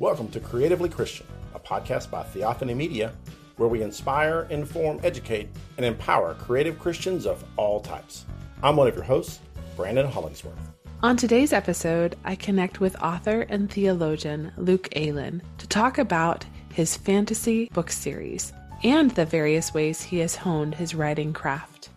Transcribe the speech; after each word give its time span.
Welcome 0.00 0.28
to 0.28 0.40
Creatively 0.40 0.88
Christian, 0.88 1.26
a 1.54 1.60
podcast 1.60 2.10
by 2.10 2.22
Theophany 2.22 2.74
Media, 2.74 3.12
where 3.58 3.68
we 3.68 3.82
inspire, 3.82 4.46
inform, 4.48 4.98
educate, 5.02 5.50
and 5.76 5.84
empower 5.84 6.32
creative 6.36 6.78
Christians 6.78 7.26
of 7.26 7.44
all 7.58 7.80
types. 7.80 8.24
I'm 8.62 8.76
one 8.76 8.88
of 8.88 8.94
your 8.94 9.04
hosts, 9.04 9.40
Brandon 9.76 10.06
Hollingsworth. 10.06 10.56
On 11.02 11.18
today's 11.18 11.52
episode, 11.52 12.16
I 12.24 12.34
connect 12.34 12.80
with 12.80 12.96
author 13.02 13.42
and 13.42 13.70
theologian 13.70 14.52
Luke 14.56 14.88
Aylen 14.96 15.42
to 15.58 15.68
talk 15.68 15.98
about 15.98 16.46
his 16.72 16.96
fantasy 16.96 17.68
book 17.74 17.90
series 17.90 18.54
and 18.82 19.10
the 19.10 19.26
various 19.26 19.74
ways 19.74 20.00
he 20.00 20.20
has 20.20 20.34
honed 20.34 20.76
his 20.76 20.94
writing 20.94 21.34
craft. 21.34 21.90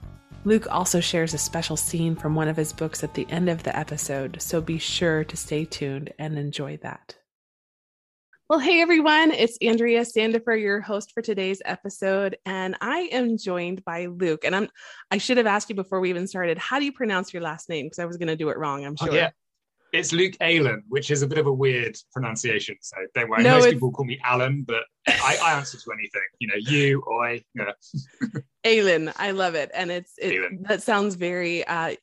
Luke 0.43 0.67
also 0.69 0.99
shares 0.99 1.33
a 1.33 1.37
special 1.37 1.77
scene 1.77 2.17
from 2.17 2.35
one 2.35 2.49
of 2.49 2.57
his 2.57 2.73
books 2.73 3.01
at 3.01 3.13
the 3.13 3.25
end 3.29 3.47
of 3.47 3.63
the 3.63 3.73
episode, 3.73 4.41
so 4.41 4.59
be 4.59 4.77
sure 4.77 5.23
to 5.23 5.37
stay 5.37 5.63
tuned 5.63 6.11
and 6.19 6.37
enjoy 6.37 6.75
that. 6.81 7.15
Well, 8.49 8.59
hey 8.59 8.81
everyone, 8.81 9.31
it's 9.31 9.57
Andrea 9.61 10.01
Sandifer, 10.01 10.61
your 10.61 10.81
host 10.81 11.13
for 11.13 11.21
today's 11.21 11.61
episode, 11.63 12.37
and 12.45 12.75
I 12.81 13.07
am 13.13 13.37
joined 13.37 13.85
by 13.85 14.07
Luke. 14.07 14.43
And 14.43 14.53
I'm 14.53 14.67
I 15.09 15.17
should 15.17 15.37
have 15.37 15.47
asked 15.47 15.69
you 15.69 15.75
before 15.75 16.01
we 16.01 16.09
even 16.09 16.27
started, 16.27 16.57
how 16.57 16.77
do 16.77 16.83
you 16.83 16.91
pronounce 16.91 17.33
your 17.33 17.41
last 17.41 17.69
name? 17.69 17.85
Because 17.85 17.99
I 17.99 18.05
was 18.05 18.17
gonna 18.17 18.35
do 18.35 18.49
it 18.49 18.57
wrong, 18.57 18.83
I'm 18.83 18.97
oh, 18.99 19.05
sure. 19.05 19.13
Oh, 19.13 19.15
yeah. 19.15 19.29
It's 19.93 20.11
Luke 20.11 20.33
Allen, 20.41 20.83
which 20.89 21.09
is 21.09 21.21
a 21.21 21.27
bit 21.27 21.37
of 21.37 21.47
a 21.47 21.53
weird 21.53 21.97
pronunciation. 22.11 22.75
So 22.81 22.97
don't 23.15 23.29
worry. 23.29 23.43
No, 23.43 23.55
Most 23.55 23.65
it's... 23.65 23.73
people 23.75 23.91
call 23.91 24.05
me 24.05 24.19
Alan, 24.25 24.63
but 24.67 24.83
I, 25.07 25.37
I, 25.41 25.53
answer 25.53 25.77
to 25.77 25.91
anything. 25.93 26.21
You 26.39 26.47
know, 26.49 26.55
you, 26.57 27.03
I. 27.23 27.43
Yeah. 27.55 27.71
Aylen, 28.65 29.13
I 29.15 29.31
love 29.31 29.55
it, 29.55 29.71
and 29.73 29.89
it's 29.89 30.13
it. 30.17 30.67
That 30.67 30.83
sounds 30.83 31.15
very 31.15 31.65
uh, 31.65 31.95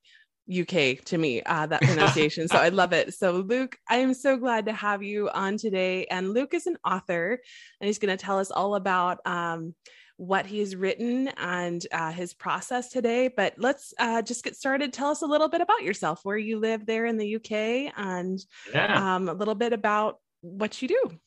UK 0.51 1.05
to 1.05 1.19
me, 1.19 1.43
uh, 1.43 1.67
that 1.67 1.83
pronunciation. 1.83 2.49
so 2.49 2.59
I 2.59 2.69
love 2.69 2.93
it. 2.93 3.15
So, 3.15 3.33
Luke, 3.33 3.77
I 3.89 3.97
am 3.97 4.15
so 4.15 4.37
glad 4.37 4.67
to 4.67 4.73
have 4.73 5.03
you 5.03 5.31
on 5.31 5.57
today. 5.57 6.07
And 6.07 6.33
Luke 6.33 6.55
is 6.55 6.67
an 6.67 6.77
author, 6.85 7.41
and 7.81 7.87
he's 7.87 7.99
going 7.99 8.17
to 8.17 8.23
tell 8.23 8.39
us 8.39 8.51
all 8.51 8.75
about 8.75 9.19
um, 9.27 9.75
what 10.17 10.45
he's 10.45 10.77
written 10.77 11.29
and 11.39 11.87
uh, 11.93 12.13
his 12.13 12.35
process 12.35 12.91
today. 12.91 13.29
But 13.29 13.55
let's 13.57 13.95
uh, 13.99 14.23
just 14.23 14.45
get 14.45 14.57
started. 14.57 14.93
Tell 14.93 15.11
us 15.11 15.23
a 15.23 15.27
little 15.27 15.49
bit 15.49 15.61
about 15.61 15.83
yourself, 15.83 16.21
where 16.25 16.39
you 16.39 16.59
live 16.59 16.85
there 16.85 17.07
in 17.07 17.17
the 17.17 17.37
UK, 17.37 17.93
and 17.97 18.39
yeah. 18.73 19.15
um, 19.15 19.29
a 19.29 19.35
little 19.35 19.55
bit 19.55 19.73
about 19.73 20.17
what 20.43 20.83
you 20.83 20.89
do. 20.89 21.19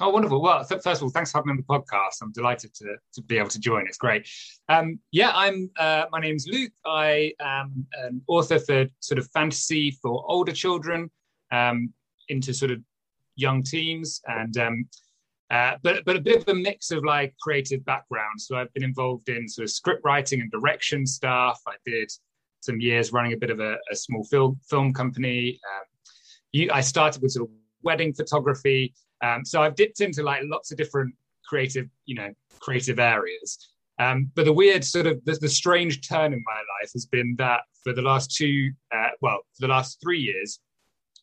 Oh, 0.00 0.10
wonderful. 0.10 0.42
Well, 0.42 0.64
first 0.64 0.86
of 0.86 1.02
all, 1.04 1.10
thanks 1.10 1.30
for 1.30 1.38
having 1.38 1.48
me 1.48 1.52
on 1.52 1.56
the 1.58 1.62
podcast. 1.62 2.20
I'm 2.20 2.32
delighted 2.32 2.74
to, 2.74 2.96
to 3.14 3.22
be 3.22 3.38
able 3.38 3.50
to 3.50 3.60
join. 3.60 3.86
It's 3.86 3.96
great. 3.96 4.28
Um, 4.68 4.98
yeah, 5.12 5.30
I'm. 5.32 5.70
Uh, 5.78 6.06
my 6.10 6.18
name's 6.18 6.48
Luke. 6.48 6.72
I 6.84 7.32
am 7.40 7.86
an 8.02 8.20
author 8.26 8.58
for 8.58 8.86
sort 8.98 9.18
of 9.20 9.28
fantasy 9.30 9.92
for 10.02 10.24
older 10.28 10.50
children, 10.50 11.10
um, 11.52 11.92
into 12.28 12.52
sort 12.52 12.72
of 12.72 12.80
young 13.36 13.62
teens, 13.62 14.20
and 14.26 14.56
um, 14.58 14.88
uh, 15.50 15.76
but 15.84 16.04
but 16.04 16.16
a 16.16 16.20
bit 16.20 16.42
of 16.42 16.48
a 16.48 16.54
mix 16.54 16.90
of 16.90 17.04
like 17.04 17.32
creative 17.40 17.84
background. 17.84 18.40
So 18.40 18.56
I've 18.56 18.72
been 18.74 18.82
involved 18.82 19.28
in 19.28 19.48
sort 19.48 19.62
of 19.62 19.70
script 19.70 20.00
writing 20.04 20.40
and 20.40 20.50
direction 20.50 21.06
stuff. 21.06 21.60
I 21.68 21.74
did 21.86 22.10
some 22.62 22.80
years 22.80 23.12
running 23.12 23.34
a 23.34 23.36
bit 23.36 23.50
of 23.50 23.60
a, 23.60 23.76
a 23.92 23.94
small 23.94 24.24
film 24.24 24.58
film 24.68 24.92
company. 24.92 25.60
Um, 25.72 25.84
you, 26.50 26.68
I 26.72 26.80
started 26.80 27.22
with 27.22 27.30
sort 27.30 27.48
of 27.48 27.54
wedding 27.84 28.12
photography 28.12 28.92
um, 29.24 29.44
so 29.44 29.62
I've 29.62 29.74
dipped 29.74 30.00
into 30.00 30.22
like 30.22 30.42
lots 30.44 30.70
of 30.70 30.76
different 30.76 31.14
creative, 31.46 31.88
you 32.04 32.14
know, 32.14 32.30
creative 32.60 32.98
areas. 32.98 33.70
Um, 33.98 34.30
but 34.34 34.44
the 34.44 34.52
weird 34.52 34.84
sort 34.84 35.06
of 35.06 35.24
the, 35.24 35.38
the, 35.40 35.48
strange 35.48 36.06
turn 36.06 36.32
in 36.32 36.42
my 36.44 36.56
life 36.56 36.90
has 36.94 37.06
been 37.06 37.36
that 37.38 37.60
for 37.84 37.92
the 37.92 38.02
last 38.02 38.34
two, 38.36 38.72
uh, 38.94 39.10
well, 39.20 39.38
for 39.54 39.66
the 39.66 39.68
last 39.68 40.00
three 40.02 40.18
years, 40.18 40.58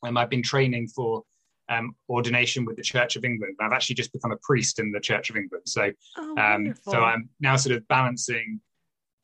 um, 0.04 0.18
I've 0.18 0.30
been 0.30 0.42
training 0.42 0.88
for 0.88 1.24
um, 1.70 1.96
ordination 2.10 2.64
with 2.64 2.78
the 2.78 2.82
Church 2.82 3.18
of 3.18 3.26
England. 3.26 3.58
I've 3.60 3.74
actually 3.74 3.96
just 3.96 4.14
become 4.14 4.32
a 4.32 4.38
priest 4.38 4.80
in 4.80 4.92
the 4.92 5.02
Church 5.02 5.30
of 5.30 5.36
England. 5.36 5.64
So, 5.66 5.92
oh, 6.18 6.38
um, 6.38 6.74
so 6.82 7.02
I'm 7.02 7.30
now 7.40 7.58
sort 7.58 7.76
of 7.76 7.86
balancing 7.90 8.62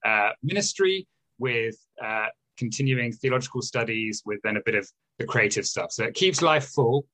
uh, 0.06 0.32
ministry 0.44 1.08
with 1.40 1.76
uh, 2.04 2.28
continuing 2.58 3.14
theological 3.14 3.62
studies 3.62 4.24
with 4.26 4.40
then 4.44 4.58
a 4.58 4.62
bit 4.66 4.76
of 4.76 4.90
the 5.20 5.26
creative 5.26 5.66
stuff. 5.66 5.92
So 5.92 6.04
it 6.04 6.16
keeps 6.16 6.42
life 6.42 6.68
full. 6.68 7.06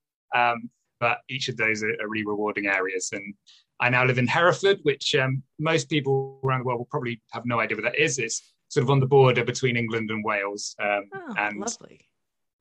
But 1.03 1.17
each 1.27 1.49
of 1.49 1.57
those 1.57 1.83
are, 1.83 1.91
are 2.01 2.07
really 2.07 2.25
rewarding 2.25 2.67
areas. 2.67 3.09
And 3.11 3.33
I 3.81 3.89
now 3.89 4.05
live 4.05 4.19
in 4.19 4.25
Hereford, 4.25 4.79
which 4.83 5.13
um, 5.15 5.43
most 5.59 5.89
people 5.89 6.39
around 6.45 6.59
the 6.59 6.65
world 6.67 6.79
will 6.79 6.85
probably 6.85 7.21
have 7.33 7.45
no 7.45 7.59
idea 7.59 7.75
what 7.75 7.83
that 7.83 7.99
is. 7.99 8.19
It's 8.19 8.53
sort 8.69 8.85
of 8.85 8.89
on 8.89 9.01
the 9.01 9.05
border 9.05 9.43
between 9.43 9.75
England 9.75 10.11
and 10.11 10.23
Wales. 10.23 10.77
Um, 10.81 11.09
oh, 11.13 11.33
and 11.37 11.59
lovely. 11.59 12.07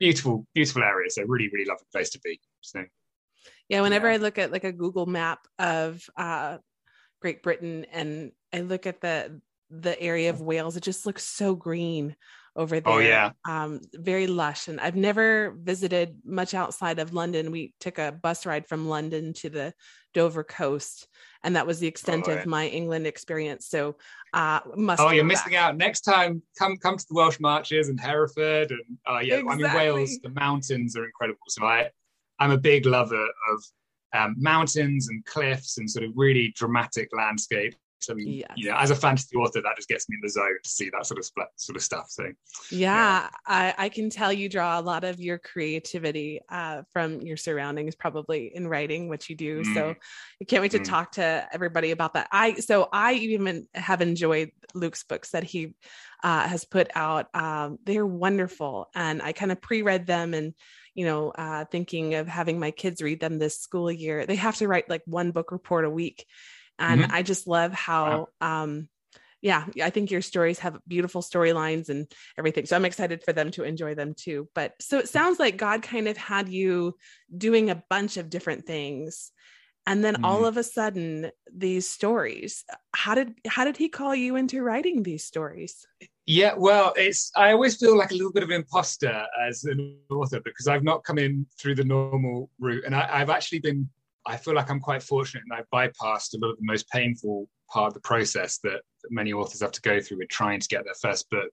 Beautiful, 0.01 0.45
beautiful 0.57 0.83
area. 0.83 1.09
So 1.09 1.23
really, 1.23 1.49
really 1.53 1.67
lovely 1.67 1.87
place 1.93 2.11
to 2.11 2.21
be. 2.25 2.41
So 2.63 2.83
yeah, 3.69 3.81
whenever 3.81 4.09
yeah. 4.09 4.15
I 4.15 4.17
look 4.17 4.39
at 4.39 4.51
like 4.51 4.65
a 4.65 4.73
Google 4.73 5.07
map 5.07 5.39
of 5.61 6.03
uh, 6.17 6.59
Great 7.21 7.45
Britain 7.45 7.87
and 7.93 8.33
I 8.53 8.63
look 8.63 8.89
at 8.89 9.01
the 9.01 9.41
the 9.71 9.99
area 10.03 10.31
of 10.31 10.41
Wales, 10.41 10.77
it 10.77 10.83
just 10.83 11.07
looks 11.07 11.25
so 11.25 11.55
green 11.55 12.17
over 12.57 12.81
there. 12.81 12.93
Oh 12.93 12.99
yeah. 12.99 13.33
Um, 13.49 13.81
very 13.95 14.27
lush. 14.27 14.69
And 14.69 14.81
I've 14.81 14.97
never 14.97 15.57
visited 15.59 16.19
much 16.25 16.55
outside 16.55 16.99
of 16.99 17.15
London. 17.15 17.51
We 17.51 17.75
took 17.81 17.99
a 17.99 18.13
bus 18.13 18.45
ride 18.47 18.67
from 18.67 18.89
London 18.89 19.33
to 19.35 19.51
the 19.51 19.75
Dover 20.15 20.45
coast, 20.45 21.09
and 21.43 21.57
that 21.57 21.67
was 21.67 21.81
the 21.81 21.87
extent 21.87 22.25
oh, 22.29 22.33
yeah. 22.33 22.39
of 22.39 22.47
my 22.47 22.67
England 22.69 23.07
experience. 23.07 23.67
So 23.69 23.97
uh 24.35 24.61
must 24.77 25.01
Oh, 25.01 25.11
you're 25.11 25.25
missing 25.25 25.57
out. 25.57 25.77
Next 25.77 26.03
time 26.03 26.43
come 26.59 26.77
come 26.77 26.97
to 26.97 27.07
the 27.09 27.15
Welsh 27.15 27.41
Marches 27.41 27.89
and 27.89 27.99
Hereford 27.99 28.71
and 28.71 28.99
uh 29.09 29.21
yeah, 29.21 29.37
exactly. 29.37 29.65
I 29.65 29.69
mean 29.69 29.77
Wales, 29.77 30.19
the 30.23 30.31
mountains 30.31 30.97
are 30.97 31.05
incredible. 31.05 31.41
So 31.49 31.65
I 31.65 31.91
I'm 32.39 32.51
a 32.51 32.59
big 32.59 32.87
lover 32.87 33.25
of 33.25 33.65
um, 34.15 34.35
mountains 34.39 35.09
and 35.09 35.25
cliffs 35.25 35.79
and 35.79 35.91
sort 35.91 36.05
of 36.05 36.12
really 36.15 36.53
dramatic 36.55 37.09
landscape 37.17 37.75
I 38.11 38.15
mean, 38.15 38.29
yes. 38.29 38.51
you 38.57 38.69
know, 38.69 38.77
as 38.77 38.91
a 38.91 38.97
fantasy 38.97 39.37
author, 39.37 39.61
that 39.63 39.77
just 39.77 39.89
gets 39.89 40.09
me 40.09 40.17
in 40.17 40.21
the 40.23 40.31
zone 40.31 40.57
to 40.63 40.69
see 40.69 40.91
that 40.91 41.07
sort 41.07 41.19
of 41.19 41.31
sort 41.57 41.77
of 41.77 41.83
stuff. 41.83 42.07
So, 42.09 42.25
yeah, 42.25 42.31
yeah. 42.71 43.29
I, 43.47 43.75
I, 43.79 43.89
can 43.89 44.11
tell 44.11 44.33
you 44.33 44.49
draw 44.49 44.79
a 44.79 44.83
lot 44.83 45.05
of 45.05 45.21
your 45.21 45.39
creativity 45.39 46.41
uh, 46.49 46.83
from 46.93 47.21
your 47.21 47.37
surroundings, 47.37 47.95
probably 47.95 48.53
in 48.55 48.67
writing 48.67 49.09
what 49.09 49.29
you 49.29 49.37
do. 49.37 49.62
Mm. 49.62 49.75
So, 49.75 49.95
I 50.41 50.45
can't 50.45 50.62
wait 50.62 50.73
to 50.73 50.81
mm. 50.81 50.85
talk 50.85 51.12
to 51.12 51.49
everybody 51.53 51.91
about 51.91 52.15
that. 52.15 52.29
I 52.33 52.55
so 52.55 52.89
I 52.93 53.15
even 53.15 53.67
have 53.75 54.03
enjoyed 54.03 54.53
Luke's 54.75 55.05
books 55.05 55.31
that 55.31 55.45
he 55.45 55.75
uh, 56.23 56.49
has 56.49 56.65
put 56.65 56.91
out. 56.95 57.29
Um, 57.35 57.79
they're 57.85 58.07
wonderful, 58.07 58.89
and 58.95 59.23
I 59.23 59.33
kind 59.33 59.53
of 59.53 59.61
pre-read 59.61 60.07
them 60.07 60.35
and 60.35 60.55
you 60.95 61.07
know, 61.07 61.31
uh, 61.31 61.65
thinking 61.65 62.15
of 62.15 62.29
having 62.29 62.61
my 62.61 62.71
kids 62.71 63.03
read 63.03 63.21
them 63.21 63.39
this 63.39 63.59
school 63.59 63.91
year. 63.91 64.27
They 64.27 64.37
have 64.37 64.57
to 64.57 64.69
write 64.69 64.91
like 64.91 65.03
one 65.07 65.31
book 65.31 65.53
report 65.53 65.85
a 65.85 65.91
week 65.91 66.27
and 66.78 67.03
mm-hmm. 67.03 67.15
i 67.15 67.22
just 67.22 67.47
love 67.47 67.72
how 67.72 68.28
wow. 68.41 68.62
um 68.62 68.88
yeah 69.41 69.65
i 69.83 69.91
think 69.91 70.10
your 70.10 70.22
stories 70.22 70.59
have 70.60 70.78
beautiful 70.87 71.21
storylines 71.21 71.88
and 71.88 72.10
everything 72.38 72.65
so 72.65 72.77
i'm 72.77 72.84
excited 72.84 73.22
for 73.22 73.33
them 73.33 73.50
to 73.50 73.65
enjoy 73.65 73.94
them 73.94 74.15
too 74.15 74.49
but 74.55 74.72
so 74.81 74.99
it 74.99 75.09
sounds 75.09 75.38
like 75.38 75.56
god 75.56 75.82
kind 75.82 76.09
of 76.09 76.16
had 76.16 76.49
you 76.49 76.97
doing 77.37 77.71
a 77.71 77.82
bunch 77.91 78.16
of 78.16 78.31
different 78.31 78.66
things 78.66 79.32
and 79.87 80.05
then 80.05 80.15
mm-hmm. 80.15 80.25
all 80.25 80.44
of 80.44 80.56
a 80.56 80.62
sudden 80.62 81.31
these 81.53 81.88
stories 81.88 82.65
how 82.94 83.15
did 83.15 83.34
how 83.47 83.65
did 83.65 83.77
he 83.77 83.88
call 83.88 84.15
you 84.15 84.37
into 84.37 84.62
writing 84.62 85.03
these 85.03 85.25
stories 85.25 85.87
yeah 86.27 86.55
well 86.56 86.93
it's 86.97 87.32
i 87.37 87.50
always 87.50 87.77
feel 87.77 87.97
like 87.97 88.12
a 88.12 88.15
little 88.15 88.32
bit 88.32 88.43
of 88.44 88.50
an 88.50 88.56
imposter 88.56 89.27
as 89.47 89.65
an 89.65 89.97
author 90.11 90.41
because 90.44 90.69
i've 90.69 90.84
not 90.84 91.03
come 91.05 91.19
in 91.19 91.44
through 91.59 91.75
the 91.75 91.84
normal 91.84 92.49
route 92.61 92.84
and 92.84 92.94
I, 92.94 93.09
i've 93.11 93.31
actually 93.31 93.59
been 93.59 93.88
I 94.27 94.37
feel 94.37 94.55
like 94.55 94.71
I'm 94.71 94.81
quite 94.81 95.03
fortunate 95.03 95.44
and 95.49 95.53
I 95.53 95.65
bypassed 95.75 96.34
a 96.34 96.38
lot 96.38 96.53
of 96.53 96.59
the 96.59 96.65
most 96.65 96.88
painful 96.91 97.49
part 97.71 97.88
of 97.88 97.94
the 97.94 98.00
process 98.00 98.59
that, 98.62 98.81
that 99.03 99.10
many 99.10 99.33
authors 99.33 99.62
have 99.62 99.72
to 99.72 99.81
go 99.81 100.00
through 100.00 100.19
with 100.19 100.28
trying 100.28 100.60
to 100.60 100.69
get 100.69 100.84
their 100.84 100.94
first 100.94 101.28
book 101.31 101.50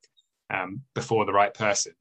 um, 0.53 0.81
before 0.93 1.25
the 1.25 1.33
right 1.33 1.53
person. 1.53 1.93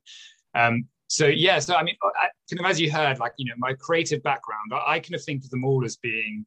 Um, 0.55 0.87
so 1.09 1.27
yeah, 1.27 1.59
so 1.59 1.75
I 1.75 1.83
mean, 1.83 1.97
I, 2.03 2.29
kind 2.51 2.61
of 2.61 2.71
as 2.71 2.81
you 2.81 2.93
heard, 2.93 3.19
like 3.19 3.33
you 3.39 3.47
know, 3.47 3.55
my 3.57 3.73
creative 3.75 4.23
background, 4.23 4.73
I, 4.73 4.95
I 4.95 5.01
kind 5.01 5.15
of 5.15 5.25
think 5.25 5.45
of 5.45 5.51
them 5.51 5.65
all 5.65 5.85
as 5.85 5.97
being 5.97 6.45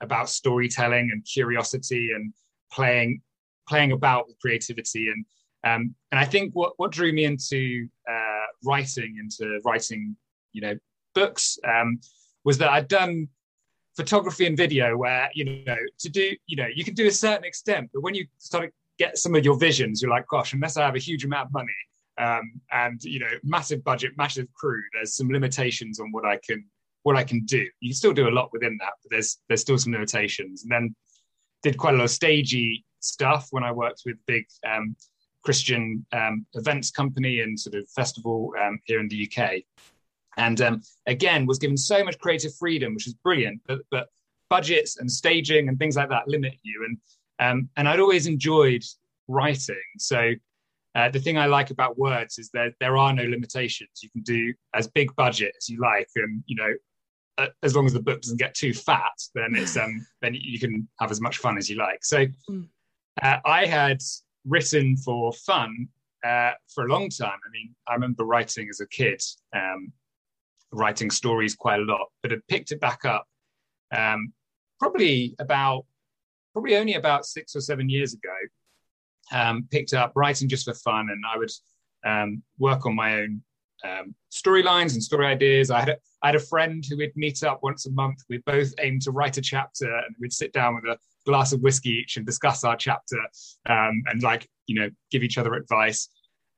about 0.00 0.28
storytelling 0.28 1.10
and 1.12 1.24
curiosity 1.24 2.10
and 2.14 2.32
playing 2.72 3.20
playing 3.68 3.90
about 3.92 4.28
with 4.28 4.38
creativity 4.38 5.08
and 5.08 5.24
um, 5.64 5.94
and 6.12 6.20
I 6.20 6.24
think 6.24 6.54
what 6.54 6.74
what 6.76 6.92
drew 6.92 7.12
me 7.12 7.24
into 7.24 7.88
uh, 8.08 8.46
writing 8.64 9.16
into 9.18 9.58
writing 9.64 10.16
you 10.52 10.60
know 10.60 10.76
books 11.14 11.58
um, 11.66 11.98
was 12.44 12.58
that 12.58 12.70
I'd 12.70 12.88
done 12.88 13.28
photography 13.96 14.46
and 14.46 14.56
video 14.56 14.96
where 14.96 15.30
you 15.34 15.44
know 15.44 15.76
to 15.98 16.08
do 16.08 16.34
you 16.46 16.56
know 16.56 16.66
you 16.74 16.84
can 16.84 16.94
do 16.94 17.06
a 17.06 17.10
certain 17.10 17.44
extent 17.44 17.88
but 17.94 18.02
when 18.02 18.14
you 18.14 18.26
start 18.38 18.64
to 18.64 18.70
get 18.98 19.16
some 19.16 19.34
of 19.34 19.44
your 19.44 19.56
visions 19.58 20.02
you're 20.02 20.10
like 20.10 20.26
gosh 20.28 20.52
unless 20.52 20.76
i 20.76 20.84
have 20.84 20.94
a 20.94 20.98
huge 20.98 21.24
amount 21.24 21.46
of 21.46 21.52
money 21.52 21.68
um, 22.18 22.60
and 22.72 23.02
you 23.04 23.18
know 23.18 23.30
massive 23.42 23.82
budget 23.84 24.12
massive 24.16 24.46
crew 24.54 24.82
there's 24.94 25.14
some 25.14 25.28
limitations 25.28 25.98
on 25.98 26.12
what 26.12 26.24
i 26.24 26.38
can 26.46 26.64
what 27.06 27.16
i 27.16 27.22
can 27.22 27.44
do. 27.44 27.64
You 27.80 27.90
can 27.90 27.94
still 27.94 28.12
do 28.12 28.28
a 28.28 28.34
lot 28.38 28.50
within 28.52 28.76
that 28.80 28.94
but 29.02 29.10
there's 29.12 29.38
there's 29.46 29.60
still 29.60 29.78
some 29.78 29.92
limitations. 29.92 30.64
And 30.64 30.72
then 30.72 30.94
did 31.62 31.78
quite 31.78 31.94
a 31.94 31.96
lot 31.96 32.04
of 32.04 32.10
stagey 32.10 32.84
stuff 33.00 33.46
when 33.50 33.62
i 33.62 33.70
worked 33.70 34.02
with 34.04 34.16
big 34.26 34.44
um, 34.68 34.96
christian 35.44 36.04
um, 36.12 36.44
events 36.54 36.90
company 36.90 37.40
and 37.40 37.58
sort 37.58 37.76
of 37.76 37.88
festival 37.90 38.52
um, 38.62 38.78
here 38.84 39.00
in 39.00 39.08
the 39.08 39.28
uk 39.28 39.50
and 40.36 40.60
um, 40.60 40.82
again 41.06 41.46
was 41.46 41.58
given 41.58 41.76
so 41.76 42.04
much 42.04 42.18
creative 42.18 42.54
freedom, 42.54 42.94
which 42.94 43.06
is 43.06 43.14
brilliant. 43.14 43.60
But 43.66 43.80
but 43.90 44.08
budgets 44.48 44.98
and 44.98 45.10
staging 45.10 45.68
and 45.68 45.78
things 45.78 45.96
like 45.96 46.08
that 46.08 46.28
limit 46.28 46.54
you. 46.62 46.86
And 46.86 46.98
um, 47.38 47.68
and 47.76 47.88
I'd 47.88 48.00
always 48.00 48.26
enjoyed 48.26 48.82
writing. 49.28 49.82
So 49.98 50.32
uh, 50.94 51.10
the 51.10 51.20
thing 51.20 51.36
I 51.36 51.46
like 51.46 51.70
about 51.70 51.98
words 51.98 52.38
is 52.38 52.50
that 52.54 52.72
there 52.80 52.96
are 52.96 53.12
no 53.12 53.24
limitations. 53.24 53.90
You 54.02 54.10
can 54.10 54.22
do 54.22 54.54
as 54.74 54.88
big 54.88 55.14
budget 55.16 55.54
as 55.58 55.68
you 55.68 55.78
like, 55.80 56.08
and 56.16 56.42
you 56.46 56.56
know, 56.56 56.72
uh, 57.38 57.48
as 57.62 57.76
long 57.76 57.84
as 57.86 57.92
the 57.92 58.00
book 58.00 58.22
doesn't 58.22 58.38
get 58.38 58.54
too 58.54 58.72
fat, 58.72 59.12
then 59.34 59.54
it's 59.54 59.76
um 59.76 60.06
then 60.22 60.34
you 60.34 60.58
can 60.58 60.88
have 61.00 61.10
as 61.10 61.20
much 61.20 61.38
fun 61.38 61.58
as 61.58 61.68
you 61.68 61.76
like. 61.76 62.04
So 62.04 62.26
hmm. 62.48 62.62
uh, 63.22 63.38
I 63.44 63.66
had 63.66 64.00
written 64.46 64.96
for 64.96 65.32
fun 65.32 65.88
uh, 66.24 66.52
for 66.74 66.86
a 66.86 66.88
long 66.88 67.10
time. 67.10 67.38
I 67.46 67.50
mean, 67.50 67.74
I 67.86 67.94
remember 67.94 68.24
writing 68.24 68.68
as 68.70 68.80
a 68.80 68.88
kid, 68.88 69.20
um, 69.54 69.92
writing 70.72 71.10
stories 71.10 71.54
quite 71.54 71.80
a 71.80 71.84
lot, 71.84 72.08
but 72.22 72.30
had 72.30 72.46
picked 72.48 72.72
it 72.72 72.80
back 72.80 73.04
up 73.04 73.26
um, 73.94 74.32
probably 74.78 75.34
about 75.38 75.84
probably 76.52 76.76
only 76.76 76.94
about 76.94 77.26
six 77.26 77.54
or 77.54 77.60
seven 77.60 77.88
years 77.88 78.14
ago. 78.14 78.34
Um, 79.32 79.66
picked 79.70 79.92
up 79.92 80.12
writing 80.14 80.48
just 80.48 80.64
for 80.64 80.74
fun, 80.74 81.08
and 81.10 81.22
I 81.26 81.36
would 81.36 81.50
um, 82.04 82.42
work 82.58 82.86
on 82.86 82.94
my 82.94 83.20
own 83.20 83.42
um, 83.84 84.14
storylines 84.32 84.94
and 84.94 85.02
story 85.02 85.26
ideas. 85.26 85.70
I 85.70 85.80
had 85.80 85.88
a, 85.90 85.96
I 86.22 86.28
had 86.28 86.36
a 86.36 86.40
friend 86.40 86.84
who 86.88 86.96
would 86.98 87.12
meet 87.16 87.42
up 87.42 87.60
once 87.62 87.86
a 87.86 87.90
month. 87.90 88.22
We 88.28 88.38
both 88.38 88.72
aimed 88.78 89.02
to 89.02 89.10
write 89.10 89.36
a 89.36 89.40
chapter, 89.42 89.92
and 89.92 90.14
we'd 90.20 90.32
sit 90.32 90.52
down 90.52 90.76
with 90.76 90.84
a 90.84 90.98
glass 91.26 91.52
of 91.52 91.60
whiskey 91.60 91.90
each 91.90 92.16
and 92.16 92.24
discuss 92.24 92.62
our 92.62 92.76
chapter, 92.76 93.18
um, 93.68 94.02
and 94.06 94.22
like 94.22 94.48
you 94.66 94.76
know 94.80 94.90
give 95.10 95.22
each 95.22 95.38
other 95.38 95.54
advice. 95.54 96.08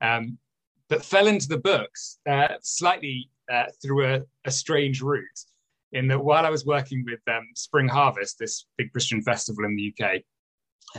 Um, 0.01 0.37
but 0.89 1.05
fell 1.05 1.27
into 1.27 1.47
the 1.47 1.57
books 1.57 2.17
uh, 2.27 2.47
slightly 2.61 3.29
uh, 3.51 3.65
through 3.81 4.13
a, 4.13 4.21
a 4.45 4.51
strange 4.51 5.01
route 5.01 5.23
in 5.91 6.07
that 6.07 6.23
while 6.23 6.45
I 6.45 6.49
was 6.49 6.65
working 6.65 7.03
with 7.05 7.19
um, 7.27 7.47
Spring 7.55 7.87
Harvest, 7.87 8.37
this 8.39 8.65
big 8.77 8.91
Christian 8.91 9.21
festival 9.21 9.65
in 9.65 9.75
the 9.75 9.93
UK, 9.93 10.21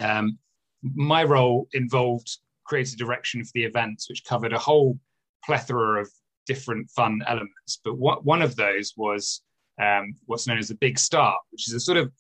um, 0.03 0.39
my 0.83 1.25
role 1.25 1.69
involved 1.73 2.29
creative 2.65 2.99
direction 2.99 3.45
for 3.45 3.51
the 3.55 3.65
events, 3.65 4.09
which 4.09 4.25
covered 4.25 4.53
a 4.53 4.59
whole 4.59 4.99
plethora 5.45 6.01
of 6.01 6.11
different 6.47 6.91
fun 6.91 7.21
elements. 7.27 7.81
But 7.85 7.99
what, 7.99 8.25
one 8.25 8.43
of 8.43 8.57
those 8.57 8.95
was 8.97 9.43
um, 9.81 10.15
what's 10.27 10.47
known 10.47 10.59
as 10.59 10.69
the 10.69 10.75
Big 10.75 10.99
Start, 10.99 11.39
which 11.51 11.69
is 11.69 11.75
a 11.75 11.81
sort 11.81 11.99
of 11.99 12.13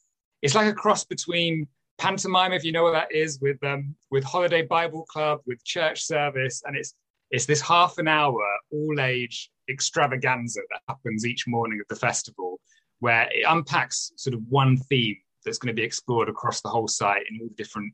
it's 0.43 0.55
like 0.55 0.69
a 0.69 0.73
cross 0.73 1.05
between 1.05 1.67
pantomime, 1.99 2.53
if 2.53 2.65
you 2.65 2.73
know 2.73 2.82
what 2.82 2.93
that 2.93 3.12
is, 3.15 3.41
with 3.41 3.62
um, 3.62 3.94
with 4.11 4.25
Holiday 4.25 4.62
Bible 4.62 5.05
Club, 5.05 5.41
with 5.47 5.62
church 5.65 6.03
service, 6.03 6.62
and 6.65 6.77
it's 6.77 6.94
it's 7.31 7.47
this 7.47 7.61
half 7.61 7.99
an 7.99 8.09
hour 8.09 8.43
all 8.73 9.00
age 9.00 9.50
extravaganza 9.69 10.61
that 10.71 10.81
happens 10.88 11.25
each 11.25 11.47
morning 11.47 11.81
of 11.81 11.87
the 11.88 12.00
festival, 12.00 12.61
where 12.99 13.29
it 13.32 13.44
unpacks 13.49 14.12
sort 14.17 14.35
of 14.35 14.43
one 14.49 14.77
theme 14.77 15.17
that's 15.44 15.59
going 15.59 15.75
to 15.75 15.81
be 15.81 15.87
explored 15.87 16.29
across 16.29 16.61
the 16.61 16.69
whole 16.69 16.88
site 16.88 17.25
in 17.31 17.38
all 17.41 17.49
the 17.49 17.55
different 17.55 17.93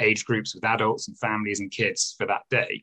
age 0.00 0.24
groups 0.24 0.54
with 0.54 0.64
adults 0.64 1.08
and 1.08 1.18
families 1.18 1.60
and 1.60 1.70
kids 1.70 2.14
for 2.16 2.26
that 2.26 2.42
day. 2.50 2.82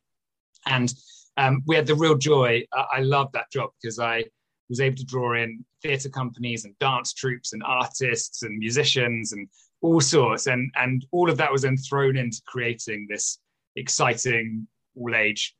And 0.68 0.94
um, 1.38 1.64
we 1.66 1.76
had 1.76 1.88
the 1.88 1.96
real 1.96 2.18
joy. 2.18 2.64
I, 2.74 2.86
I 2.98 3.00
loved 3.00 3.34
that 3.34 3.52
job 3.52 3.72
because 3.82 4.00
I 4.00 4.24
was 4.70 4.80
able 4.80 4.98
to 4.98 5.06
draw 5.06 5.36
in 5.36 5.64
theatre 5.82 6.10
companies 6.10 6.66
and 6.66 6.78
dance 6.80 7.14
troupes 7.14 7.54
and 7.54 7.64
artists 7.64 8.44
and 8.44 8.58
musicians 8.58 9.34
and 9.34 9.48
all 9.82 10.02
sorts. 10.02 10.48
And, 10.48 10.72
and 10.76 11.06
all 11.12 11.30
of 11.30 11.38
that 11.38 11.52
was 11.52 11.64
then 11.64 11.78
thrown 11.78 12.18
into 12.18 12.42
creating 12.46 13.08
this 13.10 13.40
exciting 13.76 14.68
all 14.96 15.14
age 15.14 15.56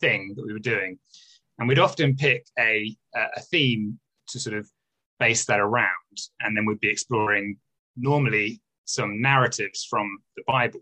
thing 0.00 0.34
that 0.36 0.46
we 0.46 0.52
were 0.52 0.58
doing. 0.58 0.98
And 1.58 1.68
we'd 1.68 1.78
often 1.78 2.16
pick 2.16 2.46
a, 2.58 2.94
a 3.14 3.40
theme 3.40 3.98
to 4.28 4.38
sort 4.38 4.56
of 4.56 4.68
base 5.18 5.46
that 5.46 5.60
around. 5.60 5.88
And 6.40 6.56
then 6.56 6.66
we'd 6.66 6.80
be 6.80 6.90
exploring 6.90 7.56
normally 7.96 8.60
some 8.84 9.20
narratives 9.20 9.86
from 9.88 10.18
the 10.36 10.42
Bible. 10.46 10.80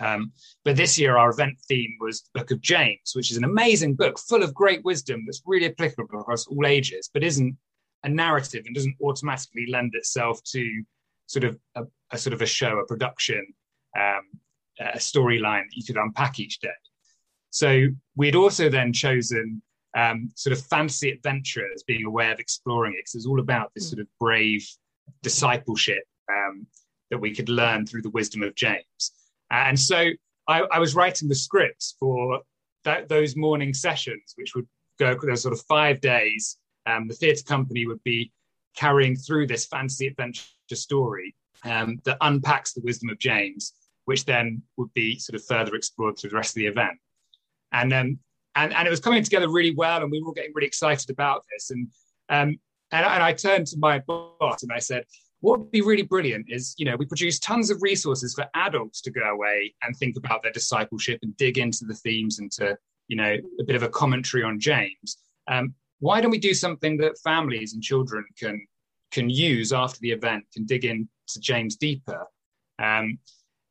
Um, 0.00 0.32
but 0.64 0.76
this 0.76 0.96
year, 0.98 1.16
our 1.16 1.30
event 1.30 1.58
theme 1.68 1.96
was 2.00 2.22
the 2.22 2.40
Book 2.40 2.50
of 2.52 2.60
James, 2.60 3.12
which 3.14 3.30
is 3.30 3.36
an 3.36 3.44
amazing 3.44 3.94
book 3.94 4.18
full 4.18 4.42
of 4.42 4.54
great 4.54 4.84
wisdom 4.84 5.24
that's 5.26 5.42
really 5.44 5.66
applicable 5.66 6.20
across 6.20 6.46
all 6.46 6.66
ages, 6.66 7.10
but 7.12 7.24
isn't 7.24 7.56
a 8.04 8.08
narrative 8.08 8.62
and 8.64 8.74
doesn't 8.74 8.96
automatically 9.02 9.66
lend 9.68 9.94
itself 9.94 10.40
to 10.44 10.82
sort 11.26 11.44
of 11.44 11.58
a, 11.74 11.82
a 12.12 12.18
sort 12.18 12.34
of 12.34 12.42
a 12.42 12.46
show, 12.46 12.78
a 12.78 12.86
production, 12.86 13.44
um, 13.98 14.22
a 14.80 14.98
storyline 14.98 15.64
that 15.64 15.76
you 15.76 15.84
could 15.84 15.96
unpack 15.96 16.38
each 16.38 16.60
day. 16.60 16.68
So 17.50 17.86
we'd 18.16 18.36
also 18.36 18.68
then 18.68 18.92
chosen 18.92 19.62
um, 19.96 20.30
sort 20.34 20.56
of 20.56 20.64
fantasy 20.66 21.10
adventure 21.10 21.66
as 21.74 21.82
being 21.82 22.04
a 22.04 22.10
way 22.10 22.30
of 22.30 22.38
exploring 22.38 22.92
it. 22.94 23.00
Because 23.00 23.14
it's 23.14 23.26
all 23.26 23.40
about 23.40 23.72
this 23.74 23.84
hmm. 23.84 23.96
sort 23.96 24.00
of 24.00 24.08
brave 24.20 24.66
discipleship 25.22 26.04
um, 26.30 26.66
that 27.10 27.18
we 27.18 27.34
could 27.34 27.48
learn 27.48 27.86
through 27.86 28.02
the 28.02 28.10
wisdom 28.10 28.42
of 28.42 28.54
James. 28.54 29.12
And 29.50 29.78
so 29.78 30.10
I, 30.46 30.60
I 30.60 30.78
was 30.78 30.94
writing 30.94 31.28
the 31.28 31.34
scripts 31.34 31.96
for 31.98 32.40
that, 32.84 33.08
those 33.08 33.36
morning 33.36 33.72
sessions, 33.72 34.34
which 34.36 34.54
would 34.54 34.66
go, 34.98 35.14
those 35.14 35.42
sort 35.42 35.54
of 35.54 35.60
five 35.62 36.00
days. 36.00 36.58
Um, 36.86 37.08
the 37.08 37.14
theatre 37.14 37.42
company 37.44 37.86
would 37.86 38.02
be 38.02 38.32
carrying 38.76 39.16
through 39.16 39.46
this 39.46 39.66
fantasy 39.66 40.06
adventure 40.06 40.44
story 40.72 41.34
um, 41.64 41.98
that 42.04 42.18
unpacks 42.20 42.72
the 42.72 42.80
wisdom 42.82 43.10
of 43.10 43.18
James, 43.18 43.72
which 44.04 44.24
then 44.24 44.62
would 44.76 44.92
be 44.94 45.18
sort 45.18 45.34
of 45.34 45.44
further 45.44 45.74
explored 45.74 46.18
through 46.18 46.30
the 46.30 46.36
rest 46.36 46.50
of 46.50 46.60
the 46.60 46.66
event. 46.66 46.98
And 47.72 47.92
um, 47.92 48.18
and, 48.54 48.72
and 48.72 48.86
it 48.86 48.90
was 48.90 49.00
coming 49.00 49.22
together 49.22 49.48
really 49.48 49.74
well, 49.74 50.02
and 50.02 50.10
we 50.10 50.20
were 50.20 50.28
all 50.28 50.34
getting 50.34 50.52
really 50.54 50.66
excited 50.66 51.10
about 51.10 51.44
this. 51.52 51.70
And 51.70 51.88
um, 52.28 52.58
and, 52.90 53.06
and 53.06 53.22
I 53.22 53.32
turned 53.32 53.66
to 53.68 53.78
my 53.78 54.00
boss 54.00 54.62
and 54.62 54.72
I 54.72 54.78
said, 54.78 55.04
what 55.40 55.60
would 55.60 55.70
be 55.70 55.82
really 55.82 56.02
brilliant 56.02 56.46
is, 56.48 56.74
you 56.78 56.84
know, 56.84 56.96
we 56.96 57.06
produce 57.06 57.38
tons 57.38 57.70
of 57.70 57.82
resources 57.82 58.34
for 58.34 58.46
adults 58.54 59.00
to 59.02 59.10
go 59.10 59.22
away 59.22 59.74
and 59.82 59.94
think 59.96 60.16
about 60.16 60.42
their 60.42 60.52
discipleship 60.52 61.20
and 61.22 61.36
dig 61.36 61.58
into 61.58 61.84
the 61.84 61.94
themes 61.94 62.38
and 62.40 62.50
to, 62.52 62.76
you 63.06 63.16
know, 63.16 63.36
a 63.60 63.64
bit 63.64 63.76
of 63.76 63.82
a 63.82 63.88
commentary 63.88 64.42
on 64.42 64.58
James. 64.58 65.18
Um, 65.46 65.74
why 66.00 66.20
don't 66.20 66.30
we 66.30 66.38
do 66.38 66.54
something 66.54 66.96
that 66.98 67.18
families 67.22 67.74
and 67.74 67.82
children 67.82 68.24
can 68.38 68.66
can 69.10 69.30
use 69.30 69.72
after 69.72 69.98
the 70.00 70.10
event, 70.10 70.44
can 70.52 70.66
dig 70.66 70.84
into 70.84 71.08
James 71.40 71.76
deeper? 71.76 72.26
Um, 72.78 73.18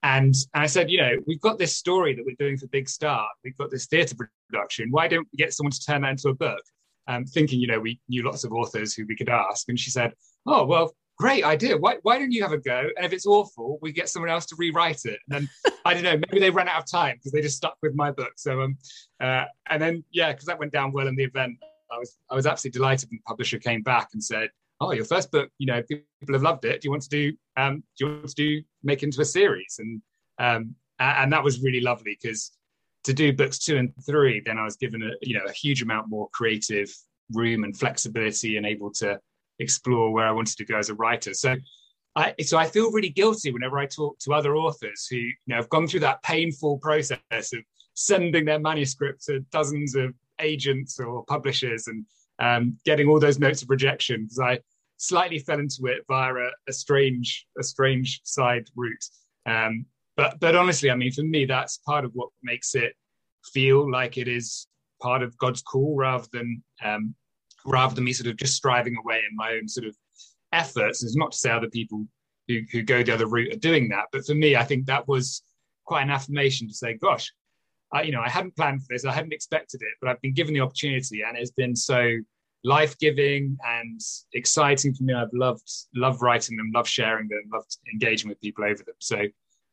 and, 0.04 0.36
I 0.54 0.68
said, 0.68 0.90
you 0.90 1.00
know, 1.00 1.12
we've 1.26 1.42
got 1.42 1.58
this 1.58 1.76
story 1.76 2.16
that 2.16 2.26
we're 2.26 2.36
doing 2.38 2.58
for 2.58 2.68
Big 2.68 2.88
Start. 2.88 3.30
We've 3.44 3.58
got 3.58 3.72
this 3.72 3.88
theatre 3.88 4.16
production. 4.50 4.90
Why 4.92 5.08
don't 5.08 5.28
we 5.32 5.38
get 5.38 5.54
someone 5.54 5.72
to 5.72 5.86
turn 5.86 6.02
that 6.02 6.12
into 6.12 6.30
a 6.30 6.34
book? 6.34 6.62
Um, 7.08 7.26
thinking, 7.26 7.60
you 7.60 7.68
know, 7.68 7.80
we 7.80 8.00
knew 8.10 8.24
lots 8.24 8.44
of 8.44 8.52
authors 8.52 8.94
who 8.94 9.06
we 9.08 9.16
could 9.16 9.30
ask. 9.30 9.70
And 9.70 9.80
she 9.80 9.90
said, 9.90 10.14
oh, 10.46 10.66
well, 10.66 10.94
great 11.18 11.44
idea. 11.44 11.78
Why, 11.78 11.98
why 12.04 12.20
don't 12.20 12.32
you 12.32 12.44
have 12.44 12.52
a 12.52 12.58
go? 12.58 12.90
And 12.96 13.06
if 13.06 13.14
it's 13.14 13.26
awful, 13.26 13.80
we 13.82 13.92
get 13.92 14.10
someone 14.10 14.30
else 14.30 14.46
to 14.48 14.56
rewrite 14.58 15.06
it. 15.06 15.20
And 15.30 15.48
then, 15.66 15.74
I 15.86 15.94
don't 15.94 16.04
know, 16.04 16.20
maybe 16.30 16.40
they 16.40 16.50
ran 16.50 16.68
out 16.68 16.84
of 16.84 16.92
time 16.92 17.16
because 17.16 17.32
they 17.32 17.42
just 17.42 17.58
stuck 17.58 17.78
with 17.82 17.96
my 17.96 18.12
book. 18.12 18.34
So, 18.36 18.62
um, 18.62 18.78
uh, 19.22 19.46
and 19.70 19.82
then, 19.82 20.04
yeah, 20.12 20.32
because 20.32 20.46
that 20.46 20.60
went 20.60 20.74
down 20.74 20.92
well 20.92 21.08
in 21.08 21.16
the 21.16 21.24
event. 21.24 21.58
I 21.92 21.98
was, 21.98 22.18
I 22.30 22.36
was 22.36 22.46
absolutely 22.46 22.80
delighted 22.80 23.10
when 23.10 23.18
the 23.18 23.28
publisher 23.30 23.58
came 23.58 23.82
back 23.82 24.10
and 24.14 24.24
said, 24.24 24.50
oh, 24.80 24.92
your 24.92 25.06
first 25.06 25.32
book, 25.32 25.50
you 25.58 25.68
know, 25.68 25.82
people 25.90 26.06
have 26.34 26.44
loved 26.44 26.66
it. 26.66 26.82
Do 26.82 26.86
you 26.86 26.92
want 26.92 27.04
to 27.04 27.10
do, 27.10 27.34
um, 27.56 27.84
do 27.98 28.06
you 28.06 28.12
want 28.12 28.30
to 28.30 28.36
do, 28.36 28.62
make 28.84 29.04
into 29.04 29.22
a 29.22 29.26
series? 29.26 29.80
And, 29.80 30.02
um, 30.40 30.76
and 31.00 31.32
that 31.34 31.44
was 31.44 31.62
really 31.62 31.82
lovely 31.82 32.18
because 32.22 32.52
to 33.04 33.14
do 33.14 33.34
books 33.34 33.60
two 33.60 33.78
and 33.78 33.92
three, 34.06 34.42
then 34.46 34.58
I 34.58 34.64
was 34.64 34.76
given 34.76 35.02
a, 35.02 35.12
you 35.22 35.36
know, 35.36 35.46
a 35.48 35.52
huge 35.52 35.82
amount 35.82 36.10
more 36.10 36.30
creative 36.32 36.94
room 37.34 37.64
and 37.64 37.78
flexibility 37.78 38.58
and 38.58 38.66
able 38.66 38.92
to 38.94 39.20
explore 39.60 40.12
where 40.12 40.28
I 40.28 40.32
wanted 40.32 40.58
to 40.58 40.66
go 40.66 40.78
as 40.78 40.90
a 40.90 40.96
writer. 40.96 41.34
So 41.34 41.56
I, 42.16 42.34
so 42.42 42.58
I 42.58 42.66
feel 42.66 42.92
really 42.92 43.10
guilty 43.10 43.52
whenever 43.52 43.78
I 43.80 43.86
talk 43.86 44.18
to 44.20 44.34
other 44.34 44.56
authors 44.56 45.08
who, 45.10 45.18
you 45.18 45.34
know, 45.48 45.56
have 45.56 45.70
gone 45.70 45.88
through 45.88 46.02
that 46.02 46.22
painful 46.24 46.80
process 46.80 47.20
of 47.32 47.60
sending 47.94 48.46
their 48.46 48.60
manuscript 48.60 49.26
to 49.26 49.40
dozens 49.52 49.96
of 49.96 50.14
agents 50.40 51.00
or 51.00 51.26
publishers 51.26 51.88
and 51.88 52.06
um, 52.40 52.78
getting 52.86 53.08
all 53.08 53.20
those 53.20 53.40
notes 53.40 53.62
of 53.62 53.70
rejection 53.70 54.24
because 54.24 54.40
I 54.40 54.60
slightly 54.98 55.40
fell 55.40 55.60
into 55.60 55.86
it 55.86 56.04
via 56.08 56.34
a, 56.34 56.50
a 56.68 56.74
strange 56.74 57.46
a 57.60 57.64
strange 57.64 58.22
side 58.24 58.68
route. 58.76 59.06
Um, 59.46 59.86
but 60.16 60.40
but 60.40 60.56
honestly, 60.56 60.92
I 60.92 60.96
mean, 60.96 61.12
for 61.12 61.24
me, 61.24 61.46
that's 61.46 61.78
part 61.86 62.06
of 62.06 62.12
what 62.14 62.30
makes 62.44 62.76
it 62.76 62.94
feel 63.54 63.90
like 63.90 64.18
it 64.18 64.28
is 64.28 64.68
part 65.02 65.22
of 65.22 65.38
God's 65.38 65.62
call 65.62 65.96
rather 65.96 66.28
than 66.34 66.64
um, 66.84 67.16
rather 67.66 67.96
than 67.96 68.04
me 68.04 68.14
sort 68.14 68.28
of 68.28 68.38
just 68.38 68.56
striving 68.56 68.98
away 68.98 69.18
in 69.30 69.36
my 69.36 69.54
own 69.54 69.68
sort 69.68 69.88
of 69.88 69.96
efforts. 70.52 71.04
It's 71.04 71.16
not 71.16 71.32
to 71.32 71.38
say 71.38 71.52
other 71.52 71.70
people 71.70 72.06
who, 72.48 72.62
who 72.72 72.82
go 72.82 73.04
the 73.04 73.14
other 73.14 73.28
route 73.28 73.54
are 73.54 73.60
doing 73.60 73.90
that, 73.90 74.06
but 74.12 74.26
for 74.26 74.34
me, 74.34 74.56
I 74.56 74.64
think 74.64 74.86
that 74.86 75.08
was 75.08 75.44
quite 75.86 76.04
an 76.04 76.10
affirmation 76.10 76.68
to 76.68 76.74
say, 76.74 76.96
"Gosh, 76.96 77.32
I, 77.92 78.04
you 78.04 78.12
know, 78.12 78.22
I 78.22 78.30
hadn't 78.30 78.56
planned 78.56 78.82
for 78.82 78.88
this, 78.92 79.06
I 79.06 79.14
hadn't 79.14 79.34
expected 79.34 79.82
it, 79.82 79.94
but 80.02 80.10
I've 80.10 80.22
been 80.22 80.34
given 80.34 80.54
the 80.54 80.62
opportunity, 80.62 81.24
and 81.28 81.38
it's 81.38 81.52
been 81.52 81.76
so 81.76 82.18
life 82.64 82.98
giving 83.00 83.58
and 83.66 84.02
exciting 84.34 84.94
for 84.94 85.04
me. 85.04 85.14
I've 85.14 85.34
loved 85.34 85.70
loved 85.96 86.22
writing 86.22 86.58
them, 86.58 86.72
loved 86.74 86.90
sharing 86.90 87.28
them, 87.28 87.44
loved 87.54 87.78
engaging 87.92 88.30
with 88.30 88.42
people 88.42 88.66
over 88.66 88.84
them. 88.84 88.96
So 89.00 89.22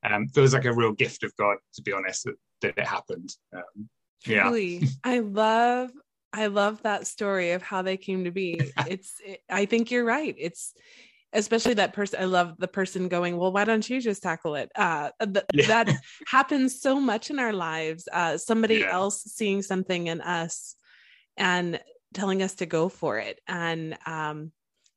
um, 0.04 0.28
feels 0.28 0.54
like 0.54 0.64
a 0.64 0.72
real 0.72 0.92
gift 0.92 1.24
of 1.24 1.34
God, 1.36 1.56
to 1.74 1.82
be 1.82 1.92
honest, 1.92 2.24
that, 2.24 2.34
that 2.62 2.78
it 2.78 2.86
happened. 2.86 3.30
Um, 3.54 3.88
yeah, 4.26 4.44
really, 4.44 4.82
I 5.04 5.20
love 5.20 5.90
I 6.34 6.46
love 6.46 6.82
that 6.82 7.06
story 7.06 7.52
of 7.52 7.62
how 7.62 7.82
they 7.82 7.96
came 7.96 8.24
to 8.24 8.32
be. 8.32 8.60
it's, 8.88 9.14
it, 9.24 9.40
I 9.48 9.66
think 9.66 9.90
you're 9.90 10.04
right. 10.04 10.34
It's, 10.36 10.74
especially 11.34 11.74
that 11.74 11.92
person 11.92 12.20
i 12.20 12.24
love 12.24 12.54
the 12.58 12.68
person 12.68 13.08
going 13.08 13.36
well 13.36 13.52
why 13.52 13.64
don't 13.64 13.90
you 13.90 14.00
just 14.00 14.22
tackle 14.22 14.54
it 14.54 14.70
uh 14.76 15.10
th- 15.22 15.44
yeah. 15.52 15.66
that 15.66 15.90
happens 16.26 16.80
so 16.80 16.98
much 16.98 17.30
in 17.30 17.38
our 17.38 17.52
lives 17.52 18.08
uh 18.12 18.38
somebody 18.38 18.76
yeah. 18.76 18.92
else 18.92 19.22
seeing 19.24 19.60
something 19.60 20.06
in 20.06 20.20
us 20.20 20.76
and 21.36 21.80
telling 22.14 22.42
us 22.42 22.54
to 22.54 22.66
go 22.66 22.88
for 22.88 23.18
it 23.18 23.40
and 23.46 23.98
um 24.06 24.52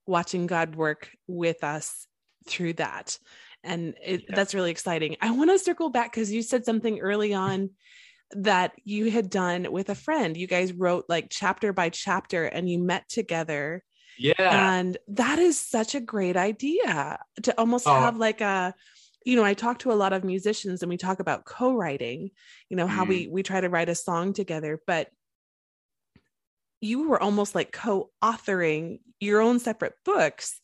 watching 0.05 0.47
god 0.47 0.75
work 0.75 1.09
with 1.27 1.63
us 1.63 2.07
through 2.45 2.73
that 2.73 3.17
and 3.63 3.95
it, 4.03 4.23
yeah. 4.29 4.35
that's 4.35 4.53
really 4.53 4.71
exciting 4.71 5.17
i 5.21 5.31
want 5.31 5.49
to 5.49 5.59
circle 5.59 5.89
back 5.89 6.11
because 6.11 6.31
you 6.31 6.41
said 6.41 6.63
something 6.63 6.99
early 6.99 7.33
on 7.33 7.69
that 8.31 8.73
you 8.83 9.09
had 9.09 9.29
done 9.29 9.71
with 9.71 9.89
a 9.89 9.95
friend 9.95 10.37
you 10.37 10.47
guys 10.47 10.73
wrote 10.73 11.05
like 11.09 11.27
chapter 11.29 11.73
by 11.73 11.89
chapter 11.89 12.45
and 12.45 12.69
you 12.69 12.77
met 12.77 13.07
together 13.09 13.83
yeah. 14.17 14.77
And 14.77 14.97
that 15.09 15.39
is 15.39 15.59
such 15.59 15.95
a 15.95 15.99
great 15.99 16.37
idea 16.37 17.19
to 17.43 17.59
almost 17.59 17.87
oh. 17.87 17.93
have 17.93 18.17
like 18.17 18.41
a 18.41 18.73
you 19.25 19.35
know, 19.35 19.43
I 19.43 19.55
talk 19.55 19.79
to 19.79 19.91
a 19.91 19.93
lot 19.93 20.13
of 20.13 20.23
musicians 20.23 20.81
and 20.81 20.89
we 20.89 20.95
talk 20.95 21.19
about 21.19 21.43
co-writing, 21.43 22.31
you 22.69 22.77
know, 22.77 22.87
how 22.87 23.03
mm. 23.03 23.09
we 23.09 23.27
we 23.27 23.43
try 23.43 23.59
to 23.59 23.69
write 23.69 23.89
a 23.89 23.95
song 23.95 24.31
together, 24.31 24.79
but 24.87 25.09
you 26.79 27.09
were 27.09 27.21
almost 27.21 27.53
like 27.53 27.73
co-authoring 27.73 28.99
your 29.19 29.41
own 29.41 29.59
separate 29.59 29.93
books 30.05 30.61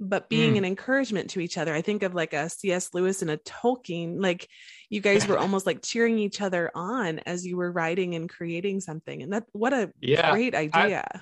but 0.00 0.30
being 0.30 0.54
mm. 0.54 0.58
an 0.58 0.64
encouragement 0.64 1.30
to 1.30 1.40
each 1.40 1.58
other. 1.58 1.74
I 1.74 1.82
think 1.82 2.02
of 2.02 2.14
like 2.14 2.32
a 2.32 2.48
C.S. 2.48 2.94
Lewis 2.94 3.20
and 3.20 3.30
a 3.30 3.36
Tolkien, 3.36 4.16
like 4.18 4.48
you 4.88 5.02
guys 5.02 5.28
were 5.28 5.38
almost 5.38 5.66
like 5.66 5.82
cheering 5.82 6.18
each 6.18 6.40
other 6.40 6.70
on 6.74 7.18
as 7.20 7.46
you 7.46 7.58
were 7.58 7.70
writing 7.70 8.14
and 8.14 8.28
creating 8.28 8.80
something. 8.80 9.22
And 9.22 9.34
that 9.34 9.44
what 9.52 9.74
a 9.74 9.92
yeah, 10.00 10.30
great 10.30 10.54
idea. 10.54 11.06
I, 11.14 11.20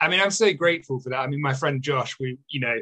I 0.00 0.08
mean, 0.08 0.20
I'm 0.20 0.30
so 0.30 0.52
grateful 0.52 0.98
for 1.00 1.10
that. 1.10 1.18
I 1.18 1.26
mean, 1.26 1.40
my 1.40 1.54
friend 1.54 1.82
Josh, 1.82 2.16
we, 2.18 2.38
you 2.48 2.60
know, 2.60 2.76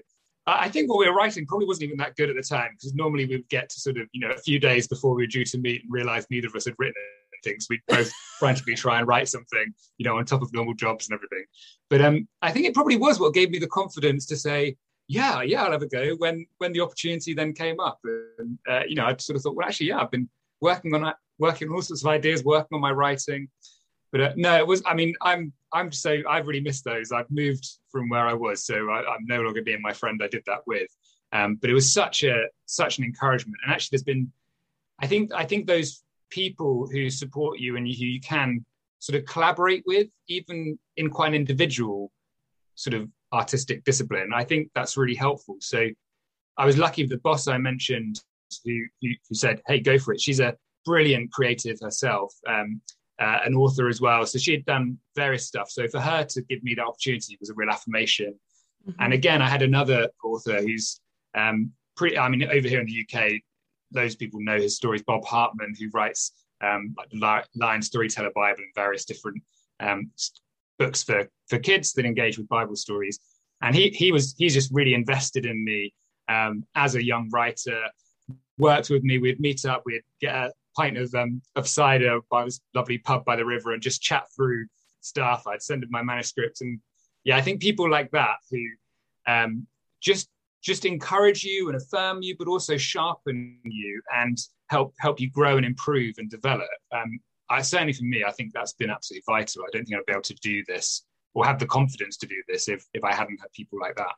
I 0.46 0.68
think 0.68 0.88
what 0.88 0.98
we 0.98 1.08
were 1.08 1.14
writing 1.14 1.46
probably 1.46 1.66
wasn't 1.66 1.84
even 1.84 1.98
that 1.98 2.16
good 2.16 2.30
at 2.30 2.36
the 2.36 2.42
time 2.42 2.70
because 2.72 2.94
normally 2.94 3.26
we'd 3.26 3.48
get 3.48 3.68
to 3.68 3.80
sort 3.80 3.98
of, 3.98 4.08
you 4.12 4.26
know, 4.26 4.32
a 4.32 4.38
few 4.38 4.58
days 4.58 4.88
before 4.88 5.14
we 5.14 5.24
were 5.24 5.28
due 5.28 5.44
to 5.44 5.58
meet 5.58 5.82
and 5.82 5.92
realize 5.92 6.26
neither 6.30 6.46
of 6.46 6.54
us 6.54 6.64
had 6.64 6.74
written 6.78 6.94
anything. 7.44 7.60
So 7.60 7.66
we'd 7.70 7.80
both 7.88 8.10
frantically 8.38 8.74
try 8.74 8.98
and 8.98 9.06
write 9.06 9.28
something, 9.28 9.74
you 9.98 10.06
know, 10.06 10.16
on 10.16 10.24
top 10.24 10.40
of 10.40 10.52
normal 10.54 10.74
jobs 10.74 11.08
and 11.08 11.14
everything. 11.14 11.44
But 11.90 12.00
um, 12.00 12.28
I 12.40 12.50
think 12.50 12.66
it 12.66 12.74
probably 12.74 12.96
was 12.96 13.20
what 13.20 13.34
gave 13.34 13.50
me 13.50 13.58
the 13.58 13.66
confidence 13.68 14.24
to 14.26 14.36
say, 14.36 14.76
yeah, 15.06 15.42
yeah, 15.42 15.64
I'll 15.64 15.72
have 15.72 15.82
a 15.82 15.88
go 15.88 16.14
when 16.16 16.46
when 16.58 16.72
the 16.72 16.80
opportunity 16.80 17.34
then 17.34 17.52
came 17.52 17.80
up. 17.80 17.98
And, 18.38 18.58
uh, 18.68 18.82
you 18.86 18.94
know, 18.94 19.06
I 19.06 19.16
sort 19.18 19.36
of 19.36 19.42
thought, 19.42 19.56
well, 19.56 19.66
actually, 19.66 19.88
yeah, 19.88 20.00
I've 20.00 20.10
been 20.10 20.28
working 20.60 20.94
on 20.94 21.02
that, 21.02 21.16
working 21.38 21.68
on 21.68 21.74
all 21.74 21.82
sorts 21.82 22.02
of 22.02 22.08
ideas, 22.08 22.44
working 22.44 22.74
on 22.74 22.80
my 22.80 22.92
writing. 22.92 23.48
But 24.12 24.20
uh, 24.20 24.32
no, 24.36 24.56
it 24.56 24.66
was. 24.66 24.82
I 24.86 24.94
mean, 24.94 25.14
I'm 25.22 25.52
I'm 25.72 25.92
saying 25.92 26.24
I've 26.28 26.46
really 26.46 26.60
missed 26.60 26.84
those. 26.84 27.12
I've 27.12 27.30
moved 27.30 27.68
from 27.90 28.08
where 28.08 28.26
I 28.26 28.34
was, 28.34 28.64
so 28.64 28.90
I, 28.90 29.00
am 29.00 29.26
no 29.26 29.42
longer 29.42 29.62
being 29.62 29.82
my 29.82 29.92
friend 29.92 30.20
I 30.22 30.28
did 30.28 30.42
that 30.46 30.60
with. 30.66 30.88
Um, 31.32 31.56
but 31.56 31.68
it 31.68 31.74
was 31.74 31.92
such 31.92 32.22
a 32.22 32.44
such 32.66 32.98
an 32.98 33.04
encouragement, 33.04 33.58
and 33.62 33.72
actually, 33.72 33.96
there's 33.96 34.04
been, 34.04 34.32
I 35.00 35.06
think 35.06 35.32
I 35.34 35.44
think 35.44 35.66
those 35.66 36.02
people 36.30 36.88
who 36.90 37.10
support 37.10 37.58
you 37.58 37.76
and 37.76 37.86
who 37.86 37.92
you 37.92 38.20
can 38.20 38.64
sort 38.98 39.18
of 39.18 39.26
collaborate 39.26 39.84
with, 39.86 40.08
even 40.28 40.78
in 40.96 41.10
quite 41.10 41.28
an 41.28 41.34
individual 41.34 42.10
sort 42.74 42.94
of 42.94 43.08
artistic 43.32 43.84
discipline. 43.84 44.30
I 44.34 44.44
think 44.44 44.70
that's 44.74 44.96
really 44.96 45.14
helpful. 45.14 45.56
So 45.60 45.88
I 46.56 46.66
was 46.66 46.78
lucky 46.78 47.06
the 47.06 47.18
boss 47.18 47.46
I 47.46 47.58
mentioned 47.58 48.22
who, 48.64 48.84
who, 49.02 49.08
who 49.28 49.34
said, 49.34 49.60
"Hey, 49.66 49.80
go 49.80 49.98
for 49.98 50.14
it." 50.14 50.20
She's 50.20 50.40
a 50.40 50.56
brilliant 50.84 51.30
creative 51.30 51.78
herself. 51.80 52.34
Um, 52.46 52.80
uh, 53.18 53.38
an 53.44 53.54
author 53.54 53.88
as 53.88 54.00
well. 54.00 54.24
So 54.26 54.38
she 54.38 54.52
had 54.52 54.64
done 54.64 54.98
various 55.16 55.46
stuff. 55.46 55.70
So 55.70 55.88
for 55.88 56.00
her 56.00 56.24
to 56.24 56.42
give 56.42 56.62
me 56.62 56.74
the 56.74 56.82
opportunity 56.82 57.36
was 57.40 57.50
a 57.50 57.54
real 57.54 57.70
affirmation. 57.70 58.38
Mm-hmm. 58.86 59.02
And 59.02 59.12
again, 59.12 59.42
I 59.42 59.48
had 59.48 59.62
another 59.62 60.08
author 60.22 60.60
who's 60.60 61.00
um, 61.36 61.72
pretty, 61.96 62.18
I 62.18 62.28
mean, 62.28 62.44
over 62.44 62.68
here 62.68 62.80
in 62.80 62.86
the 62.86 63.04
UK, 63.04 63.40
those 63.90 64.14
people 64.14 64.40
know 64.40 64.58
his 64.58 64.76
stories. 64.76 65.02
Bob 65.02 65.24
Hartman, 65.24 65.74
who 65.78 65.88
writes 65.92 66.32
um, 66.62 66.94
like 67.12 67.46
the 67.52 67.64
Lion 67.64 67.82
Storyteller 67.82 68.30
Bible 68.34 68.62
and 68.62 68.74
various 68.74 69.04
different 69.04 69.42
um, 69.80 70.10
books 70.78 71.02
for, 71.02 71.28
for 71.48 71.58
kids 71.58 71.92
that 71.94 72.04
engage 72.04 72.38
with 72.38 72.48
Bible 72.48 72.76
stories. 72.76 73.18
And 73.62 73.74
he, 73.74 73.88
he 73.90 74.12
was, 74.12 74.34
he's 74.38 74.54
just 74.54 74.70
really 74.72 74.94
invested 74.94 75.44
in 75.44 75.64
me 75.64 75.92
um, 76.28 76.64
as 76.76 76.94
a 76.94 77.04
young 77.04 77.28
writer, 77.30 77.82
worked 78.58 78.90
with 78.90 79.02
me. 79.02 79.18
We'd 79.18 79.40
meet 79.40 79.64
up, 79.64 79.82
we'd 79.84 80.02
get 80.20 80.34
a, 80.34 80.52
pint 80.78 80.96
of 80.96 81.12
um, 81.14 81.42
of 81.56 81.66
cider 81.66 82.20
by 82.30 82.44
this 82.44 82.60
lovely 82.74 82.98
pub 82.98 83.24
by 83.24 83.36
the 83.36 83.44
river 83.44 83.72
and 83.72 83.82
just 83.82 84.00
chat 84.02 84.24
through 84.34 84.66
stuff. 85.00 85.46
I'd 85.46 85.62
send 85.62 85.82
him 85.82 85.90
my 85.90 86.02
manuscript, 86.02 86.60
and 86.60 86.80
yeah, 87.24 87.36
I 87.36 87.42
think 87.42 87.60
people 87.60 87.90
like 87.90 88.10
that 88.12 88.36
who 88.50 88.64
um, 89.26 89.66
just 90.00 90.28
just 90.62 90.84
encourage 90.84 91.44
you 91.44 91.68
and 91.68 91.76
affirm 91.76 92.22
you, 92.22 92.36
but 92.38 92.48
also 92.48 92.76
sharpen 92.76 93.58
you 93.64 94.00
and 94.14 94.38
help 94.70 94.94
help 94.98 95.20
you 95.20 95.30
grow 95.30 95.56
and 95.56 95.66
improve 95.66 96.14
and 96.18 96.30
develop. 96.30 96.68
Um, 96.92 97.18
I 97.50 97.62
certainly 97.62 97.92
for 97.92 98.04
me, 98.04 98.24
I 98.24 98.32
think 98.32 98.52
that's 98.52 98.74
been 98.74 98.90
absolutely 98.90 99.24
vital. 99.26 99.62
I 99.62 99.70
don't 99.72 99.84
think 99.84 99.98
I'd 99.98 100.06
be 100.06 100.12
able 100.12 100.22
to 100.22 100.34
do 100.34 100.62
this 100.68 101.04
or 101.34 101.44
have 101.44 101.58
the 101.58 101.66
confidence 101.66 102.16
to 102.18 102.26
do 102.26 102.40
this 102.48 102.68
if 102.68 102.84
if 102.94 103.02
I 103.04 103.14
hadn't 103.14 103.40
had 103.40 103.52
people 103.52 103.78
like 103.80 103.96
that. 103.96 104.14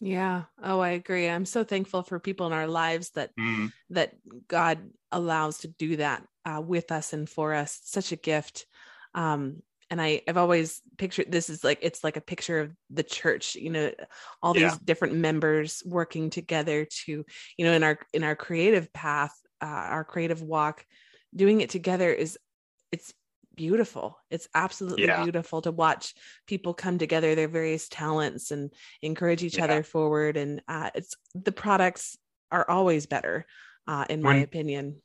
Yeah. 0.00 0.44
Oh, 0.62 0.80
I 0.80 0.90
agree. 0.90 1.28
I'm 1.28 1.44
so 1.44 1.64
thankful 1.64 2.02
for 2.02 2.20
people 2.20 2.46
in 2.46 2.52
our 2.52 2.68
lives 2.68 3.10
that 3.10 3.30
mm. 3.36 3.72
that 3.90 4.14
God 4.46 4.78
allows 5.10 5.58
to 5.58 5.68
do 5.68 5.96
that 5.96 6.24
uh, 6.44 6.60
with 6.60 6.92
us 6.92 7.12
and 7.12 7.28
for 7.28 7.52
us. 7.54 7.80
Such 7.84 8.12
a 8.12 8.16
gift. 8.16 8.66
Um, 9.14 9.62
and 9.90 10.00
I, 10.00 10.22
I've 10.28 10.36
always 10.36 10.82
pictured 10.98 11.32
this 11.32 11.48
is 11.48 11.64
like 11.64 11.78
it's 11.82 12.04
like 12.04 12.16
a 12.16 12.22
picture 12.22 12.60
of 12.60 12.72
the 12.90 13.02
church. 13.02 13.56
You 13.56 13.70
know, 13.70 13.90
all 14.42 14.56
yeah. 14.56 14.68
these 14.68 14.78
different 14.78 15.14
members 15.14 15.82
working 15.84 16.30
together 16.30 16.86
to, 17.04 17.24
you 17.56 17.64
know, 17.64 17.72
in 17.72 17.82
our 17.82 17.98
in 18.12 18.22
our 18.22 18.36
creative 18.36 18.92
path, 18.92 19.32
uh, 19.60 19.66
our 19.66 20.04
creative 20.04 20.42
walk, 20.42 20.84
doing 21.34 21.60
it 21.60 21.70
together 21.70 22.12
is 22.12 22.38
it's 22.92 23.12
beautiful. 23.58 24.16
It's 24.30 24.48
absolutely 24.54 25.06
yeah. 25.06 25.24
beautiful 25.24 25.60
to 25.62 25.72
watch 25.72 26.14
people 26.46 26.72
come 26.72 26.96
together, 26.96 27.34
their 27.34 27.48
various 27.48 27.88
talents, 27.88 28.52
and 28.52 28.72
encourage 29.02 29.42
each 29.42 29.58
yeah. 29.58 29.64
other 29.64 29.82
forward. 29.82 30.36
And 30.36 30.62
uh, 30.68 30.90
it's 30.94 31.16
the 31.34 31.52
products 31.52 32.16
are 32.52 32.64
always 32.70 33.06
better, 33.06 33.44
uh, 33.88 34.04
in 34.08 34.22
my 34.22 34.34
when, 34.34 34.42
opinion. 34.44 35.02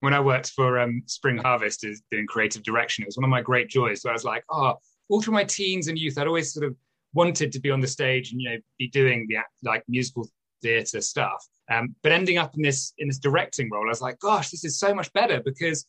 When 0.00 0.12
I 0.12 0.18
worked 0.18 0.50
for 0.50 0.80
um, 0.80 1.02
Spring 1.06 1.38
Harvest 1.38 1.84
as 1.84 2.02
doing 2.10 2.26
creative 2.26 2.64
direction, 2.64 3.04
it 3.04 3.06
was 3.06 3.16
one 3.16 3.24
of 3.24 3.30
my 3.30 3.42
great 3.42 3.68
joys. 3.68 4.02
So 4.02 4.10
I 4.10 4.12
was 4.12 4.24
like, 4.24 4.42
oh, 4.50 4.74
all 5.08 5.22
through 5.22 5.34
my 5.34 5.44
teens 5.44 5.86
and 5.86 5.96
youth, 5.96 6.18
I'd 6.18 6.26
always 6.26 6.52
sort 6.52 6.66
of 6.66 6.74
wanted 7.14 7.52
to 7.52 7.60
be 7.60 7.70
on 7.70 7.80
the 7.80 7.86
stage 7.86 8.32
and 8.32 8.40
you 8.40 8.50
know 8.50 8.56
be 8.78 8.88
doing 8.88 9.26
the 9.28 9.38
like 9.62 9.84
musical 9.88 10.28
theatre 10.62 11.00
stuff. 11.00 11.46
Um, 11.70 11.94
but 12.02 12.10
ending 12.10 12.38
up 12.38 12.56
in 12.56 12.62
this 12.62 12.92
in 12.98 13.06
this 13.06 13.18
directing 13.18 13.70
role, 13.70 13.86
I 13.86 13.88
was 13.88 14.02
like, 14.02 14.18
gosh, 14.18 14.50
this 14.50 14.64
is 14.64 14.80
so 14.80 14.92
much 14.92 15.12
better 15.12 15.40
because 15.44 15.86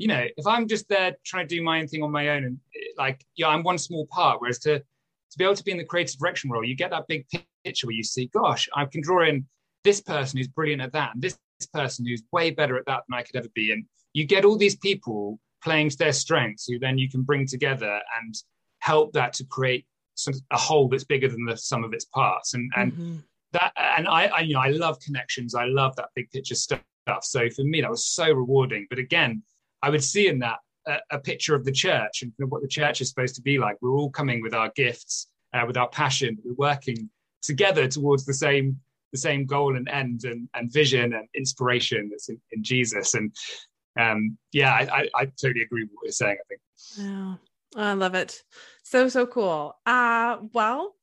you 0.00 0.06
know, 0.06 0.24
if 0.34 0.46
I'm 0.46 0.66
just 0.66 0.88
there 0.88 1.14
trying 1.26 1.46
to 1.46 1.54
do 1.54 1.62
my 1.62 1.78
own 1.78 1.86
thing 1.86 2.02
on 2.02 2.10
my 2.10 2.30
own 2.30 2.44
and 2.44 2.58
like, 2.96 3.22
yeah, 3.36 3.48
I'm 3.48 3.62
one 3.62 3.76
small 3.76 4.06
part. 4.06 4.40
Whereas 4.40 4.58
to 4.60 4.78
to 4.78 5.38
be 5.38 5.44
able 5.44 5.54
to 5.54 5.62
be 5.62 5.72
in 5.72 5.76
the 5.76 5.84
creative 5.84 6.18
direction 6.18 6.50
role, 6.50 6.64
you 6.64 6.74
get 6.74 6.90
that 6.90 7.06
big 7.06 7.26
picture 7.64 7.86
where 7.86 7.94
you 7.94 8.02
see, 8.02 8.30
gosh, 8.32 8.66
I 8.74 8.86
can 8.86 9.02
draw 9.02 9.28
in 9.28 9.46
this 9.84 10.00
person 10.00 10.38
who's 10.38 10.48
brilliant 10.48 10.80
at 10.80 10.92
that, 10.94 11.12
and 11.14 11.22
this, 11.22 11.38
person 11.74 12.06
who's 12.06 12.22
way 12.32 12.50
better 12.50 12.78
at 12.78 12.86
that 12.86 13.02
than 13.06 13.18
I 13.18 13.22
could 13.22 13.36
ever 13.36 13.50
be. 13.54 13.70
And 13.70 13.84
you 14.14 14.24
get 14.24 14.46
all 14.46 14.56
these 14.56 14.76
people 14.76 15.38
playing 15.62 15.90
to 15.90 15.98
their 15.98 16.14
strengths 16.14 16.66
who 16.66 16.78
then 16.78 16.96
you 16.96 17.10
can 17.10 17.20
bring 17.20 17.46
together 17.46 18.00
and 18.18 18.34
help 18.78 19.12
that 19.12 19.34
to 19.34 19.44
create 19.44 19.84
some, 20.14 20.32
a 20.50 20.56
whole 20.56 20.88
that's 20.88 21.04
bigger 21.04 21.28
than 21.28 21.44
the 21.44 21.58
sum 21.58 21.84
of 21.84 21.92
its 21.92 22.06
parts. 22.06 22.54
And 22.54 22.72
and 22.76 22.92
mm-hmm. 22.92 23.16
that 23.52 23.72
and 23.76 24.08
I, 24.08 24.28
I 24.28 24.40
you 24.40 24.54
know 24.54 24.60
I 24.60 24.68
love 24.68 24.98
connections. 25.00 25.54
I 25.54 25.66
love 25.66 25.94
that 25.96 26.08
big 26.14 26.30
picture 26.30 26.54
stuff. 26.54 26.80
So 27.20 27.50
for 27.50 27.64
me, 27.64 27.82
that 27.82 27.90
was 27.90 28.06
so 28.06 28.32
rewarding. 28.32 28.86
But 28.88 28.98
again, 28.98 29.42
I 29.82 29.90
would 29.90 30.04
see 30.04 30.28
in 30.28 30.38
that 30.40 30.58
a, 30.86 30.96
a 31.12 31.18
picture 31.18 31.54
of 31.54 31.64
the 31.64 31.72
church 31.72 32.22
and 32.22 32.32
what 32.50 32.62
the 32.62 32.68
church 32.68 33.00
is 33.00 33.08
supposed 33.08 33.34
to 33.36 33.42
be 33.42 33.58
like. 33.58 33.76
We're 33.80 33.96
all 33.96 34.10
coming 34.10 34.42
with 34.42 34.54
our 34.54 34.70
gifts, 34.74 35.28
uh, 35.54 35.64
with 35.66 35.76
our 35.76 35.88
passion. 35.88 36.38
We're 36.44 36.54
working 36.54 37.10
together 37.42 37.88
towards 37.88 38.24
the 38.24 38.34
same 38.34 38.78
the 39.12 39.18
same 39.18 39.44
goal 39.44 39.76
and 39.76 39.88
end 39.88 40.22
and, 40.22 40.48
and 40.54 40.72
vision 40.72 41.14
and 41.14 41.26
inspiration 41.34 42.08
that's 42.10 42.28
in, 42.28 42.40
in 42.52 42.62
Jesus. 42.62 43.14
And 43.14 43.34
um, 43.98 44.38
yeah, 44.52 44.72
I, 44.72 44.82
I, 44.82 45.08
I, 45.16 45.24
totally 45.24 45.62
agree 45.62 45.82
with 45.82 45.90
what 45.94 46.04
you're 46.04 46.12
saying. 46.12 46.36
I 46.38 46.46
think. 46.48 46.60
Yeah, 46.96 47.34
I 47.74 47.94
love 47.94 48.14
it. 48.14 48.40
So 48.84 49.08
so 49.08 49.26
cool. 49.26 49.74
Uh, 49.84 50.38
well, 50.52 50.94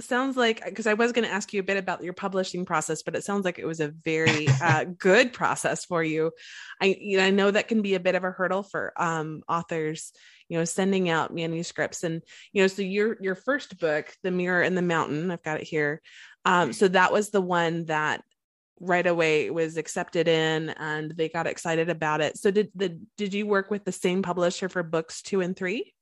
sounds 0.00 0.36
like 0.36 0.64
because 0.64 0.86
I 0.86 0.94
was 0.94 1.12
going 1.12 1.26
to 1.26 1.32
ask 1.32 1.52
you 1.52 1.60
a 1.60 1.64
bit 1.64 1.76
about 1.76 2.04
your 2.04 2.12
publishing 2.12 2.64
process, 2.64 3.02
but 3.02 3.16
it 3.16 3.24
sounds 3.24 3.44
like 3.44 3.58
it 3.58 3.66
was 3.66 3.80
a 3.80 3.88
very 3.88 4.46
uh, 4.62 4.84
good 4.98 5.32
process 5.32 5.84
for 5.84 6.02
you. 6.02 6.32
I 6.80 6.96
you 7.00 7.18
know, 7.18 7.24
I 7.24 7.30
know 7.30 7.50
that 7.50 7.68
can 7.68 7.82
be 7.82 7.94
a 7.94 8.00
bit 8.00 8.14
of 8.14 8.24
a 8.24 8.30
hurdle 8.30 8.62
for 8.62 8.92
um, 8.96 9.42
authors, 9.48 10.12
you 10.48 10.58
know, 10.58 10.64
sending 10.64 11.08
out 11.08 11.34
manuscripts, 11.34 12.04
and 12.04 12.22
you 12.52 12.62
know, 12.62 12.68
so 12.68 12.82
your 12.82 13.16
your 13.20 13.34
first 13.34 13.78
book, 13.78 14.12
The 14.22 14.30
Mirror 14.30 14.62
and 14.62 14.76
the 14.76 14.82
Mountain, 14.82 15.30
I've 15.30 15.42
got 15.42 15.60
it 15.60 15.66
here. 15.66 16.02
Um, 16.44 16.72
so 16.72 16.88
that 16.88 17.12
was 17.12 17.30
the 17.30 17.40
one 17.40 17.86
that 17.86 18.22
right 18.78 19.06
away 19.06 19.50
was 19.50 19.76
accepted 19.76 20.28
in, 20.28 20.70
and 20.70 21.10
they 21.10 21.28
got 21.28 21.46
excited 21.46 21.88
about 21.88 22.20
it. 22.20 22.36
So 22.36 22.50
did 22.50 22.70
the 22.74 23.00
did 23.16 23.34
you 23.34 23.46
work 23.46 23.70
with 23.70 23.84
the 23.84 23.92
same 23.92 24.22
publisher 24.22 24.68
for 24.68 24.82
books 24.82 25.22
two 25.22 25.40
and 25.40 25.56
three? 25.56 25.94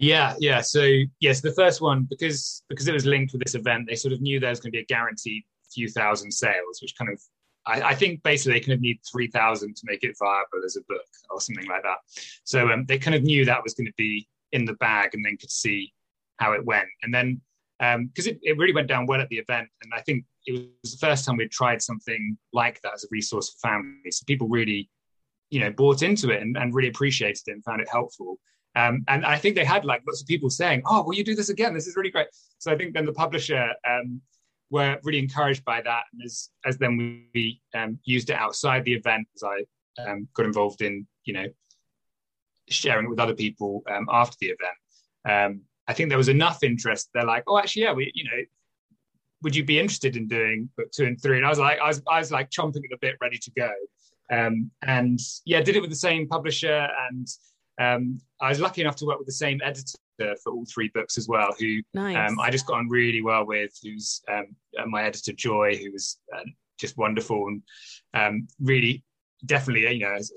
Yeah, 0.00 0.34
yeah. 0.38 0.62
So 0.62 0.88
yes, 1.20 1.42
the 1.42 1.52
first 1.52 1.82
one 1.82 2.06
because 2.08 2.62
because 2.70 2.88
it 2.88 2.94
was 2.94 3.04
linked 3.04 3.32
with 3.32 3.42
this 3.42 3.54
event, 3.54 3.86
they 3.86 3.94
sort 3.94 4.14
of 4.14 4.22
knew 4.22 4.40
there 4.40 4.48
was 4.48 4.58
going 4.58 4.72
to 4.72 4.76
be 4.76 4.82
a 4.82 4.86
guaranteed 4.86 5.44
few 5.70 5.88
thousand 5.88 6.32
sales, 6.32 6.80
which 6.80 6.96
kind 6.96 7.12
of 7.12 7.20
I, 7.66 7.90
I 7.90 7.94
think 7.94 8.22
basically 8.22 8.54
they 8.54 8.60
kind 8.60 8.72
of 8.72 8.80
need 8.80 8.98
three 9.12 9.26
thousand 9.26 9.76
to 9.76 9.82
make 9.84 10.02
it 10.02 10.16
viable 10.18 10.64
as 10.64 10.76
a 10.76 10.80
book 10.88 11.04
or 11.28 11.38
something 11.38 11.66
like 11.66 11.82
that. 11.82 11.98
So 12.44 12.70
um, 12.70 12.86
they 12.86 12.98
kind 12.98 13.14
of 13.14 13.22
knew 13.22 13.44
that 13.44 13.62
was 13.62 13.74
going 13.74 13.88
to 13.88 13.92
be 13.98 14.26
in 14.52 14.64
the 14.64 14.72
bag, 14.74 15.10
and 15.14 15.22
then 15.22 15.36
could 15.36 15.50
see 15.50 15.92
how 16.38 16.52
it 16.52 16.64
went. 16.64 16.88
And 17.02 17.12
then 17.12 17.42
because 17.78 18.26
um, 18.26 18.32
it, 18.32 18.38
it 18.42 18.58
really 18.58 18.72
went 18.72 18.88
down 18.88 19.04
well 19.04 19.20
at 19.20 19.28
the 19.28 19.38
event, 19.38 19.68
and 19.82 19.92
I 19.94 20.00
think 20.00 20.24
it 20.46 20.66
was 20.82 20.92
the 20.92 21.06
first 21.06 21.26
time 21.26 21.36
we'd 21.36 21.50
tried 21.50 21.82
something 21.82 22.38
like 22.54 22.80
that 22.80 22.94
as 22.94 23.04
a 23.04 23.08
resource 23.10 23.50
for 23.50 23.68
families. 23.68 24.16
So 24.16 24.24
people 24.26 24.48
really, 24.48 24.88
you 25.50 25.60
know, 25.60 25.70
bought 25.70 26.02
into 26.02 26.30
it 26.30 26.40
and, 26.40 26.56
and 26.56 26.74
really 26.74 26.88
appreciated 26.88 27.42
it 27.46 27.52
and 27.52 27.64
found 27.64 27.82
it 27.82 27.88
helpful. 27.90 28.38
Um, 28.76 29.04
and 29.08 29.24
I 29.24 29.36
think 29.36 29.56
they 29.56 29.64
had 29.64 29.84
like 29.84 30.02
lots 30.06 30.20
of 30.20 30.28
people 30.28 30.50
saying, 30.50 30.82
"Oh, 30.86 31.02
will 31.02 31.14
you 31.14 31.24
do 31.24 31.34
this 31.34 31.48
again? 31.48 31.74
This 31.74 31.86
is 31.86 31.96
really 31.96 32.10
great." 32.10 32.28
So 32.58 32.72
I 32.72 32.76
think 32.76 32.94
then 32.94 33.06
the 33.06 33.12
publisher 33.12 33.72
um, 33.88 34.20
were 34.70 34.98
really 35.02 35.18
encouraged 35.18 35.64
by 35.64 35.80
that, 35.82 36.04
and 36.12 36.22
as 36.24 36.50
as 36.64 36.78
then 36.78 37.24
we 37.34 37.60
um, 37.74 37.98
used 38.04 38.30
it 38.30 38.36
outside 38.36 38.84
the 38.84 38.94
event, 38.94 39.26
as 39.34 39.42
I 39.42 39.64
um, 40.02 40.28
got 40.34 40.46
involved 40.46 40.82
in, 40.82 41.06
you 41.24 41.32
know, 41.32 41.46
sharing 42.68 43.06
it 43.06 43.10
with 43.10 43.18
other 43.18 43.34
people 43.34 43.82
um, 43.90 44.06
after 44.10 44.36
the 44.40 44.54
event. 44.56 44.78
Um, 45.28 45.62
I 45.88 45.92
think 45.92 46.08
there 46.08 46.18
was 46.18 46.28
enough 46.28 46.62
interest. 46.62 47.10
They're 47.12 47.24
like, 47.24 47.44
"Oh, 47.48 47.58
actually, 47.58 47.82
yeah, 47.82 47.92
we, 47.92 48.12
you 48.14 48.24
know, 48.24 48.42
would 49.42 49.56
you 49.56 49.64
be 49.64 49.80
interested 49.80 50.16
in 50.16 50.28
doing 50.28 50.68
book 50.76 50.92
two 50.92 51.06
and 51.06 51.20
three? 51.20 51.38
And 51.38 51.46
I 51.46 51.48
was 51.48 51.58
like, 51.58 51.80
I 51.80 51.88
was, 51.88 52.02
I 52.08 52.18
was 52.18 52.30
like 52.30 52.50
chomping 52.50 52.84
at 52.84 52.90
the 52.90 52.98
bit, 53.00 53.16
ready 53.20 53.38
to 53.38 53.50
go. 53.52 53.70
and 54.30 55.18
yeah, 55.44 55.60
did 55.60 55.76
it 55.76 55.80
with 55.80 55.90
the 55.90 55.96
same 55.96 56.28
publisher 56.28 56.88
and 57.10 57.26
um, 57.80 58.20
I 58.40 58.48
was 58.50 58.60
lucky 58.60 58.82
enough 58.82 58.96
to 58.96 59.06
work 59.06 59.18
with 59.18 59.26
the 59.26 59.32
same 59.32 59.60
editor 59.64 59.98
for 60.42 60.52
all 60.52 60.66
three 60.66 60.90
books 60.92 61.16
as 61.16 61.26
well, 61.28 61.54
who 61.58 61.80
nice. 61.94 62.16
um, 62.16 62.38
I 62.38 62.50
just 62.50 62.66
got 62.66 62.78
on 62.78 62.88
really 62.88 63.22
well 63.22 63.46
with, 63.46 63.72
who's 63.82 64.20
um, 64.30 64.54
uh, 64.78 64.86
my 64.86 65.04
editor 65.04 65.32
Joy, 65.32 65.76
who 65.76 65.90
was 65.92 66.18
uh, 66.36 66.42
just 66.78 66.98
wonderful 66.98 67.46
and 67.48 67.62
um, 68.14 68.48
really 68.60 69.02
definitely, 69.46 69.90
you 69.94 70.04
know, 70.04 70.12
has 70.12 70.32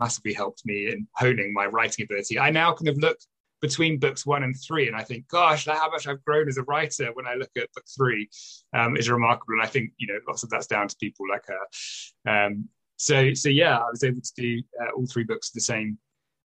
massively 0.00 0.32
helped 0.32 0.62
me 0.66 0.88
in 0.90 1.06
honing 1.14 1.52
my 1.52 1.66
writing 1.66 2.04
ability. 2.04 2.38
I 2.38 2.50
now 2.50 2.72
kind 2.72 2.88
of 2.88 2.98
look 2.98 3.18
between 3.60 3.98
books 3.98 4.26
one 4.26 4.42
and 4.42 4.54
three, 4.66 4.88
and 4.88 4.96
I 4.96 5.02
think, 5.02 5.28
gosh, 5.28 5.66
how 5.66 5.90
much 5.90 6.06
I've 6.06 6.24
grown 6.24 6.48
as 6.48 6.58
a 6.58 6.62
writer 6.64 7.10
when 7.14 7.26
I 7.26 7.34
look 7.34 7.50
at 7.56 7.72
book 7.74 7.84
three 7.96 8.28
um, 8.72 8.96
is 8.96 9.10
remarkable. 9.10 9.54
And 9.54 9.62
I 9.62 9.66
think, 9.66 9.92
you 9.98 10.06
know, 10.08 10.18
lots 10.26 10.42
of 10.42 10.50
that's 10.50 10.66
down 10.66 10.88
to 10.88 10.96
people 11.00 11.26
like 11.28 11.44
her. 11.46 12.46
Um, 12.46 12.68
so, 12.96 13.32
so 13.34 13.48
yeah, 13.48 13.78
I 13.78 13.90
was 13.90 14.02
able 14.02 14.20
to 14.20 14.32
do 14.36 14.62
uh, 14.80 14.90
all 14.96 15.06
three 15.06 15.24
books 15.24 15.50
the 15.50 15.60
same 15.60 15.98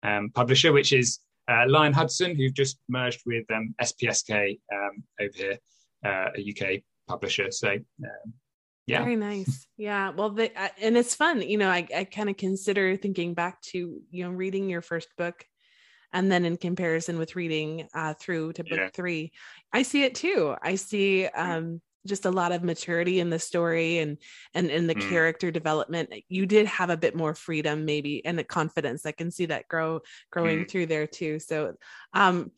um, 0.02 0.30
publisher, 0.34 0.72
which 0.72 0.92
is 0.92 1.18
uh, 1.48 1.64
Lion 1.68 1.92
Hudson, 1.92 2.36
who've 2.36 2.54
just 2.54 2.78
merged 2.88 3.22
with 3.26 3.44
um, 3.50 3.74
SPCK 3.82 4.58
um, 4.72 5.02
over 5.20 5.32
here, 5.34 5.58
uh, 6.04 6.28
a 6.36 6.50
UK 6.50 6.82
publisher. 7.08 7.50
So, 7.50 7.70
um, 7.70 8.32
yeah. 8.86 9.02
Very 9.02 9.16
nice. 9.16 9.66
Yeah. 9.76 10.10
Well, 10.10 10.30
the, 10.30 10.50
uh, 10.60 10.68
and 10.80 10.96
it's 10.96 11.14
fun. 11.14 11.42
You 11.42 11.58
know, 11.58 11.68
I, 11.68 11.86
I 11.94 12.04
kind 12.04 12.28
of 12.28 12.36
consider 12.36 12.96
thinking 12.96 13.34
back 13.34 13.60
to, 13.62 14.00
you 14.10 14.24
know, 14.24 14.30
reading 14.30 14.68
your 14.68 14.82
first 14.82 15.08
book 15.16 15.44
and 16.12 16.30
then 16.30 16.44
in 16.44 16.56
comparison 16.56 17.18
with 17.18 17.36
reading 17.36 17.88
uh, 17.94 18.14
through 18.14 18.52
to 18.54 18.64
book 18.64 18.78
yeah. 18.78 18.88
three, 18.92 19.32
I 19.72 19.82
see 19.82 20.02
it 20.02 20.16
too. 20.16 20.56
I 20.60 20.74
see 20.74 21.26
um, 21.26 21.80
just 22.06 22.24
a 22.24 22.30
lot 22.30 22.52
of 22.52 22.62
maturity 22.62 23.20
in 23.20 23.30
the 23.30 23.38
story 23.38 23.98
and 23.98 24.18
and 24.54 24.70
in 24.70 24.86
the 24.86 24.94
mm. 24.94 25.08
character 25.08 25.50
development 25.50 26.10
you 26.28 26.46
did 26.46 26.66
have 26.66 26.90
a 26.90 26.96
bit 26.96 27.14
more 27.14 27.34
freedom 27.34 27.84
maybe 27.84 28.24
and 28.24 28.38
the 28.38 28.44
confidence. 28.44 29.04
I 29.04 29.12
can 29.12 29.30
see 29.30 29.46
that 29.46 29.68
grow 29.68 30.00
growing 30.30 30.60
mm. 30.60 30.70
through 30.70 30.86
there 30.86 31.06
too. 31.06 31.38
So 31.38 31.74
um 32.14 32.50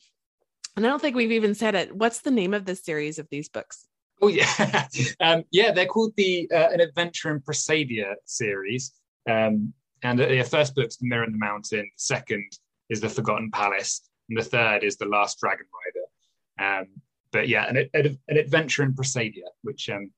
and 0.74 0.86
i 0.86 0.88
don't 0.88 1.02
think 1.02 1.16
we've 1.16 1.32
even 1.32 1.54
said 1.54 1.74
it. 1.74 1.94
What's 1.94 2.20
the 2.20 2.30
name 2.30 2.54
of 2.54 2.64
this 2.64 2.84
series 2.84 3.18
of 3.18 3.28
these 3.30 3.48
books? 3.48 3.86
Oh 4.20 4.28
yeah. 4.28 4.88
Um 5.20 5.42
yeah 5.50 5.72
they're 5.72 5.86
called 5.86 6.14
the 6.16 6.50
uh, 6.52 6.68
an 6.72 6.80
adventure 6.80 7.30
in 7.30 7.40
Presadia 7.40 8.14
series. 8.24 8.92
Um 9.28 9.72
and 10.04 10.18
the 10.18 10.42
first 10.48 10.74
book's 10.74 10.96
the 10.96 11.06
mirror 11.06 11.24
in 11.24 11.32
the 11.32 11.38
mountain 11.38 11.82
the 11.82 12.02
second 12.02 12.48
is 12.88 13.00
the 13.00 13.08
forgotten 13.08 13.50
palace 13.50 14.02
and 14.28 14.38
the 14.38 14.44
third 14.44 14.84
is 14.84 14.96
the 14.96 15.06
last 15.06 15.40
dragon 15.40 15.66
rider. 15.84 16.80
Um 16.80 16.86
but 17.32 17.48
yeah, 17.48 17.68
an, 17.68 17.88
an, 17.94 18.18
adventure 18.28 18.82
in 18.82 18.92
Presadia, 18.92 19.48
which 19.62 19.88
um, 19.88 20.10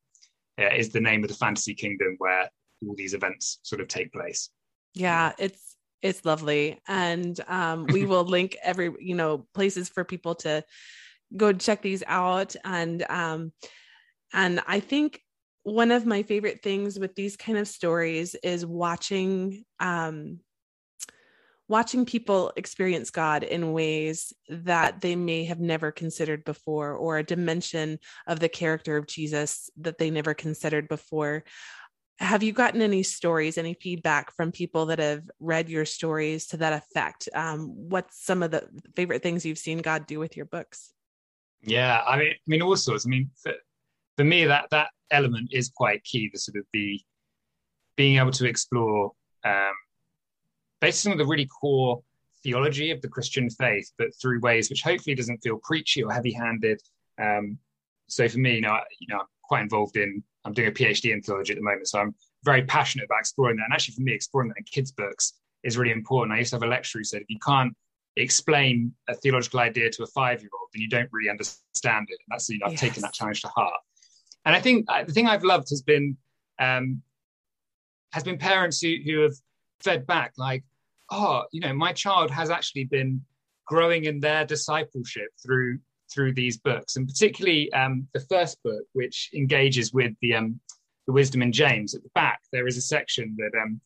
yeah, 0.58 0.74
is 0.74 0.90
the 0.90 1.00
name 1.00 1.22
of 1.22 1.28
the 1.28 1.36
fantasy 1.36 1.74
kingdom 1.74 2.16
where 2.18 2.50
all 2.86 2.94
these 2.96 3.14
events 3.14 3.58
sort 3.62 3.80
of 3.80 3.88
take 3.88 4.12
place. 4.12 4.50
Yeah, 4.94 5.32
it's 5.38 5.76
it's 6.02 6.24
lovely, 6.24 6.80
and 6.86 7.38
um, 7.48 7.86
we 7.86 8.04
will 8.06 8.24
link 8.24 8.56
every 8.62 8.92
you 9.00 9.14
know 9.14 9.46
places 9.54 9.88
for 9.88 10.04
people 10.04 10.34
to 10.36 10.64
go 11.36 11.52
check 11.52 11.82
these 11.82 12.02
out, 12.06 12.54
and 12.64 13.04
um, 13.08 13.52
and 14.32 14.60
I 14.66 14.80
think 14.80 15.20
one 15.62 15.90
of 15.90 16.04
my 16.04 16.22
favorite 16.22 16.62
things 16.62 16.98
with 16.98 17.14
these 17.14 17.36
kind 17.36 17.56
of 17.56 17.66
stories 17.66 18.34
is 18.42 18.66
watching 18.66 19.64
um, 19.80 20.40
watching 21.68 22.04
people 22.04 22.52
experience 22.56 23.10
God 23.10 23.42
in 23.42 23.72
ways 23.72 24.32
that 24.48 25.00
they 25.00 25.16
may 25.16 25.44
have 25.44 25.60
never 25.60 25.90
considered 25.90 26.44
before, 26.44 26.92
or 26.92 27.18
a 27.18 27.24
dimension 27.24 27.98
of 28.26 28.40
the 28.40 28.48
character 28.48 28.96
of 28.96 29.06
Jesus 29.06 29.70
that 29.78 29.98
they 29.98 30.10
never 30.10 30.34
considered 30.34 30.88
before. 30.88 31.44
Have 32.18 32.42
you 32.42 32.52
gotten 32.52 32.80
any 32.80 33.02
stories, 33.02 33.58
any 33.58 33.74
feedback 33.74 34.34
from 34.36 34.52
people 34.52 34.86
that 34.86 35.00
have 35.00 35.28
read 35.40 35.68
your 35.68 35.84
stories 35.84 36.46
to 36.48 36.58
that 36.58 36.72
effect? 36.72 37.28
Um, 37.34 37.88
what's 37.88 38.24
some 38.24 38.42
of 38.42 38.50
the 38.50 38.68
favorite 38.94 39.22
things 39.22 39.44
you've 39.44 39.58
seen 39.58 39.78
God 39.78 40.06
do 40.06 40.18
with 40.20 40.36
your 40.36 40.46
books? 40.46 40.92
Yeah, 41.62 42.02
I 42.06 42.18
mean, 42.18 42.30
I 42.32 42.46
mean, 42.46 42.62
all 42.62 42.76
sorts. 42.76 43.06
I 43.06 43.08
mean, 43.08 43.30
for, 43.42 43.52
for 44.16 44.24
me, 44.24 44.44
that 44.44 44.66
that 44.70 44.90
element 45.10 45.48
is 45.52 45.72
quite 45.74 46.04
key. 46.04 46.30
The 46.32 46.38
sort 46.38 46.58
of 46.58 46.66
the 46.72 47.00
being 47.96 48.18
able 48.18 48.32
to 48.32 48.46
explore 48.46 49.12
um, 49.44 49.72
based 50.84 51.06
on 51.06 51.16
the 51.16 51.24
really 51.24 51.46
core 51.46 52.02
theology 52.42 52.90
of 52.90 53.00
the 53.00 53.08
Christian 53.08 53.48
faith, 53.48 53.90
but 53.96 54.08
through 54.20 54.38
ways 54.40 54.68
which 54.68 54.82
hopefully 54.82 55.14
doesn't 55.16 55.38
feel 55.38 55.58
preachy 55.70 56.04
or 56.04 56.12
heavy-handed. 56.12 56.78
Um, 57.18 57.58
so 58.06 58.28
for 58.28 58.38
me, 58.38 58.56
you 58.56 58.60
know, 58.60 58.78
you 59.00 59.08
know, 59.08 59.20
I'm 59.20 59.26
quite 59.42 59.62
involved 59.62 59.96
in. 59.96 60.22
I'm 60.44 60.52
doing 60.52 60.68
a 60.68 60.72
PhD 60.72 61.10
in 61.10 61.22
theology 61.22 61.54
at 61.54 61.58
the 61.58 61.64
moment, 61.64 61.88
so 61.88 62.00
I'm 62.00 62.14
very 62.42 62.64
passionate 62.64 63.06
about 63.06 63.20
exploring 63.20 63.56
that. 63.56 63.64
And 63.64 63.72
actually, 63.72 63.94
for 63.94 64.02
me, 64.02 64.12
exploring 64.12 64.50
that 64.50 64.58
in 64.58 64.64
kids' 64.64 64.92
books 64.92 65.32
is 65.62 65.78
really 65.78 65.92
important. 65.92 66.34
I 66.34 66.38
used 66.40 66.50
to 66.50 66.56
have 66.56 66.62
a 66.62 66.66
lecturer 66.66 67.00
who 67.00 67.04
said, 67.04 67.22
if 67.22 67.30
you 67.30 67.38
can't 67.38 67.74
explain 68.16 68.92
a 69.08 69.14
theological 69.14 69.60
idea 69.60 69.88
to 69.90 70.02
a 70.02 70.06
five-year-old, 70.08 70.68
then 70.74 70.82
you 70.82 70.90
don't 70.90 71.08
really 71.12 71.30
understand 71.30 72.08
it. 72.10 72.18
And 72.20 72.28
that's 72.28 72.46
you 72.50 72.58
know, 72.58 72.66
I've 72.66 72.72
yes. 72.72 72.80
taken 72.80 73.00
that 73.00 73.14
challenge 73.14 73.40
to 73.40 73.48
heart. 73.48 73.80
And 74.44 74.54
I 74.54 74.60
think 74.60 74.84
uh, 74.88 75.04
the 75.04 75.14
thing 75.14 75.28
I've 75.28 75.44
loved 75.44 75.70
has 75.70 75.80
been 75.80 76.18
um, 76.58 77.00
has 78.12 78.22
been 78.22 78.36
parents 78.36 78.82
who 78.82 78.96
who 79.02 79.20
have 79.20 79.36
fed 79.80 80.06
back 80.06 80.32
like 80.36 80.64
oh, 81.10 81.44
you 81.52 81.60
know, 81.60 81.74
my 81.74 81.92
child 81.92 82.30
has 82.30 82.50
actually 82.50 82.84
been 82.84 83.22
growing 83.66 84.04
in 84.04 84.20
their 84.20 84.44
discipleship 84.44 85.28
through 85.42 85.78
through 86.12 86.34
these 86.34 86.58
books, 86.58 86.96
and 86.96 87.08
particularly 87.08 87.72
um, 87.72 88.06
the 88.12 88.20
first 88.20 88.62
book, 88.62 88.84
which 88.92 89.30
engages 89.34 89.92
with 89.92 90.12
the 90.20 90.34
um, 90.34 90.60
the 91.06 91.12
wisdom 91.12 91.42
in 91.42 91.52
James. 91.52 91.94
At 91.94 92.02
the 92.02 92.10
back, 92.14 92.40
there 92.52 92.66
is 92.66 92.76
a 92.76 92.82
section 92.82 93.36
that 93.38 93.58
um, 93.60 93.80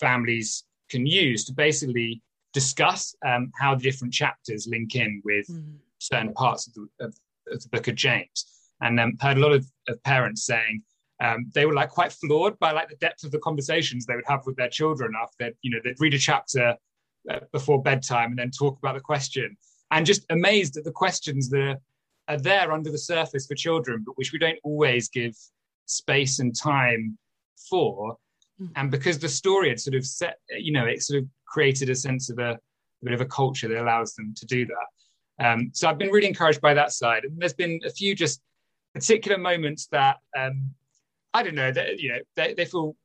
families 0.00 0.64
can 0.90 1.06
use 1.06 1.44
to 1.44 1.52
basically 1.52 2.22
discuss 2.52 3.14
um, 3.26 3.50
how 3.58 3.74
the 3.74 3.82
different 3.82 4.14
chapters 4.14 4.66
link 4.66 4.94
in 4.94 5.20
with 5.24 5.46
mm. 5.48 5.74
certain 5.98 6.32
parts 6.32 6.66
of 6.66 6.74
the, 6.74 7.04
of, 7.04 7.14
of 7.52 7.62
the, 7.62 7.68
book 7.68 7.88
of 7.88 7.94
James. 7.94 8.46
And 8.80 8.98
um, 8.98 9.16
heard 9.20 9.36
a 9.36 9.40
lot 9.40 9.52
of, 9.52 9.66
of 9.88 10.02
parents 10.04 10.46
saying, 10.46 10.82
um, 11.22 11.50
they 11.54 11.64
were 11.64 11.74
like 11.74 11.90
quite 11.90 12.12
floored 12.12 12.58
by 12.58 12.72
like 12.72 12.88
the 12.88 12.96
depth 12.96 13.24
of 13.24 13.30
the 13.30 13.38
conversations 13.38 14.04
they 14.04 14.14
would 14.14 14.26
have 14.26 14.44
with 14.44 14.56
their 14.56 14.68
children 14.68 15.12
after 15.20 15.50
you 15.62 15.70
know 15.70 15.78
they'd 15.82 16.00
read 16.00 16.14
a 16.14 16.18
chapter 16.18 16.76
uh, 17.30 17.40
before 17.52 17.82
bedtime 17.82 18.30
and 18.30 18.38
then 18.38 18.50
talk 18.50 18.78
about 18.78 18.94
the 18.94 19.00
question. 19.00 19.56
And 19.90 20.04
just 20.04 20.26
amazed 20.30 20.76
at 20.76 20.84
the 20.84 20.92
questions 20.92 21.48
that 21.50 21.78
are 22.28 22.38
there 22.38 22.72
under 22.72 22.90
the 22.90 22.98
surface 22.98 23.46
for 23.46 23.54
children 23.54 24.02
but 24.04 24.18
which 24.18 24.32
we 24.32 24.38
don't 24.38 24.58
always 24.64 25.08
give 25.08 25.34
space 25.86 26.38
and 26.38 26.54
time 26.54 27.18
for. 27.70 28.16
Mm. 28.60 28.70
and 28.76 28.90
because 28.90 29.18
the 29.18 29.28
story 29.28 29.68
had 29.68 29.78
sort 29.78 29.94
of 29.94 30.06
set 30.06 30.38
you 30.48 30.72
know 30.72 30.86
it 30.86 31.02
sort 31.02 31.22
of 31.22 31.28
created 31.46 31.90
a 31.90 31.94
sense 31.94 32.30
of 32.30 32.38
a, 32.38 32.52
a 32.52 33.04
bit 33.04 33.12
of 33.12 33.20
a 33.20 33.26
culture 33.26 33.68
that 33.68 33.82
allows 33.82 34.14
them 34.14 34.32
to 34.34 34.46
do 34.46 34.66
that. 34.66 35.46
Um, 35.46 35.70
so 35.74 35.88
i've 35.88 35.98
been 35.98 36.08
really 36.10 36.26
encouraged 36.26 36.62
by 36.62 36.72
that 36.72 36.92
side. 36.92 37.24
And 37.24 37.38
there's 37.38 37.52
been 37.52 37.80
a 37.84 37.90
few 37.90 38.14
just 38.14 38.40
particular 38.94 39.36
moments 39.36 39.88
that 39.92 40.16
um, 40.34 40.70
I 41.36 41.42
don't 41.42 41.54
know. 41.54 41.70
that 41.70 42.00
you 42.00 42.08
know, 42.08 42.18
they, 42.34 42.54
they 42.54 42.64
feel 42.64 42.96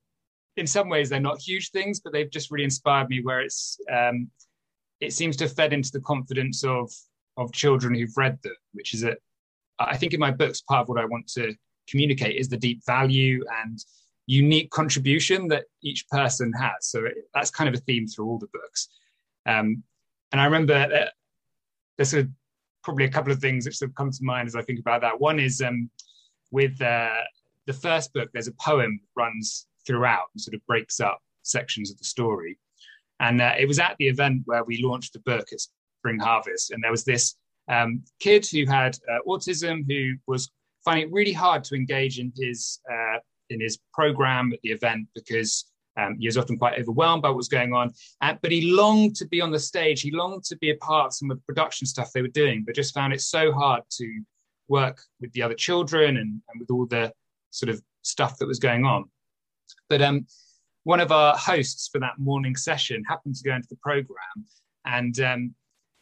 in 0.56 0.65
some 0.65 0.88
ways 0.88 1.10
they're 1.10 1.20
not 1.20 1.41
huge 1.41 1.72
things, 1.72 2.00
but 2.00 2.13
they've 2.13 2.32
just 2.32 2.50
really 2.50 2.63
inspired 2.63 3.10
me. 3.10 3.22
Where 3.22 3.41
it's 3.41 3.78
um, 3.91 4.30
it 5.02 5.12
seems 5.12 5.36
to 5.38 5.44
have 5.44 5.54
fed 5.54 5.74
into 5.74 5.91
the 5.91 6.00
confidence 6.00 6.63
of 6.63 6.89
of 7.36 7.52
children 7.52 7.94
who've 7.94 8.15
read 8.15 8.39
them, 8.41 8.56
which 8.72 8.94
is 8.94 9.04
a 9.04 9.17
I 9.80 9.98
think 9.98 10.13
in 10.13 10.20
my 10.22 10.32
books 10.32 10.62
part 10.62 10.84
of 10.84 10.88
what 10.88 10.98
I 10.98 11.06
want 11.06 11.28
to 11.34 11.54
communicate 11.89 12.38
is 12.38 12.48
the 12.48 12.56
deep 12.56 12.82
value 12.86 13.44
and 13.63 13.78
unique 14.28 14.70
contribution 14.70 15.50
that 15.50 15.65
each 15.84 16.08
person 16.08 16.54
has. 16.54 16.88
So 16.88 17.04
it, 17.06 17.15
that's 17.34 17.52
kind 17.52 17.67
of 17.67 17.74
a 17.74 17.84
theme 17.84 18.08
through 18.08 18.28
all 18.28 18.39
the 18.39 18.48
books. 18.54 18.88
Um, 19.46 19.84
and 20.32 20.39
I 20.39 20.46
remember 20.46 21.10
the 21.98 22.06
sort 22.06 22.24
of 22.24 22.30
probably 22.82 23.06
a 23.06 23.10
couple 23.10 23.34
of 23.34 23.39
things 23.39 23.65
which 23.65 23.82
of 23.82 23.94
come 23.96 24.10
to 24.10 24.24
mind 24.24 24.48
as 24.48 24.56
I 24.56 24.62
think 24.62 24.80
about 24.80 25.02
that. 25.02 25.20
One 25.20 25.38
is 25.38 25.62
um, 25.62 25.89
with 26.52 26.82
uh, 26.82 27.24
the 27.67 27.74
first 27.74 28.13
book, 28.13 28.30
there's 28.34 28.47
a 28.47 28.54
poem 28.54 29.00
that 29.02 29.21
runs 29.21 29.67
throughout 29.86 30.26
and 30.34 30.41
sort 30.41 30.56
of 30.56 30.65
breaks 30.65 31.00
up 31.00 31.19
sections 31.43 31.91
of 31.91 31.97
the 31.97 32.04
story. 32.04 32.58
And 33.19 33.41
uh, 33.41 33.54
it 33.58 33.67
was 33.67 33.80
at 33.80 33.95
the 34.00 34.08
event 34.08 34.43
where 34.45 34.63
we 34.63 34.82
launched 34.84 35.13
the 35.13 35.19
book 35.19 35.47
at 35.52 35.60
Spring 36.00 36.19
Harvest, 36.19 36.71
and 36.71 36.84
there 36.84 36.91
was 36.91 37.04
this 37.04 37.36
um, 37.69 38.04
kid 38.19 38.47
who 38.52 38.65
had 38.65 38.97
uh, 39.10 39.19
autism 39.28 39.86
who 39.88 40.15
was 40.28 40.50
finding 40.84 41.08
it 41.08 41.13
really 41.13 41.34
hard 41.34 41.63
to 41.65 41.76
engage 41.76 42.19
in 42.19 42.34
his 42.36 42.80
uh, 42.91 43.19
in 43.50 43.62
his 43.62 43.78
program 43.93 44.52
at 44.54 44.60
the 44.63 44.71
event 44.71 45.08
because 45.13 45.65
um, 45.97 46.17
he 46.19 46.26
was 46.26 46.38
often 46.38 46.58
quite 46.58 46.80
overwhelmed 46.80 47.21
by 47.21 47.30
what 47.30 47.38
was 47.38 47.50
going 47.50 47.74
on. 47.74 47.93
But 48.21 48.52
he 48.52 48.71
longed 48.74 49.15
to 49.17 49.28
be 49.28 49.41
on 49.41 49.52
the 49.52 49.60
stage. 49.60 50.02
He 50.02 50.12
longed 50.12 50.43
to 50.45 50.58
be 50.58 50.71
a 50.71 50.78
part 50.78 51.08
of 51.08 51.13
some 51.13 51.30
of 51.30 51.38
the 51.38 51.43
production 51.43 51.86
stuff 51.86 52.12
they 52.12 52.21
were 52.21 52.30
doing, 52.30 52.63
but 52.65 52.76
just 52.76 52.93
found 52.93 53.13
it 53.13 53.21
so 53.21 53.52
hard 53.52 53.84
to 53.97 54.21
work 54.67 55.02
with 55.19 55.34
the 55.34 55.43
other 55.43 55.54
children 55.54 56.17
and, 56.17 56.41
and 56.50 56.60
with 56.60 56.71
all 56.71 56.86
the 56.86 57.12
sort 57.52 57.70
of 57.70 57.82
stuff 58.02 58.38
that 58.40 58.48
was 58.48 58.60
going 58.60 58.86
on. 58.86 59.06
But 59.90 60.02
um, 60.02 60.26
one 60.84 61.00
of 61.00 61.12
our 61.12 61.36
hosts 61.38 61.90
for 61.92 62.00
that 62.00 62.18
morning 62.18 62.56
session 62.56 63.04
happened 63.08 63.36
to 63.36 63.44
go 63.44 63.56
into 63.56 63.68
the 63.70 63.78
program 63.78 64.46
and 64.86 65.20
um, 65.20 65.56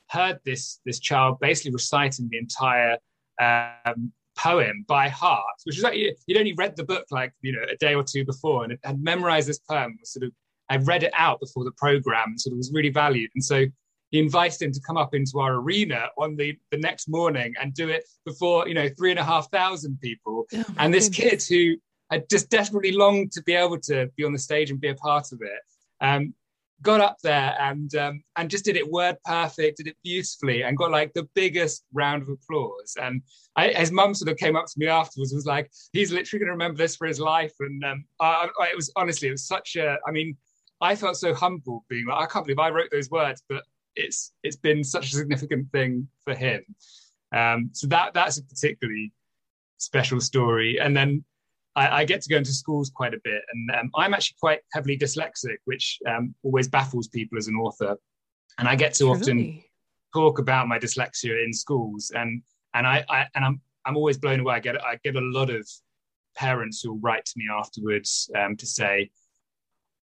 heard 0.09 0.39
this 0.45 0.79
this 0.85 0.99
child 0.99 1.39
basically 1.39 1.71
reciting 1.71 2.29
the 2.31 2.37
entire 2.37 2.97
um, 3.41 4.11
poem 4.37 4.85
by 4.87 5.09
heart, 5.09 5.43
which 5.65 5.77
is 5.77 5.83
like 5.83 5.97
you'd 5.97 6.37
only 6.37 6.53
read 6.53 6.75
the 6.75 6.83
book 6.83 7.05
like 7.11 7.33
you 7.41 7.51
know 7.51 7.63
a 7.69 7.75
day 7.77 7.93
or 7.93 8.03
two 8.03 8.25
before 8.25 8.63
and 8.63 8.77
had 8.83 9.01
memorized 9.01 9.47
this 9.47 9.59
poem. 9.59 9.97
Sort 10.03 10.25
of, 10.25 10.31
I 10.69 10.77
read 10.77 11.03
it 11.03 11.11
out 11.15 11.39
before 11.39 11.63
the 11.63 11.71
program, 11.71 12.29
and 12.29 12.41
sort 12.41 12.53
of 12.53 12.57
was 12.57 12.71
really 12.73 12.89
valued. 12.89 13.31
And 13.35 13.43
so 13.43 13.65
he 14.11 14.19
invited 14.19 14.61
him 14.61 14.71
to 14.71 14.81
come 14.81 14.97
up 14.97 15.13
into 15.13 15.39
our 15.39 15.55
arena 15.55 16.07
on 16.17 16.35
the 16.35 16.57
the 16.71 16.77
next 16.77 17.07
morning 17.07 17.53
and 17.61 17.73
do 17.73 17.89
it 17.89 18.03
before 18.25 18.67
you 18.67 18.73
know 18.73 18.89
three 18.97 19.11
and 19.11 19.19
a 19.19 19.23
half 19.23 19.49
thousand 19.51 19.99
people. 20.01 20.45
Oh 20.53 20.63
and 20.77 20.93
this 20.93 21.09
goodness. 21.09 21.47
kid 21.47 21.55
who 21.55 21.75
had 22.11 22.29
just 22.29 22.49
desperately 22.49 22.91
longed 22.91 23.31
to 23.33 23.43
be 23.43 23.53
able 23.53 23.79
to 23.79 24.09
be 24.17 24.23
on 24.23 24.33
the 24.33 24.39
stage 24.39 24.71
and 24.71 24.81
be 24.81 24.89
a 24.89 24.95
part 24.95 25.31
of 25.31 25.41
it. 25.41 25.59
Um, 26.01 26.33
got 26.81 27.01
up 27.01 27.17
there 27.23 27.55
and 27.59 27.93
um, 27.95 28.23
and 28.35 28.49
just 28.49 28.65
did 28.65 28.77
it 28.77 28.89
word 28.89 29.17
perfect, 29.25 29.77
did 29.77 29.87
it 29.87 29.97
beautifully, 30.03 30.63
and 30.63 30.77
got 30.77 30.91
like 30.91 31.13
the 31.13 31.27
biggest 31.35 31.83
round 31.93 32.23
of 32.23 32.29
applause. 32.29 32.95
And 33.01 33.21
I, 33.55 33.69
his 33.69 33.91
mum 33.91 34.13
sort 34.13 34.31
of 34.31 34.37
came 34.37 34.55
up 34.55 34.65
to 34.65 34.73
me 34.77 34.87
afterwards, 34.87 35.31
and 35.31 35.37
was 35.37 35.45
like, 35.45 35.69
"He's 35.93 36.11
literally 36.11 36.39
going 36.39 36.47
to 36.47 36.53
remember 36.53 36.77
this 36.77 36.95
for 36.95 37.07
his 37.07 37.19
life." 37.19 37.53
And 37.59 37.83
um, 37.83 38.05
I, 38.19 38.47
I, 38.59 38.67
it 38.67 38.75
was 38.75 38.91
honestly, 38.95 39.27
it 39.27 39.31
was 39.31 39.45
such 39.45 39.75
a. 39.75 39.97
I 40.07 40.11
mean, 40.11 40.37
I 40.81 40.95
felt 40.95 41.17
so 41.17 41.33
humble 41.33 41.85
being 41.89 42.05
like, 42.07 42.23
I 42.23 42.25
can't 42.25 42.45
believe 42.45 42.59
I 42.59 42.69
wrote 42.69 42.89
those 42.91 43.09
words, 43.09 43.43
but 43.49 43.63
it's 43.95 44.33
it's 44.43 44.55
been 44.55 44.83
such 44.83 45.07
a 45.07 45.15
significant 45.15 45.71
thing 45.71 46.07
for 46.23 46.35
him. 46.35 46.63
Um, 47.35 47.69
so 47.73 47.87
that 47.87 48.13
that's 48.13 48.37
a 48.37 48.43
particularly 48.43 49.11
special 49.77 50.19
story. 50.19 50.79
And 50.79 50.95
then 50.95 51.23
I, 51.75 52.01
I, 52.01 52.05
get 52.05 52.21
to 52.23 52.29
go 52.29 52.37
into 52.37 52.51
schools 52.51 52.91
quite 52.93 53.13
a 53.13 53.19
bit, 53.23 53.41
and 53.53 53.79
um, 53.79 53.91
I'm 53.95 54.13
actually 54.13 54.37
quite 54.39 54.59
heavily 54.73 54.97
dyslexic, 54.97 55.57
which 55.65 55.99
um, 56.07 56.33
always 56.43 56.67
baffles 56.67 57.07
people 57.07 57.37
as 57.37 57.47
an 57.47 57.55
author. 57.55 57.95
And 58.57 58.67
I 58.67 58.75
get 58.75 58.93
to 58.95 59.05
really? 59.05 59.19
often 59.19 59.63
talk 60.13 60.39
about 60.39 60.67
my 60.67 60.79
dyslexia 60.79 61.43
in 61.43 61.53
schools, 61.53 62.11
and 62.15 62.41
and 62.73 62.87
I, 62.87 63.05
I 63.09 63.25
and 63.35 63.45
I'm 63.45 63.61
I'm 63.85 63.95
always 63.95 64.17
blown 64.17 64.39
away. 64.39 64.55
I 64.55 64.59
get 64.59 64.83
I 64.83 64.97
get 65.03 65.15
a 65.15 65.21
lot 65.21 65.49
of 65.49 65.67
parents 66.35 66.81
who 66.81 66.91
will 66.91 66.99
write 66.99 67.25
to 67.25 67.33
me 67.35 67.45
afterwards 67.51 68.29
um, 68.37 68.55
to 68.57 68.65
say, 68.65 69.11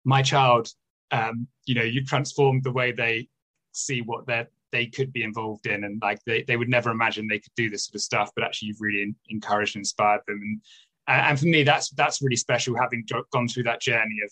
my 0.05 0.23
child, 0.23 0.69
um, 1.11 1.47
you 1.67 1.75
know, 1.75 1.83
you 1.83 2.05
transformed 2.05 2.65
the 2.65 2.73
way 2.73 2.93
they 2.93 3.29
see 3.73 4.01
what 4.03 4.27
they 4.27 4.47
they 4.71 4.87
could 4.87 5.13
be 5.13 5.23
involved 5.23 5.67
in, 5.67 5.85
and 5.85 6.01
like 6.01 6.19
they, 6.25 6.43
they 6.43 6.57
would 6.57 6.69
never 6.69 6.91
imagine 6.91 7.27
they 7.29 7.39
could 7.39 7.55
do 7.57 7.69
this 7.69 7.87
sort 7.87 7.97
of 7.97 8.01
stuff, 8.01 8.31
but 8.35 8.45
actually 8.45 8.69
you've 8.69 8.81
really 8.81 9.15
encouraged 9.29 9.77
and 9.77 9.83
inspired 9.83 10.23
them. 10.27 10.41
And 10.43 10.61
and 11.09 11.39
for 11.39 11.47
me 11.47 11.63
that's 11.65 11.91
that's 11.91 12.23
really 12.23 12.37
special 12.37 12.77
having 12.79 13.05
gone 13.33 13.49
through 13.49 13.65
that 13.65 13.81
journey 13.81 14.19
of 14.25 14.31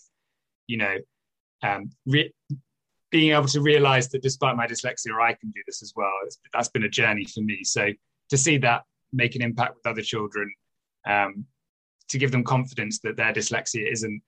you 0.67 0.77
know 0.77 0.95
um, 1.63 1.91
re- 2.05 2.33
being 3.11 3.33
able 3.33 3.47
to 3.47 3.61
realize 3.61 4.07
that 4.09 4.23
despite 4.23 4.55
my 4.55 4.65
dyslexia 4.65 5.11
i 5.21 5.33
can 5.33 5.51
do 5.51 5.61
this 5.67 5.83
as 5.83 5.93
well. 5.95 6.11
That's 6.53 6.69
been 6.69 6.83
a 6.83 6.89
journey 6.89 7.25
for 7.25 7.41
me. 7.41 7.63
So 7.63 7.89
to 8.29 8.37
see 8.37 8.57
that 8.59 8.83
make 9.11 9.35
an 9.35 9.41
impact 9.41 9.75
with 9.75 9.85
other 9.85 10.01
children 10.01 10.51
um, 11.05 11.45
to 12.09 12.17
give 12.17 12.31
them 12.31 12.43
confidence 12.43 12.99
that 12.99 13.17
their 13.17 13.33
dyslexia 13.33 13.91
isn't 13.91 14.21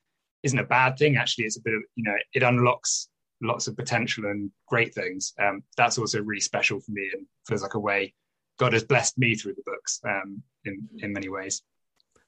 isn't 0.43 0.59
a 0.59 0.63
bad 0.63 0.97
thing 0.97 1.15
actually 1.15 1.45
it's 1.45 1.57
a 1.57 1.61
bit 1.61 1.73
of 1.73 1.81
you 1.95 2.03
know 2.03 2.15
it 2.33 2.43
unlocks 2.43 3.07
lots 3.41 3.67
of 3.67 3.75
potential 3.75 4.25
and 4.25 4.51
great 4.67 4.93
things 4.93 5.33
um, 5.41 5.63
that's 5.75 5.97
also 5.97 6.21
really 6.21 6.39
special 6.39 6.79
for 6.79 6.91
me 6.91 7.09
and 7.13 7.25
feels 7.47 7.61
like 7.61 7.73
a 7.73 7.79
way 7.79 8.13
god 8.59 8.73
has 8.73 8.83
blessed 8.83 9.17
me 9.17 9.35
through 9.35 9.53
the 9.53 9.63
books 9.65 9.99
um, 10.05 10.41
in 10.65 10.87
in 10.99 11.11
many 11.11 11.29
ways 11.29 11.63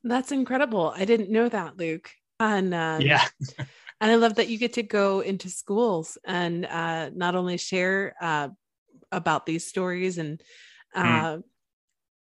that's 0.06 0.32
incredible. 0.32 0.94
I 0.96 1.04
didn't 1.04 1.32
know 1.32 1.50
that, 1.50 1.78
Luke. 1.78 2.12
And 2.40 2.74
um, 2.74 3.02
yeah. 3.02 3.26
and 4.00 4.12
I 4.12 4.16
love 4.16 4.36
that 4.36 4.48
you 4.48 4.58
get 4.58 4.74
to 4.74 4.84
go 4.84 5.22
into 5.22 5.50
schools 5.50 6.18
and 6.24 6.66
uh, 6.66 7.10
not 7.10 7.36
only 7.36 7.58
share 7.58 8.16
uh, 8.22 8.50
about 9.12 9.46
these 9.46 9.66
stories 9.68 10.20
and 10.20 10.42
hmm. 10.94 11.02
uh, 11.02 11.36
mm. 11.38 11.44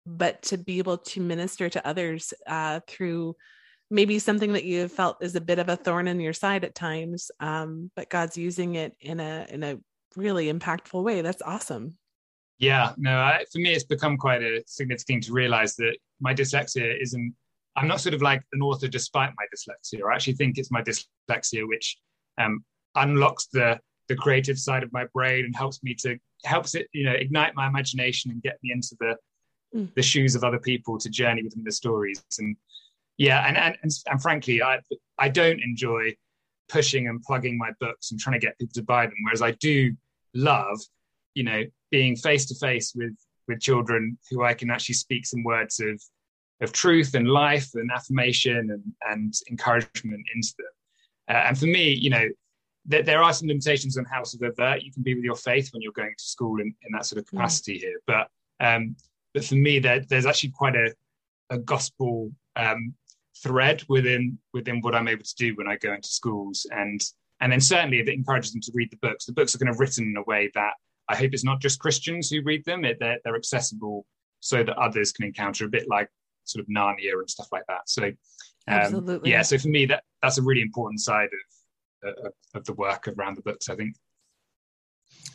but 0.07 0.43
to 0.43 0.59
be 0.59 0.79
able 0.79 0.99
to 0.99 1.21
minister 1.21 1.69
to 1.71 1.87
others 1.87 2.35
uh, 2.47 2.81
through 2.87 3.35
maybe 3.91 4.19
something 4.19 4.53
that 4.53 4.65
you 4.65 4.81
have 4.81 4.93
felt 4.93 5.23
is 5.23 5.35
a 5.35 5.41
bit 5.41 5.59
of 5.59 5.69
a 5.69 5.77
thorn 5.77 6.09
in 6.09 6.21
your 6.21 6.33
side 6.33 6.65
at 6.65 6.75
times 6.75 7.31
um, 7.41 7.91
but 7.97 8.11
god's 8.11 8.37
using 8.37 8.75
it 8.75 8.95
in 9.01 9.21
a 9.21 9.47
in 9.51 9.63
a 9.63 9.79
really 10.17 10.53
impactful 10.53 11.03
way 11.03 11.23
that's 11.23 11.43
awesome 11.43 11.97
yeah 12.59 12.93
no 12.97 13.19
I, 13.19 13.45
for 13.53 13.59
me 13.59 13.73
it's 13.73 13.85
become 13.85 14.17
quite 14.17 14.43
a 14.43 14.63
significant 14.67 15.07
thing 15.07 15.21
to 15.23 15.33
realize 15.33 15.77
that 15.77 15.97
my 16.21 16.35
dyslexia 16.35 17.01
isn't 17.01 17.35
I'm 17.77 17.89
not 17.89 18.01
sort 18.01 18.15
of 18.15 18.23
like 18.23 18.43
an 18.53 18.63
author 18.63 18.89
despite 18.89 19.31
my 19.37 19.45
dyslexia. 19.55 20.03
I 20.09 20.15
actually 20.15 20.35
think 20.35 20.59
it's 20.59 20.71
my 20.71 20.83
dyslexia 20.83 21.67
which 21.67 21.97
um, 22.39 22.65
unlocks 22.95 23.47
the 23.53 23.79
the 24.09 24.17
creative 24.17 24.59
side 24.59 24.83
of 24.83 24.93
my 24.93 25.07
brain 25.15 25.45
and 25.45 25.55
helps 25.55 25.83
me 25.85 25.95
to 25.95 26.19
helps 26.45 26.75
it 26.75 26.89
you 26.93 27.05
know 27.05 27.13
ignite 27.13 27.55
my 27.55 27.69
imagination 27.69 28.33
and 28.33 28.43
get 28.43 28.59
me 28.63 28.73
into 28.73 28.97
the 28.99 29.17
mm. 29.75 29.95
the 29.95 30.03
shoes 30.03 30.35
of 30.35 30.43
other 30.43 30.59
people 30.59 30.99
to 30.99 31.09
journey 31.09 31.43
within 31.45 31.63
the 31.63 31.71
stories 31.71 32.23
and 32.39 32.57
yeah 33.21 33.47
and, 33.47 33.57
and 33.57 33.77
and 33.83 33.93
and 34.07 34.23
frankly 34.23 34.63
I 34.63 34.81
I 35.19 35.29
don't 35.29 35.61
enjoy 35.61 36.15
pushing 36.69 37.09
and 37.09 37.23
plugging 37.23 37.59
my 37.59 37.71
books 37.79 38.11
and 38.11 38.19
trying 38.19 38.41
to 38.41 38.45
get 38.47 38.59
people 38.59 38.73
to 38.75 38.83
buy 38.83 39.07
them 39.07 39.17
whereas 39.25 39.43
I 39.43 39.53
do 39.53 39.95
love 40.35 40.79
you 41.35 41.45
know 41.45 41.63
being 41.91 42.17
face 42.17 42.47
to 42.47 42.55
face 42.55 42.93
with 42.95 43.15
with 43.47 43.61
children 43.61 44.17
who 44.31 44.43
I 44.43 44.55
can 44.55 44.71
actually 44.71 44.95
speak 44.95 45.27
some 45.27 45.45
words 45.45 45.81
of 45.81 46.01
of 46.61 46.73
truth 46.73 47.15
and 47.15 47.29
life 47.29 47.71
and 47.75 47.91
affirmation 47.91 48.71
and, 48.71 48.83
and 49.11 49.35
encouragement 49.51 50.25
into 50.35 50.55
them. 50.59 51.37
Uh, 51.37 51.49
and 51.49 51.59
for 51.59 51.67
me, 51.67 51.93
you 51.93 52.11
know, 52.11 52.27
th- 52.91 53.07
there 53.07 53.23
are 53.23 53.33
some 53.33 53.49
limitations 53.49 53.97
on 53.97 54.05
how 54.05 54.23
sort 54.23 54.43
of 54.43 54.59
overt 54.59 54.83
you 54.83 54.93
can 54.93 55.03
be 55.03 55.15
with 55.15 55.25
your 55.25 55.37
faith 55.37 55.71
when 55.73 55.81
you're 55.81 55.93
going 55.93 56.15
to 56.17 56.25
school 56.25 56.61
in, 56.61 56.67
in 56.67 56.93
that 56.93 57.07
sort 57.07 57.19
of 57.19 57.25
mm. 57.27 57.31
capacity 57.31 57.79
mm. 57.79 57.81
here. 57.81 58.01
But 58.07 58.29
um, 58.61 58.97
but 59.33 59.45
for 59.45 59.55
me, 59.55 59.79
there, 59.79 60.01
there's 60.01 60.27
actually 60.27 60.51
quite 60.51 60.75
a, 60.75 60.93
a 61.51 61.59
gospel 61.59 62.31
um, 62.57 62.95
thread 63.43 63.83
within 63.89 64.39
within 64.53 64.81
what 64.81 64.95
I'm 64.95 65.09
able 65.09 65.25
to 65.25 65.35
do 65.37 65.55
when 65.57 65.69
I 65.69 65.77
go 65.77 65.93
into 65.93 66.09
schools, 66.09 66.67
and 66.71 67.01
and 67.41 67.51
then 67.51 67.61
certainly 67.61 68.01
if 68.01 68.09
it 68.09 68.15
encourages 68.15 68.53
them 68.53 68.61
to 68.63 68.73
read 68.75 68.91
the 68.91 68.99
books, 69.01 69.25
the 69.25 69.33
books 69.33 69.55
are 69.55 69.59
kind 69.59 69.71
of 69.71 69.81
written 69.81 70.05
in 70.05 70.17
a 70.17 70.23
way 70.23 70.51
that 70.55 70.73
I 71.09 71.17
hope 71.17 71.33
it's 71.33 71.45
not 71.45 71.61
just 71.61 71.81
Christians 71.81 72.31
who 72.31 72.43
read 72.43 72.65
them; 72.65 72.85
it, 72.85 72.99
they're, 73.01 73.19
they're 73.25 73.37
accessible 73.37 74.07
so 74.41 74.63
that 74.63 74.77
others 74.79 75.13
can 75.13 75.27
encounter 75.27 75.67
a 75.67 75.69
bit 75.69 75.89
like 75.89 76.09
sort 76.45 76.65
of 76.65 76.69
Narnia 76.69 77.13
and 77.13 77.29
stuff 77.29 77.49
like 77.53 77.65
that. 77.69 77.89
So, 77.89 78.05
um, 78.05 78.15
Absolutely. 78.69 79.31
yeah. 79.31 79.43
So 79.43 79.59
for 79.59 79.69
me, 79.69 79.87
that 79.87 80.05
that's 80.23 80.39
a 80.39 80.43
really 80.43 80.63
important 80.63 81.01
side 81.01 81.29
of, 82.03 82.15
of, 82.25 82.33
of 82.55 82.65
the 82.65 82.75
work 82.75 83.09
around 83.09 83.37
the 83.37 83.43
books. 83.43 83.69
I 83.69 83.77
think. 83.77 83.97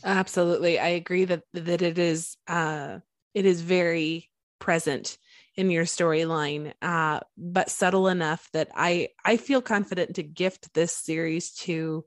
Absolutely, 0.03 0.79
I 0.79 0.89
agree 0.89 1.25
that 1.25 1.43
that 1.53 1.81
it 1.81 1.97
is 1.97 2.37
uh, 2.47 2.99
it 3.33 3.45
is 3.45 3.61
very 3.61 4.29
present 4.59 5.17
in 5.57 5.71
your 5.71 5.85
storyline, 5.85 6.73
uh, 6.81 7.21
but 7.37 7.69
subtle 7.69 8.07
enough 8.07 8.49
that 8.53 8.69
I 8.75 9.09
I 9.23 9.37
feel 9.37 9.61
confident 9.61 10.15
to 10.15 10.23
gift 10.23 10.73
this 10.73 10.93
series 10.93 11.51
to 11.53 12.05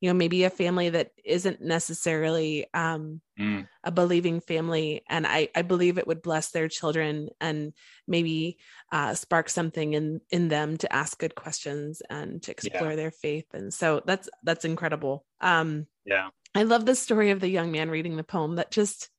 you 0.00 0.08
know 0.08 0.14
maybe 0.14 0.44
a 0.44 0.50
family 0.50 0.90
that 0.90 1.10
isn't 1.24 1.60
necessarily 1.60 2.66
um, 2.72 3.20
mm. 3.38 3.66
a 3.82 3.90
believing 3.90 4.40
family 4.40 5.02
and 5.08 5.26
I, 5.26 5.48
I 5.54 5.62
believe 5.62 5.98
it 5.98 6.06
would 6.06 6.22
bless 6.22 6.50
their 6.50 6.68
children 6.68 7.30
and 7.40 7.72
maybe 8.06 8.58
uh, 8.92 9.14
spark 9.14 9.48
something 9.48 9.94
in 9.94 10.20
in 10.30 10.48
them 10.48 10.76
to 10.78 10.92
ask 10.92 11.18
good 11.18 11.34
questions 11.34 12.02
and 12.08 12.42
to 12.44 12.50
explore 12.50 12.90
yeah. 12.90 12.96
their 12.96 13.10
faith 13.10 13.46
and 13.52 13.74
so 13.74 14.02
that's 14.04 14.28
that's 14.42 14.64
incredible 14.64 15.24
um, 15.40 15.86
yeah 16.04 16.28
i 16.54 16.62
love 16.62 16.86
the 16.86 16.94
story 16.94 17.30
of 17.30 17.40
the 17.40 17.48
young 17.48 17.72
man 17.72 17.90
reading 17.90 18.16
the 18.16 18.24
poem 18.24 18.56
that 18.56 18.70
just 18.70 19.10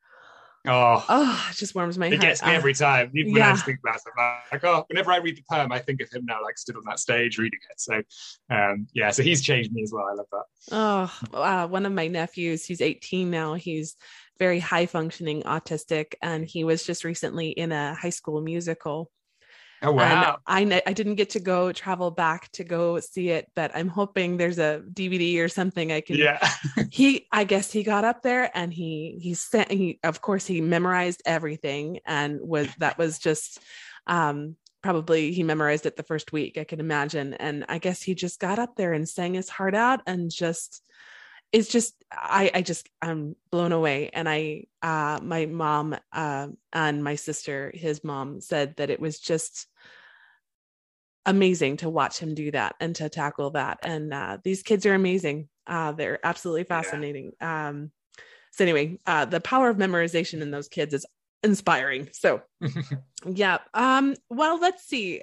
Oh, 0.67 1.05
oh, 1.07 1.47
it 1.51 1.55
just 1.55 1.73
warms 1.73 1.97
my 1.97 2.07
it 2.07 2.09
heart. 2.09 2.23
It 2.23 2.27
gets 2.27 2.43
me 2.43 2.51
every 2.51 2.73
time. 2.73 3.11
Even 3.15 3.31
when 3.31 3.39
yeah. 3.39 3.49
I 3.49 3.53
just 3.53 3.65
think 3.65 3.79
about 3.81 3.95
it, 3.95 4.01
I'm 4.17 4.41
like, 4.51 4.63
oh, 4.63 4.83
whenever 4.87 5.11
I 5.11 5.17
read 5.17 5.37
the 5.37 5.43
poem, 5.49 5.71
I 5.71 5.79
think 5.79 6.01
of 6.01 6.09
him 6.11 6.25
now, 6.25 6.43
like 6.43 6.57
stood 6.57 6.75
on 6.75 6.83
that 6.87 6.99
stage 6.99 7.37
reading 7.37 7.59
it. 7.69 7.79
So, 7.79 8.01
um, 8.49 8.87
yeah, 8.93 9.09
so 9.11 9.23
he's 9.23 9.41
changed 9.41 9.71
me 9.71 9.83
as 9.83 9.93
well. 9.93 10.05
I 10.11 10.15
love 10.15 10.25
that. 10.31 10.43
Oh, 10.71 11.37
uh, 11.37 11.67
one 11.67 11.85
of 11.85 11.93
my 11.93 12.07
nephews, 12.07 12.65
he's 12.65 12.81
18 12.81 13.29
now. 13.29 13.53
He's 13.53 13.95
very 14.37 14.59
high 14.59 14.85
functioning 14.85 15.43
autistic, 15.43 16.15
and 16.21 16.45
he 16.45 16.65
was 16.65 16.85
just 16.85 17.05
recently 17.05 17.49
in 17.49 17.71
a 17.71 17.93
high 17.93 18.09
school 18.09 18.41
musical. 18.41 19.11
Oh 19.81 19.91
And 19.91 19.97
wow! 19.97 20.39
I 20.45 20.81
I 20.85 20.93
didn't 20.93 21.15
get 21.15 21.31
to 21.31 21.39
go 21.39 21.71
travel 21.71 22.11
back 22.11 22.51
to 22.53 22.63
go 22.63 22.99
see 22.99 23.29
it, 23.29 23.49
but 23.55 23.71
I'm 23.73 23.87
hoping 23.87 24.37
there's 24.37 24.59
a 24.59 24.81
DVD 24.93 25.39
or 25.39 25.47
something 25.47 25.91
I 25.91 26.01
can. 26.01 26.17
yeah, 26.17 26.39
He, 26.91 27.27
I 27.31 27.43
guess 27.45 27.71
he 27.71 27.83
got 27.83 28.03
up 28.03 28.21
there 28.21 28.49
and 28.53 28.73
he 28.73 29.17
he 29.21 29.33
sent 29.35 29.71
he 29.71 29.99
of 30.03 30.21
course 30.21 30.45
he 30.45 30.59
memorized 30.61 31.21
everything 31.25 31.99
and 32.05 32.39
was 32.41 32.67
that 32.79 32.97
was 32.97 33.19
just 33.19 33.59
um 34.07 34.55
probably 34.81 35.31
he 35.31 35.43
memorized 35.43 35.85
it 35.85 35.95
the 35.95 36.03
first 36.03 36.31
week 36.31 36.57
I 36.57 36.63
can 36.63 36.79
imagine 36.79 37.33
and 37.35 37.65
I 37.69 37.79
guess 37.79 38.01
he 38.01 38.15
just 38.15 38.39
got 38.39 38.59
up 38.59 38.75
there 38.75 38.93
and 38.93 39.07
sang 39.07 39.33
his 39.33 39.49
heart 39.49 39.75
out 39.75 40.01
and 40.07 40.31
just 40.31 40.81
it's 41.51 41.69
just 41.69 41.95
I 42.11 42.51
I 42.53 42.61
just 42.61 42.89
I'm 43.01 43.35
blown 43.51 43.71
away 43.71 44.09
and 44.13 44.27
I 44.29 44.65
uh 44.81 45.19
my 45.21 45.45
mom 45.45 45.97
uh 46.11 46.47
and 46.73 47.03
my 47.03 47.15
sister 47.15 47.71
his 47.73 48.03
mom 48.03 48.39
said 48.41 48.75
that 48.77 48.89
it 48.89 48.99
was 48.99 49.19
just 49.19 49.67
amazing 51.29 51.77
to 51.77 51.89
watch 51.89 52.19
him 52.19 52.33
do 52.33 52.51
that 52.51 52.75
and 52.79 52.95
to 52.95 53.07
tackle 53.09 53.51
that 53.51 53.77
and 53.83 54.13
uh 54.13 54.37
these 54.43 54.63
kids 54.63 54.85
are 54.85 54.95
amazing 54.95 55.47
uh 55.67 55.91
they're 55.91 56.19
absolutely 56.25 56.61
Yeah. 56.61 56.81
fascinating 56.81 57.31
um 57.39 57.91
so 58.51 58.63
anyway 58.63 58.97
uh 59.05 59.25
the 59.25 59.39
power 59.39 59.69
of 59.69 59.77
memorization 59.77 60.41
in 60.41 60.49
those 60.51 60.67
kids 60.67 60.93
is 60.93 61.05
inspiring 61.43 62.09
so 62.11 62.41
yeah. 63.25 63.59
Um, 63.73 64.15
well, 64.29 64.59
let's 64.59 64.83
see. 64.85 65.21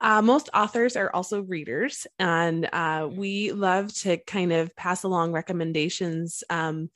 Uh, 0.00 0.22
most 0.22 0.48
authors 0.54 0.94
are 0.96 1.10
also 1.12 1.42
readers, 1.42 2.06
and 2.20 2.68
uh, 2.72 3.08
we 3.10 3.50
love 3.50 3.92
to 3.92 4.16
kind 4.18 4.52
of 4.52 4.74
pass 4.76 5.02
along 5.02 5.32
recommendations 5.32 6.44
um, 6.50 6.88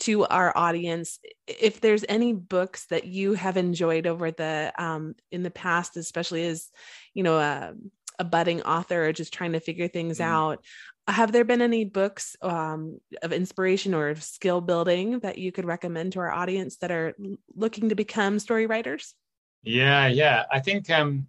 to 0.00 0.24
our 0.26 0.52
audience. 0.56 1.18
If 1.46 1.80
there's 1.80 2.04
any 2.06 2.34
books 2.34 2.86
that 2.86 3.06
you 3.06 3.32
have 3.32 3.56
enjoyed 3.56 4.06
over 4.06 4.30
the 4.30 4.72
um, 4.76 5.14
in 5.32 5.42
the 5.42 5.50
past, 5.50 5.96
especially 5.96 6.44
as 6.46 6.70
you 7.14 7.22
know 7.22 7.38
a, 7.38 7.72
a 8.18 8.24
budding 8.24 8.60
author 8.62 9.06
or 9.06 9.12
just 9.14 9.32
trying 9.32 9.52
to 9.52 9.60
figure 9.60 9.88
things 9.88 10.18
Mhm. 10.18 10.24
out, 10.24 10.64
have 11.08 11.32
there 11.32 11.44
been 11.44 11.62
any 11.62 11.86
books 11.86 12.36
um, 12.42 13.00
of 13.22 13.32
inspiration 13.32 13.94
or 13.94 14.10
of 14.10 14.22
skill 14.22 14.60
building 14.60 15.20
that 15.20 15.38
you 15.38 15.50
could 15.50 15.64
recommend 15.64 16.12
to 16.12 16.20
our 16.20 16.30
audience 16.30 16.76
that 16.78 16.90
are 16.90 17.14
looking 17.54 17.88
to 17.88 17.94
become 17.94 18.38
story 18.38 18.66
writers? 18.66 19.14
yeah, 19.62 20.06
yeah. 20.06 20.44
I 20.50 20.60
think. 20.60 20.90
Um, 20.90 21.26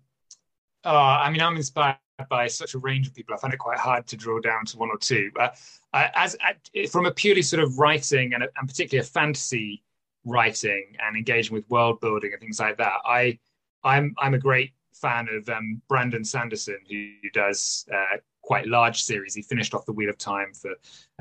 oh, 0.83 0.95
I 0.95 1.29
mean, 1.29 1.41
I'm 1.41 1.55
inspired 1.55 1.97
by 2.29 2.47
such 2.47 2.73
a 2.73 2.79
range 2.79 3.07
of 3.07 3.15
people. 3.15 3.33
I 3.33 3.37
find 3.37 3.53
it 3.53 3.57
quite 3.57 3.79
hard 3.79 4.07
to 4.07 4.17
draw 4.17 4.39
down 4.39 4.65
to 4.65 4.77
one 4.77 4.89
or 4.89 4.97
two. 4.97 5.31
But 5.33 5.57
uh, 5.93 6.07
as 6.15 6.35
uh, 6.45 6.87
from 6.87 7.05
a 7.05 7.11
purely 7.11 7.41
sort 7.41 7.63
of 7.63 7.77
writing 7.79 8.33
and, 8.33 8.43
and 8.43 8.67
particularly 8.67 9.05
a 9.05 9.09
fantasy 9.09 9.83
writing 10.23 10.95
and 10.99 11.17
engaging 11.17 11.53
with 11.53 11.69
world 11.69 11.99
building 11.99 12.31
and 12.31 12.41
things 12.41 12.59
like 12.59 12.77
that, 12.77 12.93
I 13.05 13.39
I'm 13.83 14.13
I'm 14.17 14.33
a 14.33 14.39
great 14.39 14.73
fan 14.93 15.27
of 15.31 15.49
um, 15.49 15.81
Brandon 15.87 16.23
Sanderson, 16.23 16.77
who 16.89 17.29
does 17.33 17.85
uh, 17.93 18.17
quite 18.41 18.67
large 18.67 19.03
series. 19.03 19.33
He 19.33 19.41
finished 19.41 19.73
off 19.73 19.85
the 19.85 19.93
Wheel 19.93 20.09
of 20.09 20.17
Time 20.17 20.53
for, 20.53 20.71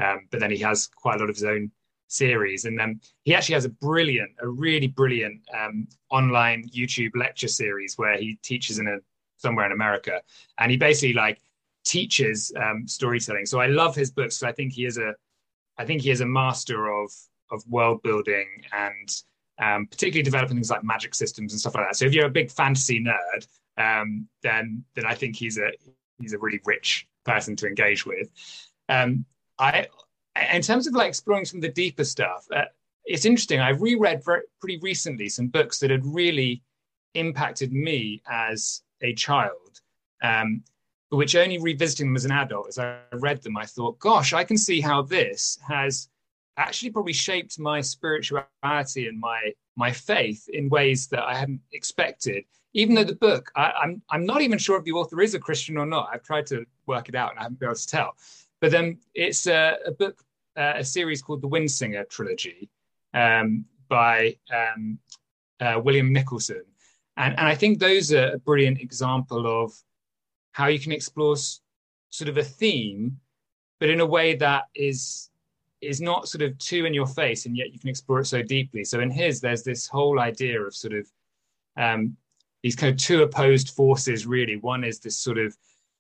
um, 0.02 0.26
but 0.30 0.40
then 0.40 0.50
he 0.50 0.58
has 0.58 0.86
quite 0.86 1.16
a 1.16 1.18
lot 1.20 1.30
of 1.30 1.36
his 1.36 1.44
own 1.44 1.70
series, 2.08 2.64
and 2.64 2.80
um, 2.80 3.00
he 3.22 3.34
actually 3.34 3.54
has 3.54 3.64
a 3.64 3.70
brilliant, 3.70 4.32
a 4.42 4.48
really 4.48 4.88
brilliant 4.88 5.40
um, 5.58 5.86
online 6.10 6.68
YouTube 6.68 7.12
lecture 7.14 7.48
series 7.48 7.96
where 7.96 8.18
he 8.18 8.38
teaches 8.42 8.78
in 8.78 8.88
a 8.88 8.98
somewhere 9.40 9.66
in 9.66 9.72
America, 9.72 10.20
and 10.58 10.70
he 10.70 10.76
basically 10.76 11.14
like 11.14 11.38
teaches 11.84 12.52
um, 12.64 12.86
storytelling. 12.86 13.46
So 13.46 13.58
I 13.60 13.66
love 13.66 13.94
his 13.96 14.10
books. 14.10 14.38
'cause 14.38 14.48
I 14.48 14.52
think 14.52 14.72
he 14.72 14.84
is 14.84 14.98
a, 14.98 15.14
I 15.78 15.84
think 15.86 16.02
he 16.02 16.10
is 16.10 16.20
a 16.20 16.26
master 16.26 16.88
of 17.00 17.10
of 17.50 17.66
world 17.68 18.00
building 18.02 18.48
and 18.72 19.08
um, 19.58 19.86
particularly 19.86 20.22
developing 20.22 20.56
things 20.56 20.70
like 20.70 20.84
magic 20.84 21.14
systems 21.14 21.52
and 21.52 21.60
stuff 21.60 21.74
like 21.74 21.86
that. 21.88 21.96
So 21.96 22.04
if 22.06 22.12
you're 22.14 22.26
a 22.26 22.30
big 22.40 22.50
fantasy 22.50 23.02
nerd, 23.02 23.46
um, 23.76 24.28
then 24.42 24.84
then 24.94 25.06
I 25.06 25.14
think 25.14 25.36
he's 25.36 25.58
a 25.58 25.70
he's 26.20 26.32
a 26.34 26.38
really 26.38 26.60
rich 26.64 27.06
person 27.24 27.56
to 27.56 27.66
engage 27.66 28.06
with. 28.06 28.28
Um, 28.88 29.24
I, 29.58 29.86
in 30.52 30.62
terms 30.62 30.86
of 30.86 30.94
like 30.94 31.08
exploring 31.08 31.44
some 31.44 31.58
of 31.58 31.62
the 31.62 31.68
deeper 31.82 32.04
stuff, 32.04 32.46
uh, 32.54 32.64
it's 33.04 33.24
interesting. 33.24 33.60
I 33.60 33.70
reread 33.70 34.24
very, 34.24 34.42
pretty 34.60 34.78
recently 34.78 35.28
some 35.28 35.48
books 35.48 35.78
that 35.80 35.90
had 35.90 36.04
really 36.06 36.62
impacted 37.14 37.72
me 37.72 38.22
as 38.28 38.82
a 39.02 39.14
child, 39.14 39.80
um, 40.22 40.62
which 41.10 41.34
only 41.34 41.58
revisiting 41.58 42.08
them 42.08 42.16
as 42.16 42.24
an 42.24 42.32
adult, 42.32 42.68
as 42.68 42.78
I 42.78 42.98
read 43.12 43.42
them, 43.42 43.56
I 43.56 43.66
thought, 43.66 43.98
gosh, 43.98 44.32
I 44.32 44.44
can 44.44 44.56
see 44.56 44.80
how 44.80 45.02
this 45.02 45.58
has 45.66 46.08
actually 46.56 46.90
probably 46.90 47.12
shaped 47.12 47.58
my 47.58 47.80
spirituality 47.80 49.08
and 49.08 49.18
my 49.18 49.52
my 49.76 49.90
faith 49.90 50.48
in 50.48 50.68
ways 50.68 51.06
that 51.08 51.22
I 51.22 51.34
hadn't 51.34 51.60
expected. 51.72 52.44
Even 52.74 52.94
though 52.94 53.04
the 53.04 53.14
book, 53.14 53.50
I, 53.56 53.72
I'm 53.82 54.02
I'm 54.10 54.26
not 54.26 54.42
even 54.42 54.58
sure 54.58 54.78
if 54.78 54.84
the 54.84 54.92
author 54.92 55.20
is 55.20 55.34
a 55.34 55.38
Christian 55.38 55.76
or 55.76 55.86
not. 55.86 56.10
I've 56.12 56.22
tried 56.22 56.46
to 56.48 56.66
work 56.86 57.08
it 57.08 57.14
out 57.14 57.30
and 57.30 57.38
I 57.38 57.42
haven't 57.44 57.58
been 57.58 57.68
able 57.68 57.76
to 57.76 57.86
tell. 57.86 58.16
But 58.60 58.70
then 58.70 58.98
it's 59.14 59.46
a, 59.46 59.76
a 59.86 59.92
book, 59.92 60.22
uh, 60.56 60.74
a 60.76 60.84
series 60.84 61.22
called 61.22 61.40
the 61.40 61.48
Windsinger 61.48 62.08
trilogy 62.08 62.68
um, 63.14 63.64
by 63.88 64.36
um, 64.54 64.98
uh, 65.60 65.80
William 65.82 66.12
Nicholson, 66.12 66.64
and 67.20 67.38
and 67.38 67.46
I 67.46 67.54
think 67.54 67.78
those 67.78 68.12
are 68.12 68.32
a 68.32 68.38
brilliant 68.38 68.80
example 68.80 69.46
of 69.46 69.72
how 70.52 70.66
you 70.66 70.80
can 70.80 70.92
explore 70.92 71.36
sort 71.36 72.28
of 72.28 72.38
a 72.38 72.42
theme, 72.42 73.18
but 73.78 73.90
in 73.90 74.00
a 74.00 74.06
way 74.06 74.34
that 74.36 74.64
is 74.74 75.30
is 75.80 76.00
not 76.00 76.28
sort 76.28 76.42
of 76.42 76.56
too 76.58 76.84
in 76.86 76.94
your 76.94 77.06
face, 77.06 77.46
and 77.46 77.56
yet 77.56 77.72
you 77.72 77.78
can 77.78 77.90
explore 77.90 78.20
it 78.20 78.26
so 78.26 78.42
deeply. 78.42 78.84
So 78.84 79.00
in 79.00 79.10
his, 79.10 79.40
there's 79.40 79.62
this 79.62 79.86
whole 79.86 80.18
idea 80.18 80.60
of 80.60 80.74
sort 80.74 80.94
of 80.94 81.06
um, 81.76 82.16
these 82.62 82.76
kind 82.76 82.92
of 82.92 82.98
two 82.98 83.22
opposed 83.22 83.70
forces. 83.70 84.26
Really, 84.26 84.56
one 84.56 84.82
is 84.82 84.98
this 84.98 85.18
sort 85.18 85.38
of 85.38 85.56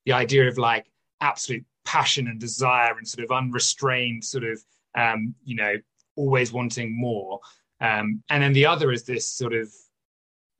the 0.06 0.12
idea 0.12 0.48
of 0.48 0.56
like 0.56 0.90
absolute 1.20 1.64
passion 1.84 2.28
and 2.28 2.40
desire 2.40 2.96
and 2.96 3.06
sort 3.06 3.24
of 3.24 3.30
unrestrained 3.30 4.24
sort 4.24 4.44
of 4.44 4.58
um, 4.96 5.34
you 5.44 5.56
know 5.56 5.74
always 6.16 6.50
wanting 6.50 6.98
more, 6.98 7.40
um, 7.82 8.22
and 8.30 8.42
then 8.42 8.54
the 8.54 8.64
other 8.64 8.90
is 8.90 9.04
this 9.04 9.26
sort 9.26 9.52
of 9.52 9.70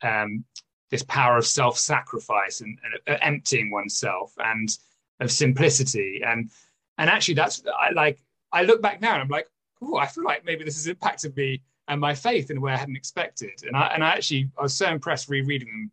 um, 0.02 0.44
this 0.90 1.03
power 1.05 1.38
of 1.38 1.46
self-sacrifice 1.46 2.61
and, 2.61 2.79
and 2.85 3.16
uh, 3.16 3.18
emptying 3.22 3.70
oneself 3.70 4.33
and 4.38 4.76
of 5.20 5.31
simplicity. 5.31 6.22
And 6.26 6.50
and 6.98 7.09
actually 7.09 7.35
that's 7.35 7.62
I 7.66 7.90
like 7.90 8.20
I 8.53 8.62
look 8.62 8.83
back 8.83 9.00
now 9.00 9.14
and 9.14 9.22
I'm 9.22 9.29
like 9.29 9.48
oh 9.83 9.96
I 9.96 10.07
feel 10.07 10.24
like 10.24 10.44
maybe 10.44 10.64
this 10.64 10.76
has 10.76 10.87
impacted 10.87 11.37
me 11.37 11.62
and 11.88 12.00
my 12.00 12.14
faith 12.14 12.50
in 12.50 12.59
a 12.59 12.61
way 12.61 12.72
I 12.72 12.76
hadn't 12.76 12.96
expected. 12.96 13.62
And 13.64 13.76
I 13.76 13.87
and 13.94 14.05
I 14.05 14.11
actually 14.11 14.50
I 14.59 14.62
was 14.62 14.76
so 14.76 14.88
impressed 14.88 15.29
rereading 15.29 15.68
them 15.68 15.90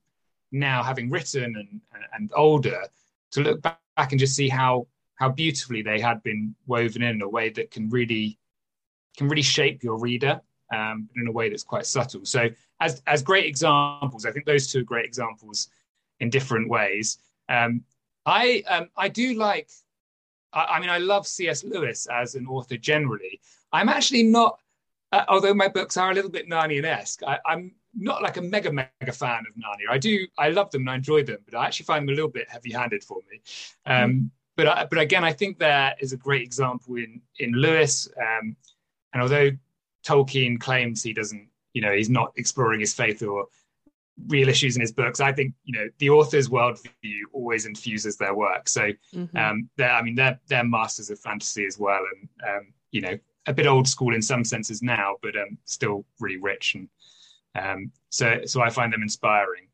now 0.52 0.84
having 0.84 1.10
written 1.10 1.56
and 1.56 1.82
and 2.14 2.32
older 2.36 2.84
to 3.32 3.42
look 3.42 3.62
back 3.62 3.80
and 3.98 4.20
just 4.20 4.36
see 4.36 4.50
how 4.50 4.88
how 5.16 5.30
beautifully 5.30 5.82
they 5.82 6.00
had 6.00 6.22
been 6.24 6.56
woven 6.68 7.02
in, 7.02 7.16
in 7.16 7.22
a 7.22 7.30
way 7.30 7.50
that 7.50 7.72
can 7.72 7.90
really 7.90 8.38
can 9.18 9.28
really 9.28 9.42
shape 9.42 9.84
your 9.84 9.98
reader 9.98 10.42
um, 10.74 11.10
in 11.16 11.28
a 11.28 11.32
way 11.32 11.50
that's 11.50 11.64
quite 11.64 11.86
subtle. 11.86 12.26
So 12.26 12.50
as 12.80 13.02
as 13.08 13.22
great 13.22 13.46
examples, 13.46 14.26
I 14.26 14.32
think 14.32 14.46
those 14.46 14.72
two 14.72 14.80
are 14.80 14.84
great 14.84 15.06
examples 15.06 15.70
in 16.20 16.30
different 16.30 16.70
ways. 16.70 17.18
Um, 17.50 17.84
I 18.26 18.64
um, 18.68 18.90
I 18.98 19.08
do 19.10 19.34
like. 19.34 19.70
I, 20.54 20.66
I, 20.66 20.80
mean, 20.80 20.90
I 20.90 20.98
love 20.98 21.28
C.S. 21.28 21.64
Lewis 21.64 22.08
as 22.08 22.36
an 22.36 22.48
author 22.48 22.78
generally. 22.78 23.42
I'm 23.74 23.90
actually 23.90 24.24
not, 24.24 24.60
uh, 25.12 25.26
although 25.28 25.54
my 25.54 25.68
books 25.68 25.98
are 25.98 26.12
a 26.12 26.14
little 26.14 26.32
bit 26.32 26.50
Narnian-esque. 26.50 27.22
I, 27.24 27.38
I'm 27.46 27.76
not 27.94 28.22
like 28.22 28.38
a 28.38 28.42
mega 28.42 28.72
mega 28.72 29.12
fan 29.12 29.44
of 29.48 29.56
Narnia. 29.56 29.90
I 29.90 29.98
do 29.98 30.28
I 30.38 30.50
love 30.50 30.72
them 30.72 30.84
and 30.84 30.90
I 30.92 30.96
enjoy 30.96 31.24
them, 31.24 31.40
but 31.46 31.58
I 31.58 31.66
actually 31.66 31.86
find 31.86 32.08
them 32.08 32.14
a 32.14 32.16
little 32.16 32.30
bit 32.30 32.50
heavy-handed 32.50 33.04
for 33.04 33.20
me. 33.30 33.42
Um, 33.86 34.12
mm. 34.12 34.30
But 34.56 34.68
I, 34.68 34.86
but 34.86 35.00
again, 35.00 35.24
I 35.24 35.34
think 35.34 35.60
there 35.60 35.96
is 36.00 36.14
a 36.14 36.18
great 36.18 36.42
example 36.42 36.96
in 36.96 37.22
in 37.40 37.54
Lewis. 37.54 38.08
Um, 38.20 38.56
and 39.14 39.22
although 39.22 39.52
Tolkien 40.08 40.60
claims 40.60 41.04
he 41.04 41.14
doesn't, 41.14 41.48
you 41.74 41.82
know, 41.82 41.92
he's 41.92 42.10
not 42.10 42.32
exploring 42.38 42.80
his 42.80 42.94
faith 42.94 43.22
or 43.22 43.48
real 44.28 44.50
issues 44.50 44.76
in 44.76 44.82
his 44.82 44.92
books, 44.92 45.20
I 45.20 45.32
think 45.32 45.54
you 45.64 45.78
know 45.78 45.88
the 46.00 46.10
author's 46.10 46.50
worldview 46.50 47.22
always 47.34 47.66
infuses 47.66 48.18
their 48.18 48.34
work. 48.34 48.68
So, 48.68 48.90
mm-hmm. 49.14 49.38
um, 49.38 49.70
they're, 49.78 49.92
I 49.92 50.02
mean, 50.02 50.16
they're 50.16 50.40
they're 50.48 50.64
masters 50.64 51.10
of 51.10 51.20
fantasy 51.20 51.66
as 51.66 51.78
well, 51.78 52.02
and 52.14 52.30
um, 52.50 52.74
you 52.92 53.02
know, 53.02 53.18
a 53.46 53.54
bit 53.54 53.68
old 53.68 53.88
school 53.88 54.14
in 54.14 54.22
some 54.22 54.44
senses 54.44 54.82
now, 54.82 55.16
but 55.22 55.36
um, 55.36 55.58
still 55.66 56.06
really 56.20 56.38
rich. 56.38 56.76
And 56.76 56.90
um, 57.56 57.92
so, 58.10 58.42
so 58.46 58.62
I 58.62 58.70
find 58.70 58.92
them 58.92 59.02
inspiring. 59.02 59.68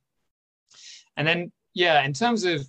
And 1.17 1.27
then, 1.27 1.51
yeah, 1.73 2.03
in 2.03 2.13
terms 2.13 2.43
of 2.43 2.65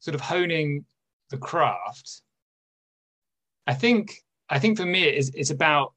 sort 0.00 0.14
of 0.14 0.20
honing 0.20 0.84
the 1.30 1.38
craft, 1.38 2.22
I 3.66 3.74
think 3.74 4.22
I 4.48 4.58
think 4.58 4.78
for 4.78 4.86
me 4.86 5.04
it 5.04 5.14
is 5.14 5.30
it's 5.34 5.50
about 5.50 5.93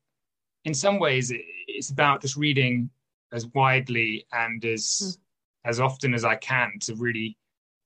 in 0.67 0.73
some 0.73 0.99
ways 0.99 1.31
it's 1.67 1.89
about 1.89 2.21
just 2.21 2.35
reading 2.35 2.89
as 3.31 3.47
widely 3.47 4.27
and 4.33 4.63
as 4.65 4.83
mm. 4.83 5.17
as 5.63 5.79
often 5.79 6.13
as 6.13 6.25
I 6.25 6.35
can 6.35 6.73
to 6.81 6.95
really 6.95 7.37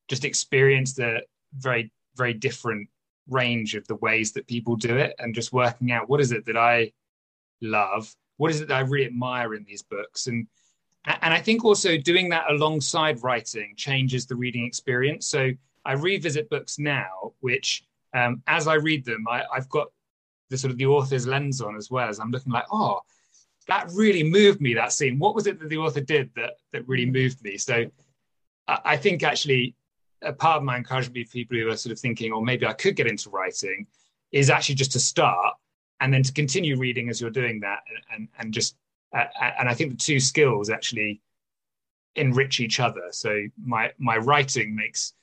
just 0.10 0.26
experience 0.26 0.94
the 0.94 1.22
very 1.58 1.92
very 2.16 2.34
different 2.34 2.90
range 3.30 3.76
of 3.76 3.88
the 3.88 3.96
ways 3.96 4.32
that 4.34 4.48
people 4.48 4.76
do 4.76 4.98
it 4.98 5.14
and 5.20 5.34
just 5.34 5.54
working 5.54 5.92
out 5.92 6.10
what 6.10 6.20
is 6.20 6.32
it 6.32 6.46
that 6.48 6.58
I 6.58 6.92
love, 7.62 8.14
what 8.38 8.52
is 8.52 8.62
it 8.62 8.68
that 8.68 8.78
I 8.78 8.80
really 8.82 9.06
admire 9.06 9.54
in 9.54 9.64
these 9.64 9.84
books 9.84 10.28
and 10.28 10.48
and 11.06 11.34
I 11.34 11.40
think 11.40 11.64
also 11.64 11.98
doing 11.98 12.30
that 12.30 12.50
alongside 12.50 13.24
writing 13.24 13.74
changes 13.76 14.28
the 14.28 14.36
reading 14.36 14.66
experience. 14.66 15.26
So 15.26 15.50
I 15.84 15.94
revisit 15.94 16.48
books 16.50 16.78
now, 16.78 17.34
which 17.40 17.84
um, 18.14 18.44
as 18.46 18.68
I 18.68 18.76
read 18.76 19.04
them, 19.04 19.26
I, 19.28 19.44
I've 19.52 19.68
got 19.70 19.88
the 20.52 20.58
sort 20.58 20.72
of 20.72 20.78
the 20.78 20.86
author's 20.86 21.26
lens 21.26 21.62
on 21.62 21.76
as 21.76 21.90
well 21.90 22.08
as 22.08 22.20
I'm 22.20 22.30
looking 22.30 22.52
like, 22.52 22.66
oh, 22.72 23.00
that 23.68 23.90
really 23.94 24.22
moved 24.22 24.62
me. 24.62 24.74
That 24.74 24.92
scene. 24.92 25.18
What 25.18 25.34
was 25.34 25.48
it 25.48 25.60
that 25.60 25.70
the 25.70 25.78
author 25.78 26.02
did 26.02 26.30
that 26.36 26.58
that 26.74 26.88
really 26.88 27.06
moved 27.06 27.44
me? 27.44 27.58
So 27.58 27.86
I, 28.68 28.80
I 28.86 28.98
think 28.98 29.24
actually 29.24 29.76
a 30.22 30.34
part 30.34 30.58
of 30.58 30.64
my 30.64 30.78
encouragement 30.78 31.28
for 31.28 31.32
people 31.32 31.58
who 31.58 31.70
are 31.70 31.78
sort 31.78 31.94
of 31.94 32.00
thinking, 32.00 32.32
or 32.32 32.38
oh, 32.38 32.42
maybe 32.42 32.66
I 32.68 32.74
could 32.74 32.96
get 32.96 33.08
into 33.08 33.30
writing, 33.30 33.88
is 34.32 34.50
actually 34.50 34.76
just 34.76 34.92
to 34.92 35.00
start 35.00 35.56
and 36.00 36.14
then 36.14 36.24
to 36.24 36.34
continue 36.34 36.78
reading 36.78 37.10
as 37.10 37.22
you're 37.22 37.30
doing 37.30 37.60
that, 37.62 37.80
and 38.14 38.28
and, 38.40 38.54
just 38.54 38.76
uh, 39.16 39.26
and 39.60 39.70
I 39.70 39.74
think 39.74 39.92
the 39.92 39.98
two 39.98 40.20
skills 40.20 40.70
actually 40.70 41.22
enrich 42.16 42.60
each 42.60 42.80
other. 42.80 43.08
So 43.12 43.44
my 43.64 43.92
my 43.98 44.18
writing 44.18 44.76
makes 44.76 45.14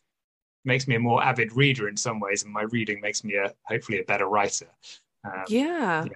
makes 0.64 0.88
me 0.88 0.94
a 0.94 1.00
more 1.00 1.22
avid 1.22 1.52
reader 1.52 1.88
in 1.88 1.96
some 1.96 2.18
ways, 2.18 2.44
and 2.44 2.52
my 2.52 2.62
reading 2.62 3.00
makes 3.00 3.24
me 3.24 3.34
a 3.34 3.52
hopefully 3.64 4.00
a 4.00 4.04
better 4.04 4.26
writer. 4.26 4.68
Um, 5.34 5.44
yeah. 5.48 6.04
yeah. 6.04 6.12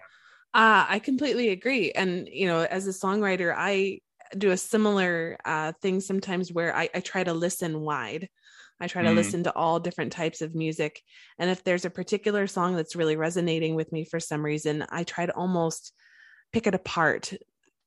Uh, 0.54 0.86
I 0.88 0.98
completely 0.98 1.48
agree. 1.48 1.92
And, 1.92 2.28
you 2.30 2.46
know, 2.46 2.60
as 2.60 2.86
a 2.86 2.90
songwriter, 2.90 3.54
I 3.56 4.00
do 4.36 4.50
a 4.50 4.56
similar 4.56 5.38
uh, 5.44 5.72
thing 5.80 6.00
sometimes 6.00 6.52
where 6.52 6.74
I, 6.74 6.88
I 6.94 7.00
try 7.00 7.24
to 7.24 7.32
listen 7.32 7.80
wide. 7.80 8.28
I 8.80 8.88
try 8.88 9.02
to 9.02 9.10
mm. 9.10 9.14
listen 9.14 9.44
to 9.44 9.54
all 9.54 9.80
different 9.80 10.12
types 10.12 10.40
of 10.42 10.54
music. 10.54 11.00
And 11.38 11.48
if 11.48 11.62
there's 11.64 11.84
a 11.84 11.90
particular 11.90 12.46
song 12.46 12.74
that's 12.76 12.96
really 12.96 13.16
resonating 13.16 13.74
with 13.74 13.92
me 13.92 14.04
for 14.04 14.20
some 14.20 14.44
reason, 14.44 14.84
I 14.90 15.04
try 15.04 15.26
to 15.26 15.34
almost 15.34 15.92
pick 16.52 16.66
it 16.66 16.74
apart 16.74 17.32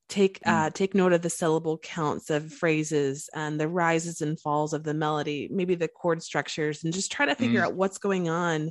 take 0.08 0.40
mm. 0.40 0.52
uh, 0.52 0.70
take 0.70 0.94
note 0.94 1.12
of 1.12 1.22
the 1.22 1.30
syllable 1.30 1.78
counts 1.78 2.30
of 2.30 2.52
phrases 2.52 3.28
and 3.34 3.60
the 3.60 3.68
rises 3.68 4.20
and 4.20 4.40
falls 4.40 4.72
of 4.72 4.84
the 4.84 4.94
melody 4.94 5.48
maybe 5.50 5.74
the 5.74 5.88
chord 5.88 6.22
structures 6.22 6.84
and 6.84 6.92
just 6.92 7.10
try 7.10 7.26
to 7.26 7.34
figure 7.34 7.60
mm. 7.60 7.64
out 7.64 7.74
what's 7.74 7.98
going 7.98 8.28
on 8.28 8.70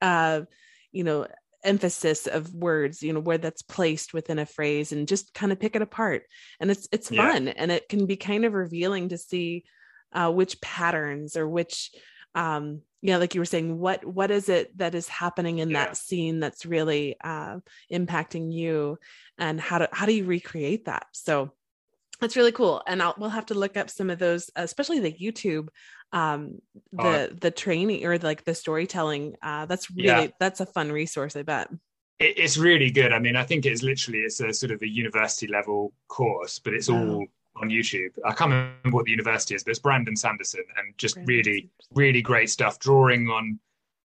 uh 0.00 0.42
you 0.92 1.02
know 1.02 1.26
emphasis 1.64 2.26
of 2.26 2.52
words 2.54 3.02
you 3.02 3.12
know 3.12 3.20
where 3.20 3.38
that's 3.38 3.62
placed 3.62 4.12
within 4.14 4.38
a 4.38 4.46
phrase 4.46 4.92
and 4.92 5.08
just 5.08 5.32
kind 5.34 5.50
of 5.50 5.58
pick 5.58 5.74
it 5.74 5.82
apart 5.82 6.24
and 6.60 6.70
it's 6.70 6.88
it's 6.92 7.08
fun 7.08 7.46
yeah. 7.46 7.52
and 7.56 7.72
it 7.72 7.88
can 7.88 8.06
be 8.06 8.16
kind 8.16 8.44
of 8.44 8.52
revealing 8.52 9.08
to 9.08 9.18
see 9.18 9.64
uh, 10.12 10.30
which 10.30 10.60
patterns 10.60 11.36
or 11.36 11.48
which 11.48 11.90
um 12.34 12.80
yeah 13.00 13.16
like 13.16 13.34
you 13.34 13.40
were 13.40 13.46
saying 13.46 13.78
what 13.78 14.04
what 14.04 14.30
is 14.30 14.48
it 14.48 14.76
that 14.78 14.94
is 14.94 15.08
happening 15.08 15.58
in 15.58 15.70
yeah. 15.70 15.86
that 15.86 15.96
scene 15.96 16.40
that's 16.40 16.66
really 16.66 17.16
uh 17.22 17.58
impacting 17.92 18.52
you 18.52 18.98
and 19.38 19.60
how 19.60 19.78
do 19.78 19.86
how 19.92 20.06
do 20.06 20.12
you 20.12 20.24
recreate 20.24 20.84
that 20.86 21.06
so 21.12 21.52
that's 22.20 22.36
really 22.36 22.52
cool 22.52 22.82
and 22.86 23.02
I'll, 23.02 23.14
we'll 23.18 23.30
have 23.30 23.46
to 23.46 23.54
look 23.54 23.76
up 23.76 23.90
some 23.90 24.10
of 24.10 24.18
those 24.18 24.50
especially 24.56 25.00
the 25.00 25.12
youtube 25.12 25.68
um 26.14 26.58
the 26.92 27.02
uh, 27.02 27.28
the 27.40 27.50
training 27.50 28.06
or 28.06 28.16
like 28.18 28.44
the 28.44 28.54
storytelling 28.54 29.34
uh 29.42 29.66
that's 29.66 29.90
really 29.90 30.06
yeah. 30.06 30.26
that's 30.40 30.60
a 30.60 30.66
fun 30.66 30.90
resource 30.90 31.36
i 31.36 31.42
bet 31.42 31.68
it, 32.20 32.38
it's 32.38 32.56
really 32.56 32.90
good 32.90 33.12
i 33.12 33.18
mean 33.18 33.36
i 33.36 33.42
think 33.42 33.66
it's 33.66 33.82
literally 33.82 34.20
it's 34.20 34.40
a 34.40 34.52
sort 34.52 34.72
of 34.72 34.80
a 34.80 34.88
university 34.88 35.46
level 35.46 35.92
course 36.08 36.58
but 36.58 36.72
it's 36.72 36.88
all 36.88 37.26
on 37.56 37.68
YouTube. 37.68 38.10
I 38.24 38.32
can't 38.32 38.50
remember 38.50 38.96
what 38.96 39.04
the 39.04 39.10
university 39.10 39.54
is, 39.54 39.62
but 39.64 39.70
it's 39.70 39.78
Brandon 39.78 40.16
Sanderson 40.16 40.64
and 40.76 40.96
just 40.98 41.14
Brandon 41.14 41.36
really, 41.36 41.44
Sanderson. 41.44 41.70
really 41.92 42.22
great 42.22 42.50
stuff, 42.50 42.78
drawing 42.78 43.28
on 43.28 43.58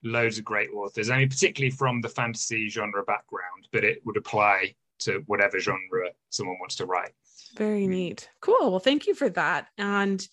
loads 0.04 0.38
of 0.38 0.46
great 0.46 0.70
authors. 0.72 1.10
I 1.10 1.18
mean, 1.18 1.30
particularly 1.30 1.72
from 1.72 2.02
the 2.02 2.10
fantasy 2.10 2.70
genre 2.70 3.04
background, 3.04 3.68
but 3.72 3.84
it 3.84 4.00
would 4.06 4.18
apply 4.18 4.76
to 5.00 5.24
whatever 5.28 5.60
genre 5.60 6.10
someone 6.30 6.58
wants 6.60 6.76
to 6.78 6.86
write. 6.86 7.12
Very 7.56 7.86
mm. 7.86 7.90
neat. 7.90 8.30
Cool. 8.42 8.72
Well, 8.72 8.80
thank 8.80 9.08
you 9.08 9.14
for 9.14 9.30
that. 9.30 9.68
And 9.78 10.26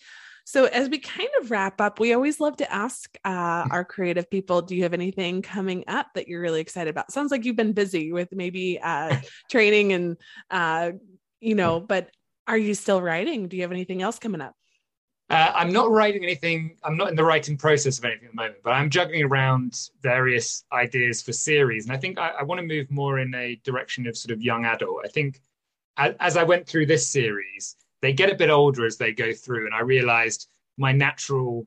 so, 0.45 0.67
as 0.67 0.91
we 0.91 0.99
kind 0.99 1.29
of 1.41 1.51
wrap 1.51 1.81
up, 1.81 1.99
we 1.99 2.13
always 2.13 2.39
love 2.39 2.59
to 2.59 2.73
ask 2.73 3.17
uh, 3.25 3.67
our 3.71 3.85
creative 3.85 4.31
people 4.31 4.61
do 4.61 4.77
you 4.77 4.83
have 4.83 4.93
anything 4.93 5.41
coming 5.41 5.85
up 5.89 6.09
that 6.15 6.29
you're 6.29 6.41
really 6.41 6.61
excited 6.61 6.91
about? 6.91 7.11
Sounds 7.11 7.31
like 7.31 7.45
you've 7.45 7.57
been 7.57 7.73
busy 7.73 8.13
with 8.13 8.29
maybe 8.31 8.79
uh, 8.81 9.17
training 9.51 9.95
and, 9.95 10.17
uh, 10.51 10.93
you 11.41 11.55
know, 11.55 11.81
but 11.81 12.11
are 12.47 12.59
you 12.59 12.75
still 12.75 13.01
writing? 13.01 13.49
Do 13.49 13.57
you 13.57 13.63
have 13.63 13.73
anything 13.73 14.03
else 14.03 14.19
coming 14.19 14.43
up? 14.43 14.55
Uh, 15.31 15.53
I'm 15.55 15.73
not 15.73 15.91
writing 15.91 16.23
anything. 16.23 16.77
I'm 16.85 16.99
not 16.99 17.09
in 17.09 17.17
the 17.17 17.25
writing 17.25 17.57
process 17.57 17.99
of 17.99 18.05
anything 18.05 18.27
at 18.27 18.33
the 18.33 18.37
moment, 18.37 18.59
but 18.63 18.73
I'm 18.73 18.91
juggling 18.91 19.25
around 19.25 19.89
various 20.03 20.65
ideas 20.73 21.23
for 21.23 21.33
series. 21.33 21.87
And 21.87 21.95
I 21.95 21.99
think 21.99 22.19
I, 22.19 22.29
I 22.41 22.43
want 22.43 22.61
to 22.61 22.67
move 22.67 22.91
more 22.91 23.19
in 23.19 23.35
a 23.35 23.57
direction 23.65 24.07
of 24.07 24.17
sort 24.17 24.33
of 24.33 24.43
young 24.43 24.67
adult. 24.67 25.01
I 25.03 25.09
think 25.09 25.41
as, 25.97 26.15
as, 26.21 26.37
I 26.37 26.43
went 26.43 26.67
through 26.67 26.87
this 26.87 27.09
series, 27.09 27.77
they 28.05 28.13
get 28.13 28.31
a 28.31 28.35
bit 28.35 28.51
older 28.51 28.85
as 28.87 28.97
they 28.97 29.13
go 29.13 29.33
through. 29.33 29.67
And 29.67 29.75
I 29.75 29.81
realized 29.81 30.49
my 30.77 30.93
natural 30.93 31.67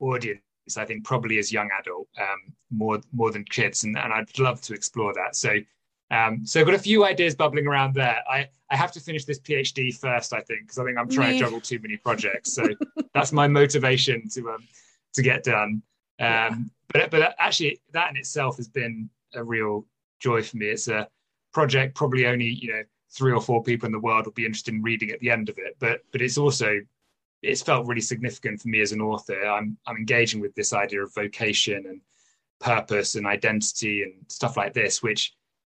audience, 0.00 0.40
I 0.76 0.84
think, 0.84 1.04
probably 1.04 1.38
is 1.38 1.52
young 1.52 1.70
adult 1.78 2.08
um, 2.18 2.52
more, 2.70 3.00
more 3.12 3.30
than 3.30 3.44
kids. 3.44 3.84
And, 3.84 3.96
and 3.96 4.12
I'd 4.12 4.38
love 4.38 4.60
to 4.62 4.74
explore 4.74 5.14
that. 5.14 5.36
So 5.36 5.54
um, 6.10 6.46
so 6.46 6.60
I've 6.60 6.66
got 6.66 6.74
a 6.74 6.78
few 6.78 7.04
ideas 7.04 7.34
bubbling 7.34 7.66
around 7.66 7.94
there. 7.94 8.22
I, 8.30 8.48
I 8.70 8.76
have 8.76 8.92
to 8.92 9.00
finish 9.00 9.24
this 9.24 9.40
PhD 9.40 9.96
first, 9.96 10.32
I 10.32 10.40
think, 10.40 10.62
because 10.62 10.78
I 10.78 10.84
think 10.84 10.98
I'm 10.98 11.08
trying 11.08 11.32
Me. 11.32 11.38
to 11.38 11.44
juggle 11.44 11.60
too 11.60 11.80
many 11.80 11.96
projects. 11.96 12.52
So 12.52 12.64
that's 13.14 13.32
my 13.32 13.48
motivation 13.48 14.28
to 14.30 14.50
um, 14.50 14.68
to 15.14 15.22
get 15.22 15.42
done. 15.42 15.82
Um, 16.20 16.20
yeah. 16.20 16.54
But 16.92 17.10
but 17.10 17.34
actually, 17.38 17.80
that 17.92 18.10
in 18.10 18.16
itself 18.16 18.56
has 18.56 18.68
been 18.68 19.10
a 19.34 19.42
real 19.42 19.86
joy 20.20 20.42
for 20.42 20.56
me. 20.58 20.66
It's 20.66 20.88
a 20.88 21.08
project 21.52 21.96
probably 21.96 22.26
only 22.26 22.46
you 22.46 22.72
know 22.72 22.82
three 23.12 23.32
or 23.32 23.40
four 23.40 23.62
people 23.62 23.86
in 23.86 23.92
the 23.92 24.00
world 24.00 24.26
will 24.26 24.32
be 24.32 24.44
interested 24.46 24.74
in 24.74 24.82
reading 24.82 25.10
at 25.10 25.20
the 25.20 25.30
end 25.30 25.48
of 25.48 25.58
it. 25.58 25.76
But 25.78 26.00
but 26.12 26.22
it's 26.22 26.38
also 26.38 26.80
it's 27.42 27.62
felt 27.62 27.86
really 27.86 28.00
significant 28.00 28.60
for 28.60 28.68
me 28.68 28.80
as 28.80 28.92
an 28.92 29.00
author. 29.00 29.46
I'm 29.46 29.76
I'm 29.86 29.96
engaging 29.96 30.40
with 30.40 30.54
this 30.54 30.72
idea 30.72 31.02
of 31.02 31.14
vocation 31.14 31.84
and 31.86 32.00
purpose 32.60 33.14
and 33.14 33.26
identity 33.26 34.02
and 34.02 34.14
stuff 34.28 34.56
like 34.56 34.72
this, 34.72 35.02
which 35.02 35.34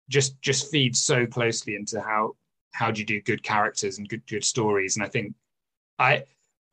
just 0.10 0.42
just 0.42 0.72
feeds 0.72 1.04
so 1.04 1.26
closely 1.26 1.76
into 1.76 2.02
how 2.02 2.36
how 2.74 2.92
do 2.92 3.02
you 3.02 3.06
do 3.06 3.22
good 3.22 3.44
characters 3.44 3.98
and 3.98 4.10
good 4.10 4.26
good 4.28 4.44
stories. 4.44 4.96
And 4.96 5.06
I 5.06 5.10
think 5.10 5.34
I 6.00 6.24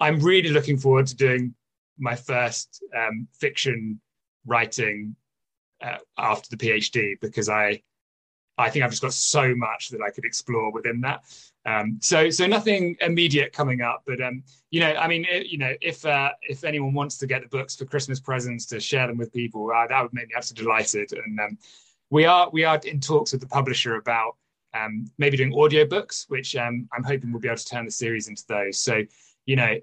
I'm 0.01 0.21
really 0.21 0.51
looking 0.51 0.79
forward 0.79 1.07
to 1.09 1.16
doing 1.16 1.55
my 1.99 2.14
first 2.14 2.83
um, 2.97 3.27
fiction 3.33 4.01
writing 4.47 5.16
uh, 5.83 5.99
after 6.16 6.49
the 6.49 6.57
PhD 6.57 7.21
because 7.21 7.49
I 7.49 7.83
I 8.59 8.71
think 8.71 8.85
I've 8.85 8.90
just 8.90 9.03
got 9.03 9.14
so 9.14 9.55
much 9.55 9.88
that 9.90 10.03
I 10.03 10.11
could 10.11 10.25
explore 10.25 10.73
within 10.73 11.01
that. 11.03 11.25
Um, 11.64 11.99
so 12.01 12.31
so 12.31 12.47
nothing 12.47 12.97
immediate 13.01 13.53
coming 13.53 13.81
up, 13.83 14.03
but 14.07 14.21
um, 14.21 14.42
you 14.71 14.81
know, 14.81 14.92
I 14.94 15.07
mean, 15.07 15.27
it, 15.31 15.47
you 15.47 15.59
know, 15.59 15.75
if 15.81 16.05
uh, 16.05 16.31
if 16.42 16.64
anyone 16.64 16.94
wants 16.94 17.18
to 17.18 17.27
get 17.27 17.42
the 17.42 17.49
books 17.49 17.77
for 17.77 17.85
Christmas 17.85 18.21
presents 18.21 18.66
to 18.66 18.81
share 18.81 19.07
them 19.07 19.18
with 19.18 19.33
people, 19.33 19.71
uh, 19.75 19.87
that 19.87 20.03
would 20.03 20.12
make 20.12 20.29
me 20.29 20.35
absolutely 20.37 20.64
delighted. 20.64 21.12
And 21.12 21.38
um, 21.40 21.59
we 22.11 22.25
are 22.25 22.49
we 22.51 22.64
are 22.64 22.81
in 22.85 23.01
talks 23.01 23.33
with 23.33 23.40
the 23.40 23.47
publisher 23.47 23.97
about 23.97 24.37
um, 24.75 25.11
maybe 25.18 25.37
doing 25.37 25.53
audiobooks, 25.53 26.25
which 26.29 26.57
um, 26.57 26.88
I'm 26.92 27.05
hoping 27.05 27.33
we'll 27.33 27.40
be 27.40 27.49
able 27.49 27.59
to 27.59 27.64
turn 27.64 27.85
the 27.85 27.90
series 27.90 28.29
into 28.29 28.44
those. 28.49 28.79
So, 28.79 29.03
you 29.47 29.57
know, 29.57 29.75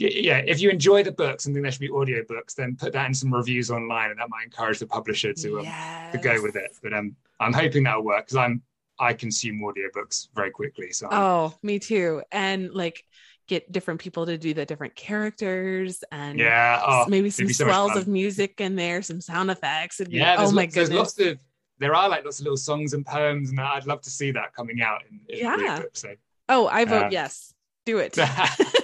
yeah, 0.00 0.38
if 0.46 0.60
you 0.60 0.70
enjoy 0.70 1.02
the 1.02 1.12
books 1.12 1.44
and 1.46 1.54
think 1.54 1.62
there 1.62 1.72
should 1.72 1.80
be 1.80 1.90
audiobooks, 1.90 2.54
then 2.54 2.74
put 2.76 2.92
that 2.94 3.06
in 3.06 3.14
some 3.14 3.32
reviews 3.32 3.70
online, 3.70 4.10
and 4.10 4.18
that 4.18 4.30
might 4.30 4.44
encourage 4.44 4.78
the 4.78 4.86
publisher 4.86 5.34
to 5.34 5.58
um, 5.58 5.64
yes. 5.64 6.12
to 6.12 6.18
go 6.18 6.42
with 6.42 6.56
it. 6.56 6.70
But 6.82 6.94
um, 6.94 7.14
I'm 7.38 7.52
hoping 7.52 7.84
that'll 7.84 8.02
work 8.02 8.26
because 8.26 8.36
I'm 8.36 8.62
I 8.98 9.12
consume 9.12 9.60
audiobooks 9.60 10.28
very 10.34 10.50
quickly. 10.50 10.92
So 10.92 11.08
I'm, 11.10 11.22
oh, 11.22 11.54
me 11.62 11.78
too, 11.78 12.22
and 12.32 12.72
like 12.72 13.04
get 13.46 13.70
different 13.70 14.00
people 14.00 14.26
to 14.26 14.38
do 14.38 14.54
the 14.54 14.64
different 14.64 14.94
characters 14.94 16.02
and 16.12 16.38
yeah, 16.38 16.80
oh, 16.86 17.04
maybe 17.08 17.28
some 17.28 17.48
swells 17.52 17.96
of 17.96 18.08
music 18.08 18.60
in 18.60 18.76
there, 18.76 19.02
some 19.02 19.20
sound 19.20 19.50
effects. 19.50 20.00
yeah, 20.08 20.36
oh 20.38 20.50
my 20.52 20.62
lots, 20.62 20.74
goodness. 20.74 20.74
There's 20.74 20.90
lots 20.90 21.18
of 21.18 21.40
there 21.78 21.94
are 21.94 22.08
like 22.08 22.24
lots 22.24 22.38
of 22.38 22.44
little 22.44 22.56
songs 22.56 22.94
and 22.94 23.04
poems, 23.04 23.50
and 23.50 23.60
I'd 23.60 23.86
love 23.86 24.00
to 24.02 24.10
see 24.10 24.30
that 24.30 24.54
coming 24.54 24.80
out 24.80 25.02
in, 25.10 25.20
in 25.28 25.38
yeah. 25.40 25.82
So. 25.92 26.14
Oh, 26.48 26.68
I 26.68 26.84
vote 26.86 27.04
uh, 27.04 27.08
yes. 27.10 27.52
Do 27.84 27.98
it. 27.98 28.16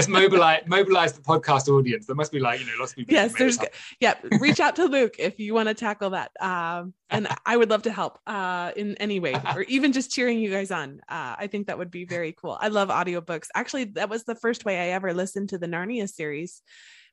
Let's 0.00 0.08
mobilize 0.08 0.62
mobilize 0.66 1.12
the 1.12 1.20
podcast 1.20 1.68
audience. 1.68 2.06
There 2.06 2.16
must 2.16 2.32
be 2.32 2.38
like 2.38 2.60
you 2.60 2.66
know 2.66 2.72
lots 2.78 2.92
of 2.92 2.96
people. 2.96 3.14
Yes, 3.14 3.34
there's 3.36 3.58
yeah. 4.00 4.14
Reach 4.40 4.60
out 4.60 4.76
to 4.76 4.86
Luke 4.86 5.16
if 5.18 5.38
you 5.38 5.52
want 5.52 5.68
to 5.68 5.74
tackle 5.74 6.10
that, 6.10 6.30
um, 6.40 6.94
and 7.10 7.28
I 7.44 7.56
would 7.56 7.68
love 7.68 7.82
to 7.82 7.92
help 7.92 8.18
uh, 8.26 8.72
in 8.76 8.96
any 8.96 9.20
way, 9.20 9.34
or 9.54 9.62
even 9.62 9.92
just 9.92 10.10
cheering 10.10 10.38
you 10.38 10.50
guys 10.50 10.70
on. 10.70 11.00
Uh, 11.08 11.36
I 11.38 11.48
think 11.48 11.66
that 11.66 11.76
would 11.76 11.90
be 11.90 12.06
very 12.06 12.32
cool. 12.32 12.56
I 12.58 12.68
love 12.68 12.88
audiobooks. 12.88 13.48
Actually, 13.54 13.84
that 13.96 14.08
was 14.08 14.24
the 14.24 14.34
first 14.34 14.64
way 14.64 14.80
I 14.80 14.94
ever 14.94 15.12
listened 15.12 15.50
to 15.50 15.58
the 15.58 15.66
Narnia 15.66 16.08
series 16.08 16.62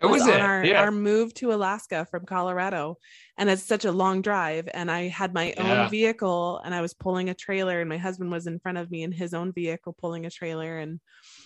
was, 0.06 0.22
was 0.22 0.30
on 0.30 0.42
our, 0.42 0.64
yeah. 0.64 0.82
our 0.82 0.92
move 0.92 1.34
to 1.36 1.54
Alaska 1.54 2.06
from 2.12 2.26
Colorado. 2.26 2.98
And 3.38 3.50
it's 3.50 3.64
such 3.64 3.86
a 3.86 3.92
long 3.92 4.22
drive. 4.22 4.70
And 4.74 4.92
I 4.92 5.08
had 5.08 5.34
my 5.34 5.54
yeah. 5.58 5.84
own 5.84 5.90
vehicle 5.90 6.62
and 6.64 6.74
I 6.74 6.82
was 6.82 6.94
pulling 6.94 7.30
a 7.30 7.34
trailer 7.34 7.80
and 7.80 7.90
my 7.90 7.98
husband 7.98 8.32
was 8.32 8.48
in 8.48 8.60
front 8.60 8.78
of 8.78 8.92
me 8.92 9.04
in 9.04 9.12
his 9.12 9.34
own 9.34 9.52
vehicle 9.52 9.96
pulling 10.00 10.26
a 10.26 10.30
trailer. 10.30 10.78
And 10.78 11.00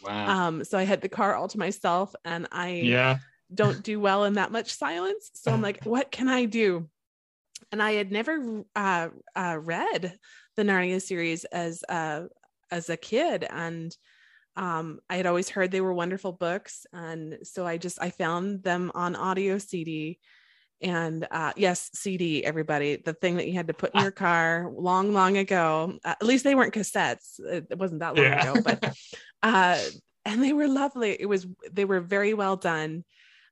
wow. 0.03 0.47
um, 0.47 0.63
so 0.63 0.77
I 0.77 0.83
had 0.83 1.01
the 1.01 1.09
car 1.09 1.35
all 1.35 1.47
to 1.47 1.59
myself 1.59 2.13
and 2.25 2.47
I 2.51 2.69
yeah. 2.71 3.19
don't 3.53 3.83
do 3.83 3.99
well 3.99 4.25
in 4.25 4.33
that 4.33 4.51
much 4.51 4.73
silence. 4.73 5.31
So 5.33 5.51
I'm 5.51 5.61
like, 5.61 5.85
what 5.85 6.11
can 6.11 6.27
I 6.27 6.45
do? 6.45 6.89
And 7.71 7.81
I 7.81 7.93
had 7.93 8.11
never 8.11 8.63
uh, 8.75 9.09
uh, 9.35 9.57
read 9.61 10.17
the 10.57 10.63
Narnia 10.63 11.01
series 11.01 11.45
as 11.45 11.83
uh, 11.87 12.23
as 12.69 12.89
a 12.89 12.97
kid. 12.97 13.45
And 13.49 13.95
um, 14.55 14.99
I 15.09 15.17
had 15.17 15.25
always 15.25 15.49
heard 15.49 15.71
they 15.71 15.81
were 15.81 15.93
wonderful 15.93 16.31
books, 16.31 16.85
and 16.91 17.39
so 17.43 17.65
I 17.65 17.77
just 17.77 18.01
I 18.01 18.09
found 18.09 18.63
them 18.63 18.91
on 18.93 19.15
audio 19.15 19.57
CD. 19.57 20.19
And 20.83 21.27
uh, 21.29 21.53
yes, 21.55 21.91
CD, 21.93 22.43
everybody, 22.43 22.95
the 22.95 23.13
thing 23.13 23.37
that 23.37 23.47
you 23.47 23.53
had 23.53 23.67
to 23.67 23.73
put 23.73 23.93
in 23.93 23.99
ah. 23.99 24.03
your 24.03 24.11
car 24.11 24.71
long, 24.75 25.13
long 25.13 25.37
ago. 25.37 25.93
Uh, 26.03 26.15
at 26.19 26.23
least 26.23 26.43
they 26.43 26.55
weren't 26.55 26.73
cassettes. 26.73 27.39
It, 27.39 27.77
wasn't 27.77 27.99
that 27.99 28.15
long 28.15 28.25
yeah. 28.25 28.51
ago, 28.51 28.61
but 28.63 28.95
uh, 29.43 29.79
and 30.25 30.43
they 30.43 30.53
were 30.53 30.67
lovely. 30.67 31.15
It 31.19 31.27
was 31.27 31.45
they 31.71 31.85
were 31.85 32.01
very 32.01 32.33
well 32.33 32.55
done, 32.55 33.03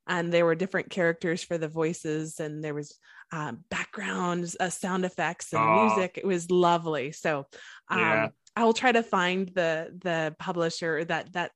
and 0.07 0.33
there 0.33 0.45
were 0.45 0.55
different 0.55 0.89
characters 0.89 1.43
for 1.43 1.57
the 1.57 1.67
voices, 1.67 2.39
and 2.39 2.63
there 2.63 2.73
was 2.73 2.97
uh, 3.31 3.53
backgrounds, 3.69 4.57
uh, 4.59 4.69
sound 4.69 5.05
effects, 5.05 5.53
and 5.53 5.61
oh. 5.61 5.85
music. 5.85 6.17
It 6.17 6.25
was 6.25 6.49
lovely. 6.49 7.11
So 7.11 7.45
um, 7.89 7.99
yeah. 7.99 8.27
I 8.59 8.63
will 8.65 8.73
try 8.73 8.91
to 8.91 9.03
find 9.03 9.47
the 9.55 9.89
the 10.01 10.35
publisher 10.37 11.05
that 11.05 11.31
that 11.31 11.51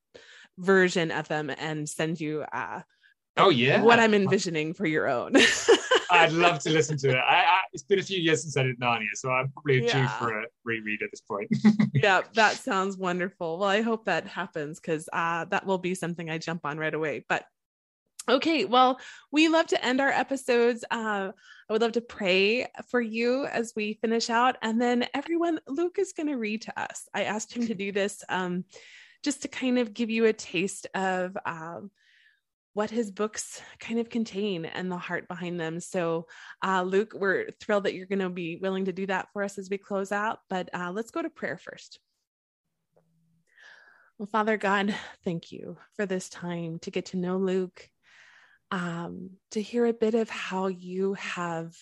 version 0.56 1.10
of 1.10 1.28
them 1.28 1.50
and 1.50 1.86
send 1.86 2.18
you 2.18 2.44
uh 2.50 2.80
oh 3.36 3.50
yeah. 3.50 3.82
what 3.82 4.00
i'm 4.00 4.14
envisioning 4.14 4.72
for 4.72 4.86
your 4.86 5.06
own. 5.08 5.32
I'd 6.10 6.32
love 6.32 6.60
to 6.60 6.70
listen 6.70 6.96
to 6.98 7.10
it. 7.10 7.16
I, 7.16 7.40
I, 7.40 7.58
it's 7.72 7.82
been 7.82 7.98
a 7.98 8.02
few 8.02 8.20
years 8.20 8.42
since 8.42 8.56
i 8.56 8.62
did 8.62 8.80
narnia 8.80 9.14
so 9.14 9.30
i'm 9.30 9.50
probably 9.52 9.84
yeah. 9.84 10.02
due 10.02 10.08
for 10.18 10.40
a 10.40 10.44
reread 10.64 11.02
at 11.02 11.10
this 11.10 11.20
point. 11.20 11.48
Yeah 11.92 12.22
that 12.34 12.54
sounds 12.54 12.96
wonderful. 12.96 13.58
Well 13.58 13.68
i 13.68 13.82
hope 13.82 14.06
that 14.06 14.26
happens 14.26 14.80
because 14.80 15.06
uh 15.12 15.44
that 15.46 15.66
will 15.66 15.78
be 15.78 15.94
something 15.94 16.30
i 16.30 16.38
jump 16.38 16.64
on 16.64 16.78
right 16.78 16.94
away. 16.94 17.26
But 17.28 17.44
Okay, 18.28 18.64
well, 18.64 18.98
we 19.30 19.48
love 19.48 19.66
to 19.66 19.84
end 19.84 20.00
our 20.00 20.08
episodes. 20.08 20.82
Uh, 20.90 21.32
I 21.68 21.72
would 21.72 21.82
love 21.82 21.92
to 21.92 22.00
pray 22.00 22.66
for 22.88 23.00
you 23.00 23.44
as 23.44 23.74
we 23.76 23.94
finish 24.00 24.30
out. 24.30 24.56
And 24.62 24.80
then, 24.80 25.06
everyone, 25.12 25.60
Luke 25.68 25.98
is 25.98 26.14
going 26.14 26.28
to 26.28 26.36
read 26.36 26.62
to 26.62 26.80
us. 26.80 27.06
I 27.12 27.24
asked 27.24 27.54
him 27.54 27.66
to 27.66 27.74
do 27.74 27.92
this 27.92 28.24
um, 28.30 28.64
just 29.22 29.42
to 29.42 29.48
kind 29.48 29.78
of 29.78 29.92
give 29.92 30.08
you 30.08 30.24
a 30.24 30.32
taste 30.32 30.86
of 30.94 31.36
um, 31.44 31.90
what 32.72 32.90
his 32.90 33.10
books 33.10 33.60
kind 33.78 34.00
of 34.00 34.08
contain 34.08 34.64
and 34.64 34.90
the 34.90 34.96
heart 34.96 35.28
behind 35.28 35.60
them. 35.60 35.78
So, 35.80 36.26
uh, 36.64 36.82
Luke, 36.82 37.12
we're 37.14 37.50
thrilled 37.60 37.84
that 37.84 37.94
you're 37.94 38.06
going 38.06 38.20
to 38.20 38.30
be 38.30 38.56
willing 38.56 38.86
to 38.86 38.92
do 38.92 39.06
that 39.06 39.28
for 39.34 39.42
us 39.42 39.58
as 39.58 39.68
we 39.68 39.76
close 39.76 40.12
out. 40.12 40.38
But 40.48 40.70
uh, 40.74 40.92
let's 40.92 41.10
go 41.10 41.20
to 41.20 41.28
prayer 41.28 41.58
first. 41.58 42.00
Well, 44.16 44.28
Father 44.32 44.56
God, 44.56 44.94
thank 45.24 45.52
you 45.52 45.76
for 45.96 46.06
this 46.06 46.30
time 46.30 46.78
to 46.80 46.90
get 46.90 47.06
to 47.06 47.16
know 47.16 47.36
Luke 47.36 47.90
um, 48.70 49.30
to 49.52 49.62
hear 49.62 49.86
a 49.86 49.92
bit 49.92 50.14
of 50.14 50.28
how 50.28 50.66
you 50.66 51.14
have 51.14 51.76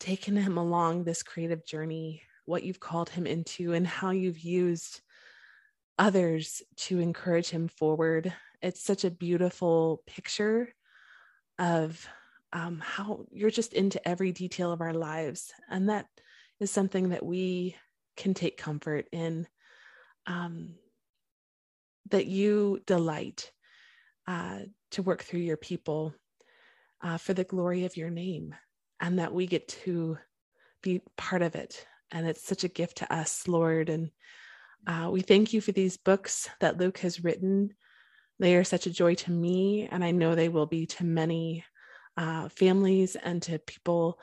taken 0.00 0.36
him 0.36 0.58
along 0.58 1.04
this 1.04 1.22
creative 1.22 1.64
journey, 1.64 2.22
what 2.44 2.62
you've 2.62 2.80
called 2.80 3.08
him 3.08 3.26
into, 3.26 3.72
and 3.72 3.86
how 3.86 4.10
you've 4.10 4.40
used 4.40 5.00
others 5.98 6.62
to 6.76 6.98
encourage 6.98 7.48
him 7.48 7.68
forward. 7.68 8.32
It's 8.60 8.82
such 8.82 9.04
a 9.04 9.10
beautiful 9.10 10.02
picture 10.06 10.74
of 11.58 12.06
um, 12.52 12.82
how 12.84 13.26
you're 13.30 13.50
just 13.50 13.72
into 13.72 14.06
every 14.06 14.32
detail 14.32 14.72
of 14.72 14.80
our 14.80 14.94
lives. 14.94 15.52
And 15.70 15.88
that 15.88 16.06
is 16.60 16.70
something 16.70 17.10
that 17.10 17.24
we 17.24 17.76
can 18.16 18.34
take 18.34 18.56
comfort 18.56 19.06
in. 19.12 19.46
Um, 20.26 20.74
that 22.10 22.26
you 22.26 22.80
delight 22.86 23.50
uh, 24.28 24.60
to 24.92 25.02
work 25.02 25.22
through 25.22 25.40
your 25.40 25.56
people 25.56 26.14
uh, 27.02 27.18
for 27.18 27.34
the 27.34 27.44
glory 27.44 27.84
of 27.84 27.96
your 27.96 28.10
name, 28.10 28.54
and 29.00 29.18
that 29.18 29.34
we 29.34 29.46
get 29.46 29.68
to 29.68 30.18
be 30.82 31.02
part 31.16 31.42
of 31.42 31.54
it. 31.54 31.86
And 32.10 32.26
it's 32.26 32.46
such 32.46 32.64
a 32.64 32.68
gift 32.68 32.98
to 32.98 33.12
us, 33.12 33.48
Lord. 33.48 33.88
And 33.88 34.10
uh, 34.86 35.10
we 35.10 35.20
thank 35.22 35.52
you 35.52 35.60
for 35.60 35.72
these 35.72 35.96
books 35.96 36.48
that 36.60 36.78
Luke 36.78 36.98
has 36.98 37.24
written. 37.24 37.74
They 38.38 38.56
are 38.56 38.64
such 38.64 38.86
a 38.86 38.92
joy 38.92 39.14
to 39.16 39.30
me, 39.30 39.88
and 39.90 40.04
I 40.04 40.10
know 40.10 40.34
they 40.34 40.48
will 40.48 40.66
be 40.66 40.86
to 40.86 41.04
many 41.04 41.64
uh, 42.16 42.48
families 42.48 43.16
and 43.16 43.42
to 43.42 43.58
people 43.58 44.18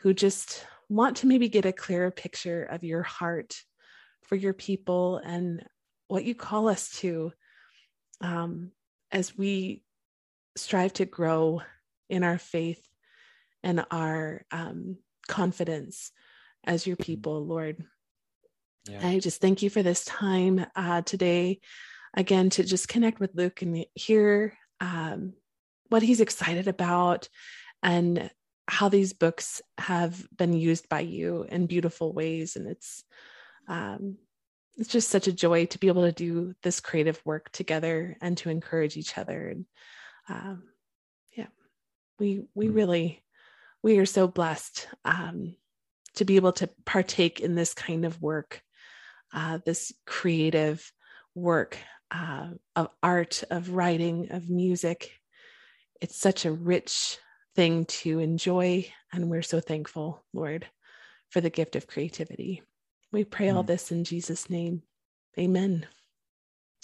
who 0.00 0.14
just 0.14 0.66
want 0.88 1.18
to 1.18 1.26
maybe 1.26 1.48
get 1.48 1.66
a 1.66 1.72
clearer 1.72 2.10
picture 2.10 2.62
of 2.64 2.84
your 2.84 3.02
heart 3.02 3.56
for 4.22 4.36
your 4.36 4.54
people 4.54 5.18
and 5.18 5.64
what 6.08 6.24
you 6.24 6.34
call 6.34 6.68
us 6.68 6.90
to 6.90 7.32
um, 8.20 8.70
as 9.10 9.36
we 9.36 9.83
strive 10.56 10.92
to 10.94 11.04
grow 11.04 11.62
in 12.08 12.22
our 12.22 12.38
faith 12.38 12.82
and 13.62 13.84
our 13.90 14.44
um, 14.50 14.98
confidence 15.26 16.12
as 16.64 16.86
your 16.86 16.96
mm-hmm. 16.96 17.04
people, 17.04 17.44
Lord. 17.44 17.84
Yeah. 18.88 19.06
I 19.06 19.18
just 19.18 19.40
thank 19.40 19.62
you 19.62 19.70
for 19.70 19.82
this 19.82 20.04
time 20.04 20.64
uh, 20.76 21.02
today, 21.02 21.60
again, 22.14 22.50
to 22.50 22.64
just 22.64 22.88
connect 22.88 23.18
with 23.18 23.34
Luke 23.34 23.62
and 23.62 23.86
hear 23.94 24.56
um, 24.80 25.32
what 25.88 26.02
he's 26.02 26.20
excited 26.20 26.68
about 26.68 27.28
and 27.82 28.30
how 28.68 28.88
these 28.88 29.12
books 29.12 29.62
have 29.78 30.26
been 30.36 30.52
used 30.52 30.88
by 30.88 31.00
you 31.00 31.46
in 31.48 31.66
beautiful 31.66 32.12
ways. 32.12 32.56
And 32.56 32.66
it's, 32.66 33.04
um, 33.68 34.16
it's 34.76 34.88
just 34.88 35.08
such 35.08 35.28
a 35.28 35.32
joy 35.32 35.66
to 35.66 35.78
be 35.78 35.88
able 35.88 36.02
to 36.02 36.12
do 36.12 36.54
this 36.62 36.80
creative 36.80 37.20
work 37.24 37.50
together 37.52 38.16
and 38.20 38.36
to 38.38 38.50
encourage 38.50 38.96
each 38.96 39.16
other. 39.16 39.48
And 39.48 39.66
um, 40.28 40.64
yeah, 41.36 41.46
we 42.18 42.46
we 42.54 42.68
mm. 42.68 42.74
really 42.74 43.22
we 43.82 43.98
are 43.98 44.06
so 44.06 44.26
blessed 44.26 44.88
um, 45.04 45.56
to 46.14 46.24
be 46.24 46.36
able 46.36 46.52
to 46.52 46.68
partake 46.84 47.40
in 47.40 47.54
this 47.54 47.74
kind 47.74 48.04
of 48.04 48.20
work, 48.22 48.62
uh, 49.32 49.58
this 49.64 49.92
creative 50.06 50.90
work 51.34 51.76
uh, 52.10 52.48
of 52.76 52.88
art, 53.02 53.42
of 53.50 53.70
writing, 53.70 54.28
of 54.30 54.48
music. 54.48 55.12
It's 56.00 56.18
such 56.18 56.44
a 56.44 56.52
rich 56.52 57.18
thing 57.56 57.84
to 57.86 58.20
enjoy, 58.20 58.86
and 59.12 59.28
we're 59.28 59.42
so 59.42 59.60
thankful, 59.60 60.24
Lord, 60.32 60.66
for 61.30 61.40
the 61.40 61.50
gift 61.50 61.76
of 61.76 61.86
creativity. 61.86 62.62
We 63.12 63.24
pray 63.24 63.50
all 63.50 63.64
mm. 63.64 63.68
this 63.68 63.92
in 63.92 64.04
Jesus' 64.04 64.50
name. 64.50 64.82
Amen. 65.38 65.86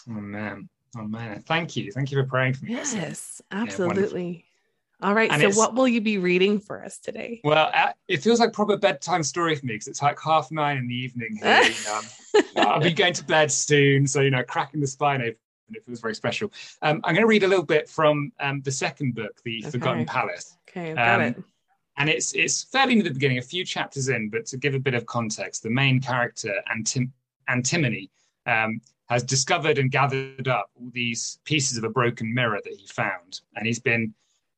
Amen. 0.09 0.69
Amen. 0.97 1.43
Thank 1.47 1.77
you. 1.77 1.93
Thank 1.93 2.11
you 2.11 2.19
for 2.21 2.27
praying 2.27 2.55
for 2.55 2.65
me. 2.65 2.73
Yes, 2.73 3.41
absolutely. 3.51 4.45
Yeah, 5.01 5.09
all 5.09 5.15
right. 5.15 5.31
And 5.31 5.41
so, 5.41 5.59
what 5.59 5.75
will 5.75 5.89
you 5.89 6.01
be 6.01 6.19
reading 6.19 6.59
for 6.59 6.85
us 6.85 6.99
today? 6.99 7.41
Well, 7.45 7.71
uh, 7.75 7.93
it 8.09 8.23
feels 8.23 8.41
like 8.41 8.53
proper 8.53 8.77
bedtime 8.77 9.23
story 9.23 9.55
for 9.55 9.67
me 9.67 9.75
because 9.75 9.89
it's 9.89 10.03
like 10.03 10.19
half 10.21 10.51
nine 10.51 10.77
in 10.77 10.89
the 10.89 10.95
evening. 10.95 11.39
Here, 11.41 11.63
um, 11.93 12.43
I'll 12.57 12.81
be 12.81 12.93
going 12.93 13.15
to 13.15 13.25
bed 13.25 13.51
soon, 13.51 14.07
so 14.07 14.21
you 14.21 14.31
know, 14.31 14.43
cracking 14.43 14.81
the 14.81 14.87
spine 14.87 15.23
open. 15.23 15.37
It 15.73 15.87
feels 15.87 16.01
very 16.01 16.17
special. 16.17 16.53
Um, 16.83 17.01
I'm 17.05 17.15
going 17.15 17.23
to 17.23 17.29
read 17.29 17.45
a 17.45 17.49
little 17.49 17.65
bit 17.65 17.89
from 17.89 18.33
um, 18.41 18.61
the 18.63 18.73
second 18.73 19.15
book, 19.15 19.41
The 19.45 19.61
okay. 19.63 19.71
Forgotten 19.71 20.05
Palace. 20.05 20.57
Okay, 20.69 20.95
got 20.95 21.21
um, 21.21 21.23
it 21.23 21.45
and 22.01 22.09
it's 22.09 22.33
it's 22.33 22.65
fairly 22.65 22.95
near 22.95 23.05
the 23.05 23.11
beginning, 23.11 23.39
a 23.39 23.43
few 23.43 23.65
chapters 23.65 24.09
in. 24.09 24.31
But 24.31 24.47
to 24.47 24.57
give 24.57 24.75
a 24.75 24.79
bit 24.79 24.95
of 24.95 25.05
context, 25.05 25.63
the 25.63 25.71
main 25.71 26.01
character 26.01 26.63
Antim- 26.75 27.11
Antimony 27.47 28.11
um, 28.47 28.81
has 29.11 29.25
discovered 29.25 29.77
and 29.79 29.91
gathered 29.91 30.47
up 30.47 30.71
all 30.77 30.89
these 30.93 31.41
pieces 31.45 31.77
of 31.77 31.83
a 31.83 31.91
broken 31.91 32.33
mirror 32.33 32.61
that 32.63 32.73
he 32.73 32.87
found, 32.87 33.41
and 33.57 33.67
he's 33.67 33.81
been 33.81 34.15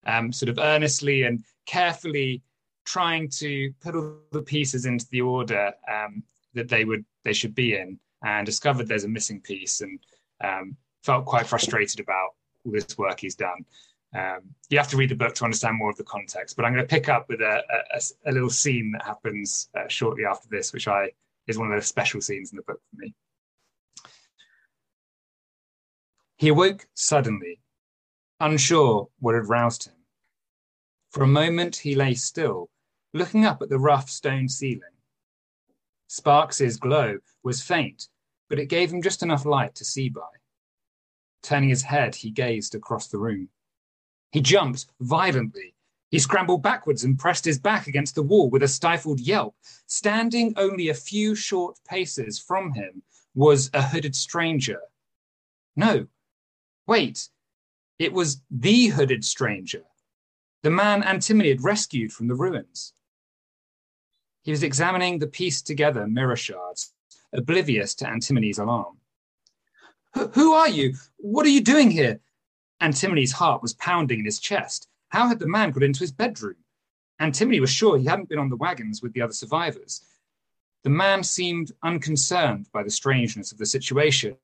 um, 0.06 0.30
sort 0.30 0.50
of 0.50 0.58
earnestly 0.58 1.22
and 1.22 1.42
carefully 1.66 2.42
trying 2.84 3.28
to 3.30 3.72
put 3.80 3.94
all 3.94 4.18
the 4.30 4.42
pieces 4.42 4.84
into 4.84 5.06
the 5.10 5.22
order 5.22 5.72
um, 5.90 6.22
that 6.52 6.68
they 6.68 6.84
would 6.84 7.04
they 7.24 7.32
should 7.32 7.54
be 7.54 7.74
in, 7.74 7.98
and 8.24 8.44
discovered 8.44 8.86
there's 8.86 9.04
a 9.04 9.08
missing 9.08 9.40
piece, 9.40 9.80
and 9.80 9.98
um, 10.44 10.76
felt 11.02 11.24
quite 11.24 11.46
frustrated 11.46 11.98
about 11.98 12.30
all 12.64 12.72
this 12.72 12.98
work 12.98 13.20
he's 13.20 13.34
done. 13.34 13.64
Um, 14.14 14.40
you 14.68 14.76
have 14.76 14.88
to 14.88 14.98
read 14.98 15.08
the 15.08 15.16
book 15.16 15.34
to 15.36 15.44
understand 15.44 15.78
more 15.78 15.88
of 15.88 15.96
the 15.96 16.04
context, 16.04 16.56
but 16.56 16.66
I'm 16.66 16.74
going 16.74 16.84
to 16.84 16.94
pick 16.94 17.08
up 17.08 17.26
with 17.30 17.40
a, 17.40 17.62
a, 17.94 18.30
a 18.30 18.32
little 18.32 18.50
scene 18.50 18.92
that 18.92 19.06
happens 19.06 19.70
uh, 19.74 19.88
shortly 19.88 20.26
after 20.26 20.48
this, 20.50 20.74
which 20.74 20.86
I 20.88 21.10
is 21.46 21.56
one 21.56 21.72
of 21.72 21.80
the 21.80 21.86
special 21.86 22.20
scenes 22.20 22.52
in 22.52 22.56
the 22.56 22.62
book 22.62 22.80
for 22.90 23.00
me. 23.00 23.14
He 26.42 26.48
awoke 26.48 26.88
suddenly, 26.94 27.60
unsure 28.40 29.08
what 29.20 29.36
had 29.36 29.48
roused 29.48 29.84
him. 29.84 29.94
For 31.08 31.22
a 31.22 31.28
moment 31.28 31.76
he 31.76 31.94
lay 31.94 32.14
still, 32.14 32.68
looking 33.14 33.44
up 33.44 33.62
at 33.62 33.68
the 33.68 33.78
rough 33.78 34.10
stone 34.10 34.48
ceiling. 34.48 34.96
Sparks's 36.08 36.78
glow 36.78 37.18
was 37.44 37.62
faint, 37.62 38.08
but 38.48 38.58
it 38.58 38.66
gave 38.66 38.92
him 38.92 39.02
just 39.02 39.22
enough 39.22 39.46
light 39.46 39.76
to 39.76 39.84
see 39.84 40.08
by. 40.08 40.32
Turning 41.44 41.68
his 41.68 41.82
head, 41.82 42.16
he 42.16 42.32
gazed 42.32 42.74
across 42.74 43.06
the 43.06 43.18
room. 43.18 43.48
He 44.32 44.40
jumped 44.40 44.86
violently. 44.98 45.76
He 46.10 46.18
scrambled 46.18 46.64
backwards 46.64 47.04
and 47.04 47.16
pressed 47.16 47.44
his 47.44 47.60
back 47.60 47.86
against 47.86 48.16
the 48.16 48.22
wall 48.24 48.50
with 48.50 48.64
a 48.64 48.68
stifled 48.68 49.20
yelp. 49.20 49.54
Standing 49.86 50.54
only 50.56 50.88
a 50.88 50.94
few 50.94 51.36
short 51.36 51.78
paces 51.88 52.40
from 52.40 52.72
him 52.72 53.04
was 53.32 53.70
a 53.72 53.80
hooded 53.80 54.16
stranger. 54.16 54.80
No, 55.76 56.08
wait, 56.86 57.28
it 57.98 58.12
was 58.12 58.42
the 58.50 58.88
hooded 58.88 59.24
stranger, 59.24 59.82
the 60.62 60.70
man 60.70 61.02
Antimony 61.02 61.50
had 61.50 61.64
rescued 61.64 62.12
from 62.12 62.28
the 62.28 62.34
ruins. 62.34 62.92
He 64.42 64.50
was 64.50 64.62
examining 64.62 65.18
the 65.18 65.26
pieced 65.26 65.66
together 65.66 66.06
mirror 66.06 66.36
shards, 66.36 66.92
oblivious 67.32 67.94
to 67.96 68.08
Antimony's 68.08 68.58
alarm. 68.58 68.98
Who 70.34 70.52
are 70.52 70.68
you? 70.68 70.94
What 71.18 71.46
are 71.46 71.50
you 71.50 71.62
doing 71.62 71.90
here? 71.90 72.20
Antimony's 72.80 73.32
heart 73.32 73.62
was 73.62 73.74
pounding 73.74 74.18
in 74.18 74.24
his 74.24 74.40
chest. 74.40 74.88
How 75.08 75.28
had 75.28 75.38
the 75.38 75.46
man 75.46 75.70
got 75.70 75.82
into 75.82 76.00
his 76.00 76.12
bedroom? 76.12 76.56
Antimony 77.18 77.60
was 77.60 77.70
sure 77.70 77.96
he 77.96 78.06
hadn't 78.06 78.28
been 78.28 78.38
on 78.38 78.48
the 78.48 78.56
wagons 78.56 79.00
with 79.00 79.12
the 79.12 79.22
other 79.22 79.32
survivors. 79.32 80.04
The 80.82 80.90
man 80.90 81.22
seemed 81.22 81.72
unconcerned 81.82 82.66
by 82.72 82.82
the 82.82 82.90
strangeness 82.90 83.52
of 83.52 83.58
the 83.58 83.66
situation, 83.66 84.36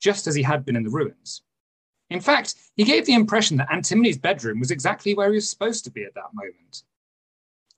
just 0.00 0.26
as 0.26 0.34
he 0.36 0.42
had 0.42 0.64
been 0.64 0.76
in 0.76 0.84
the 0.84 0.90
ruins. 0.90 1.42
In 2.10 2.20
fact, 2.20 2.54
he 2.76 2.84
gave 2.84 3.06
the 3.06 3.14
impression 3.14 3.56
that 3.56 3.72
Antimony's 3.72 4.18
bedroom 4.18 4.60
was 4.60 4.70
exactly 4.70 5.14
where 5.14 5.30
he 5.30 5.36
was 5.36 5.48
supposed 5.48 5.84
to 5.84 5.90
be 5.90 6.04
at 6.04 6.14
that 6.14 6.34
moment. 6.34 6.82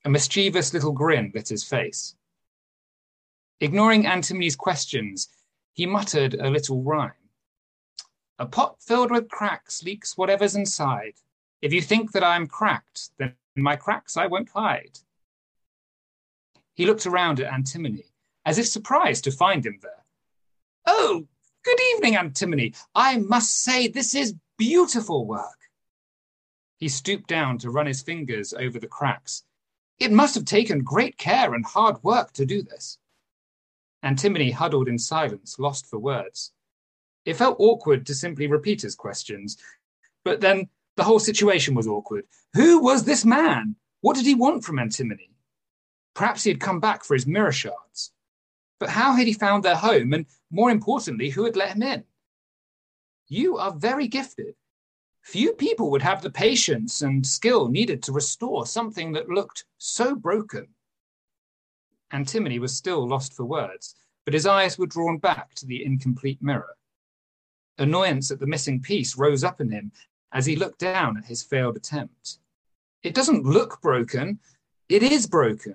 A 0.04 0.10
mischievous 0.10 0.72
little 0.74 0.92
grin 0.92 1.32
lit 1.34 1.48
his 1.48 1.64
face. 1.64 2.14
Ignoring 3.60 4.06
Antimony's 4.06 4.56
questions, 4.56 5.28
he 5.72 5.86
muttered 5.86 6.34
a 6.34 6.50
little 6.50 6.82
rhyme. 6.82 7.12
A 8.38 8.46
pot 8.46 8.82
filled 8.82 9.10
with 9.10 9.28
cracks 9.28 9.82
leaks 9.82 10.16
whatever's 10.16 10.56
inside. 10.56 11.14
If 11.62 11.72
you 11.72 11.80
think 11.80 12.12
that 12.12 12.22
I'm 12.22 12.46
cracked, 12.46 13.10
then 13.18 13.34
my 13.56 13.76
cracks 13.76 14.16
I 14.16 14.26
won't 14.26 14.50
hide. 14.50 14.98
He 16.74 16.84
looked 16.84 17.06
around 17.06 17.40
at 17.40 17.52
Antimony, 17.52 18.04
as 18.44 18.58
if 18.58 18.66
surprised 18.66 19.24
to 19.24 19.30
find 19.30 19.64
him 19.64 19.78
there. 19.80 20.04
Oh, 20.86 21.26
good 21.66 21.80
evening, 21.94 22.16
Antimony. 22.16 22.72
I 22.94 23.18
must 23.18 23.62
say 23.62 23.88
this 23.88 24.14
is 24.14 24.34
beautiful 24.56 25.26
work. 25.26 25.60
He 26.78 26.88
stooped 26.88 27.28
down 27.28 27.58
to 27.58 27.70
run 27.70 27.86
his 27.86 28.02
fingers 28.02 28.54
over 28.54 28.78
the 28.78 28.86
cracks 28.86 29.42
it 29.98 30.12
must 30.12 30.34
have 30.34 30.44
taken 30.44 30.80
great 30.80 31.16
care 31.16 31.54
and 31.54 31.64
hard 31.64 32.02
work 32.02 32.32
to 32.32 32.44
do 32.44 32.62
this. 32.62 32.98
Antimony 34.02 34.50
huddled 34.50 34.88
in 34.88 34.98
silence, 34.98 35.58
lost 35.58 35.86
for 35.86 35.98
words. 35.98 36.52
It 37.24 37.36
felt 37.36 37.56
awkward 37.58 38.06
to 38.06 38.14
simply 38.14 38.46
repeat 38.46 38.82
his 38.82 38.94
questions, 38.94 39.56
but 40.24 40.40
then 40.40 40.68
the 40.96 41.04
whole 41.04 41.18
situation 41.18 41.74
was 41.74 41.88
awkward. 41.88 42.24
Who 42.54 42.80
was 42.80 43.04
this 43.04 43.24
man? 43.24 43.76
What 44.00 44.16
did 44.16 44.26
he 44.26 44.34
want 44.34 44.64
from 44.64 44.78
Antimony? 44.78 45.30
Perhaps 46.14 46.44
he 46.44 46.50
had 46.50 46.60
come 46.60 46.78
back 46.78 47.04
for 47.04 47.14
his 47.14 47.26
mirror 47.26 47.52
shards. 47.52 48.12
But 48.78 48.90
how 48.90 49.14
had 49.14 49.26
he 49.26 49.32
found 49.32 49.62
their 49.62 49.76
home, 49.76 50.12
and 50.12 50.26
more 50.50 50.70
importantly, 50.70 51.30
who 51.30 51.44
had 51.44 51.56
let 51.56 51.76
him 51.76 51.82
in? 51.82 52.04
You 53.28 53.56
are 53.56 53.72
very 53.72 54.06
gifted, 54.06 54.54
Few 55.26 55.54
people 55.54 55.90
would 55.90 56.02
have 56.02 56.22
the 56.22 56.30
patience 56.30 57.02
and 57.02 57.26
skill 57.26 57.68
needed 57.68 58.00
to 58.04 58.12
restore 58.12 58.64
something 58.64 59.10
that 59.10 59.28
looked 59.28 59.64
so 59.76 60.14
broken. 60.14 60.68
Antimony 62.12 62.60
was 62.60 62.76
still 62.76 63.08
lost 63.08 63.34
for 63.34 63.44
words, 63.44 63.96
but 64.24 64.34
his 64.34 64.46
eyes 64.46 64.78
were 64.78 64.86
drawn 64.86 65.18
back 65.18 65.52
to 65.54 65.66
the 65.66 65.84
incomplete 65.84 66.40
mirror. 66.40 66.76
Annoyance 67.76 68.30
at 68.30 68.38
the 68.38 68.46
missing 68.46 68.80
piece 68.80 69.18
rose 69.18 69.42
up 69.42 69.60
in 69.60 69.72
him 69.72 69.90
as 70.30 70.46
he 70.46 70.54
looked 70.54 70.78
down 70.78 71.16
at 71.16 71.24
his 71.24 71.42
failed 71.42 71.76
attempt. 71.76 72.38
It 73.02 73.12
doesn't 73.12 73.44
look 73.44 73.82
broken, 73.82 74.38
it 74.88 75.02
is 75.02 75.26
broken. 75.26 75.74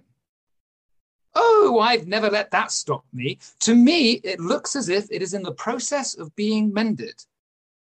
Oh, 1.34 1.80
I've 1.80 2.08
never 2.08 2.30
let 2.30 2.52
that 2.52 2.72
stop 2.72 3.06
me. 3.14 3.40
To 3.62 3.76
me, 3.76 4.14
it 4.24 4.40
looks 4.40 4.76
as 4.76 4.90
if 4.90 5.08
it 5.12 5.22
is 5.22 5.34
in 5.34 5.44
the 5.44 5.54
process 5.54 6.14
of 6.14 6.36
being 6.36 6.74
mended. 6.74 7.24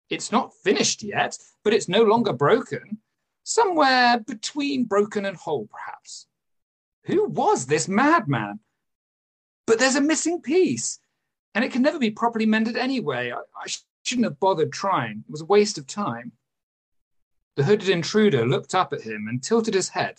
It's 0.08 0.32
not 0.32 0.54
finished 0.54 1.02
yet, 1.02 1.36
but 1.64 1.74
it's 1.74 1.88
no 1.88 2.02
longer 2.02 2.32
broken. 2.32 2.98
Somewhere 3.42 4.18
between 4.20 4.84
broken 4.84 5.24
and 5.24 5.36
whole, 5.36 5.66
perhaps. 5.66 6.26
Who 7.04 7.28
was 7.28 7.66
this 7.66 7.88
madman? 7.88 8.60
But 9.66 9.78
there's 9.78 9.96
a 9.96 10.00
missing 10.00 10.40
piece, 10.40 10.98
and 11.54 11.64
it 11.64 11.72
can 11.72 11.82
never 11.82 11.98
be 11.98 12.10
properly 12.10 12.46
mended 12.46 12.76
anyway. 12.76 13.32
I, 13.32 13.38
I 13.38 13.66
shouldn't 14.02 14.26
have 14.26 14.40
bothered 14.40 14.72
trying. 14.72 15.24
It 15.26 15.30
was 15.30 15.42
a 15.42 15.46
waste 15.46 15.78
of 15.78 15.86
time. 15.86 16.32
The 17.56 17.64
hooded 17.64 17.88
intruder 17.88 18.46
looked 18.46 18.74
up 18.74 18.92
at 18.92 19.02
him 19.02 19.26
and 19.28 19.42
tilted 19.42 19.74
his 19.74 19.88
head, 19.88 20.16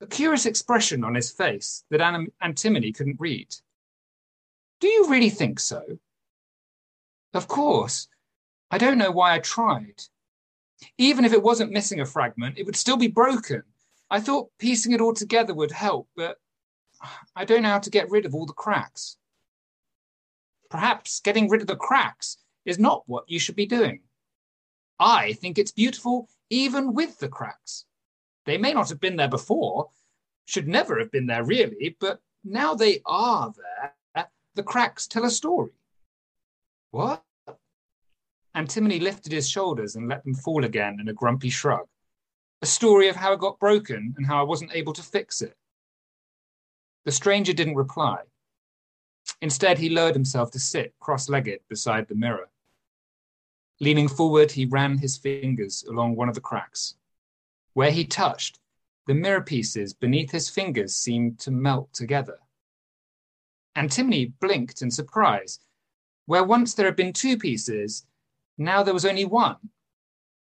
a 0.00 0.06
curious 0.06 0.46
expression 0.46 1.04
on 1.04 1.14
his 1.14 1.30
face 1.30 1.84
that 1.90 2.00
Antimony 2.40 2.92
couldn't 2.92 3.20
read. 3.20 3.54
Do 4.80 4.88
you 4.88 5.08
really 5.08 5.30
think 5.30 5.60
so? 5.60 5.98
Of 7.34 7.48
course. 7.48 8.08
I 8.70 8.78
don't 8.78 8.98
know 8.98 9.10
why 9.10 9.34
I 9.34 9.40
tried. 9.40 10.02
Even 10.96 11.24
if 11.24 11.32
it 11.32 11.42
wasn't 11.42 11.72
missing 11.72 12.00
a 12.00 12.06
fragment, 12.06 12.56
it 12.58 12.64
would 12.64 12.76
still 12.76 12.96
be 12.96 13.08
broken. 13.08 13.62
I 14.10 14.20
thought 14.20 14.50
piecing 14.58 14.92
it 14.92 15.00
all 15.00 15.12
together 15.12 15.52
would 15.54 15.70
help, 15.70 16.08
but 16.16 16.38
I 17.36 17.44
don't 17.44 17.62
know 17.62 17.68
how 17.68 17.78
to 17.80 17.90
get 17.90 18.10
rid 18.10 18.26
of 18.26 18.34
all 18.34 18.46
the 18.46 18.52
cracks. 18.52 19.16
Perhaps 20.70 21.20
getting 21.20 21.48
rid 21.48 21.60
of 21.60 21.66
the 21.66 21.76
cracks 21.76 22.38
is 22.64 22.78
not 22.78 23.02
what 23.06 23.28
you 23.28 23.38
should 23.38 23.56
be 23.56 23.66
doing. 23.66 24.00
I 24.98 25.34
think 25.34 25.58
it's 25.58 25.72
beautiful 25.72 26.28
even 26.48 26.94
with 26.94 27.18
the 27.18 27.28
cracks. 27.28 27.84
They 28.50 28.58
may 28.58 28.72
not 28.72 28.88
have 28.88 28.98
been 28.98 29.14
there 29.14 29.28
before, 29.28 29.90
should 30.44 30.66
never 30.66 30.98
have 30.98 31.12
been 31.12 31.28
there 31.28 31.44
really, 31.44 31.96
but 32.00 32.20
now 32.42 32.74
they 32.74 33.00
are 33.06 33.52
there, 33.56 34.26
the 34.56 34.64
cracks 34.64 35.06
tell 35.06 35.24
a 35.24 35.30
story. 35.30 35.70
What? 36.90 37.22
Antimony 38.52 38.98
lifted 38.98 39.30
his 39.30 39.48
shoulders 39.48 39.94
and 39.94 40.08
let 40.08 40.24
them 40.24 40.34
fall 40.34 40.64
again 40.64 40.98
in 40.98 41.08
a 41.08 41.12
grumpy 41.12 41.48
shrug. 41.48 41.86
A 42.60 42.66
story 42.66 43.06
of 43.06 43.14
how 43.14 43.34
it 43.34 43.38
got 43.38 43.60
broken 43.60 44.14
and 44.16 44.26
how 44.26 44.40
I 44.40 44.42
wasn't 44.42 44.74
able 44.74 44.94
to 44.94 45.02
fix 45.02 45.42
it. 45.42 45.56
The 47.04 47.12
stranger 47.12 47.52
didn't 47.52 47.76
reply. 47.76 48.22
Instead, 49.40 49.78
he 49.78 49.90
lowered 49.90 50.16
himself 50.16 50.50
to 50.50 50.58
sit 50.58 50.92
cross 50.98 51.28
legged 51.28 51.60
beside 51.68 52.08
the 52.08 52.16
mirror. 52.16 52.50
Leaning 53.78 54.08
forward, 54.08 54.50
he 54.50 54.64
ran 54.64 54.98
his 54.98 55.16
fingers 55.16 55.84
along 55.88 56.16
one 56.16 56.28
of 56.28 56.34
the 56.34 56.40
cracks. 56.40 56.96
Where 57.72 57.90
he 57.90 58.04
touched, 58.04 58.58
the 59.06 59.14
mirror 59.14 59.40
pieces 59.40 59.94
beneath 59.94 60.30
his 60.30 60.50
fingers 60.50 60.94
seemed 60.94 61.38
to 61.40 61.50
melt 61.50 61.92
together. 61.92 62.38
Antimony 63.74 64.26
blinked 64.26 64.82
in 64.82 64.90
surprise. 64.90 65.60
Where 66.26 66.44
once 66.44 66.74
there 66.74 66.86
had 66.86 66.96
been 66.96 67.12
two 67.12 67.36
pieces, 67.38 68.06
now 68.58 68.82
there 68.82 68.94
was 68.94 69.04
only 69.04 69.24
one. 69.24 69.56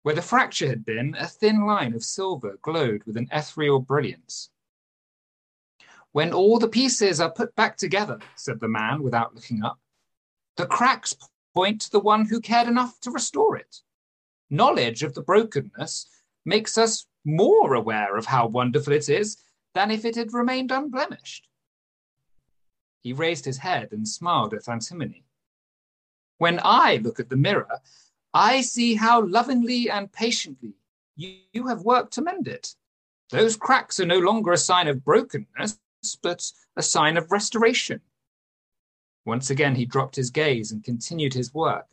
Where 0.03 0.15
the 0.15 0.23
fracture 0.23 0.69
had 0.69 0.85
been, 0.85 1.15
a 1.19 1.27
thin 1.27 1.67
line 1.67 1.95
of 1.95 2.03
silver 2.03 2.59
glowed 2.63 3.05
with 3.05 3.17
an 3.17 3.29
ethereal 3.31 3.81
brilliance. 3.81 4.51
When 6.13 6.33
all 6.33 6.59
the 6.59 6.69
pieces 6.69 7.21
are 7.21 7.31
put 7.31 7.55
back 7.55 7.77
together, 7.77 8.19
said 8.35 8.61
the 8.61 8.69
man 8.69 9.03
without 9.03 9.35
looking 9.35 9.63
up, 9.63 9.79
the 10.57 10.67
cracks 10.67 11.15
point 11.55 11.83
to 11.83 11.91
the 11.91 12.01
one 12.01 12.27
who 12.27 12.41
cared 12.41 12.69
enough 12.69 12.99
to 13.01 13.11
restore 13.11 13.57
it. 13.57 13.83
Knowledge 14.51 15.03
of 15.03 15.15
the 15.15 15.23
brokenness 15.23 16.07
makes 16.45 16.79
us 16.79 17.07
more 17.29 17.75
aware 17.75 18.17
of 18.17 18.27
how 18.27 18.47
wonderful 18.47 18.95
it 18.95 19.09
is 19.09 19.37
than 19.75 19.91
if 19.91 20.05
it 20.05 20.17
had 20.17 20.33
remained 20.33 20.73
unblemished. 20.73 21.47
He 23.03 23.13
raised 23.13 23.45
his 23.45 23.59
head 23.59 23.93
and 23.93 24.09
smiled 24.09 24.55
at 24.55 24.69
Antimony. 24.69 25.25
When 26.39 26.59
I 26.65 26.97
look 26.97 27.21
at 27.21 27.29
the 27.29 27.37
mirror, 27.37 27.81
I 28.33 28.63
see 28.63 28.95
how 28.95 29.25
lovingly 29.27 29.91
and 29.91 30.11
patiently 30.11 30.75
you, 31.17 31.37
you 31.53 31.67
have 31.67 31.83
worked 31.83 32.13
to 32.15 32.23
mend 32.23 32.49
it. 32.49 32.75
Those 33.31 33.57
cracks 33.57 34.01
are 34.01 34.07
no 34.07 34.19
longer 34.19 34.53
a 34.53 34.57
sign 34.57 34.89
of 34.89 35.05
brokenness, 35.05 35.79
but 36.23 36.51
a 36.77 36.83
sign 36.83 37.17
of 37.17 37.31
restoration. 37.31 38.01
Once 39.25 39.51
again, 39.51 39.75
he 39.75 39.85
dropped 39.85 40.17
his 40.17 40.31
gaze 40.31 40.73
and 40.73 40.83
continued 40.83 41.35
his 41.35 41.53
work, 41.53 41.87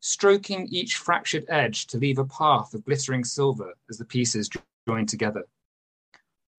stroking 0.00 0.68
each 0.70 0.96
fractured 0.96 1.44
edge 1.48 1.86
to 1.88 1.98
leave 1.98 2.18
a 2.18 2.24
path 2.24 2.74
of 2.74 2.84
glittering 2.84 3.24
silver 3.24 3.74
as 3.90 3.98
the 3.98 4.04
pieces 4.04 4.48
joined 4.88 5.08
together. 5.10 5.44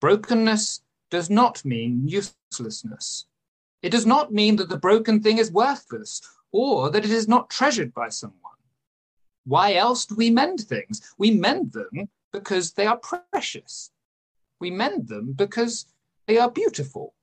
Brokenness 0.01 0.81
does 1.09 1.29
not 1.31 1.65
mean 1.65 2.07
uselessness. 2.07 3.25
It 3.81 3.89
does 3.89 4.05
not 4.05 4.31
mean 4.31 4.57
that 4.57 4.69
the 4.69 4.77
broken 4.77 5.19
thing 5.23 5.39
is 5.39 5.51
worthless 5.51 6.21
or 6.51 6.91
that 6.91 7.05
it 7.05 7.11
is 7.11 7.27
not 7.27 7.49
treasured 7.49 7.91
by 7.93 8.09
someone. 8.09 8.59
Why 9.45 9.73
else 9.73 10.05
do 10.05 10.15
we 10.15 10.29
mend 10.29 10.59
things? 10.61 11.01
We 11.17 11.31
mend 11.31 11.73
them 11.73 12.07
because 12.31 12.73
they 12.73 12.85
are 12.85 12.97
precious. 12.97 13.89
We 14.59 14.69
mend 14.69 15.07
them 15.07 15.33
because 15.33 15.87
they 16.27 16.37
are 16.37 16.51
beautiful. 16.51 17.15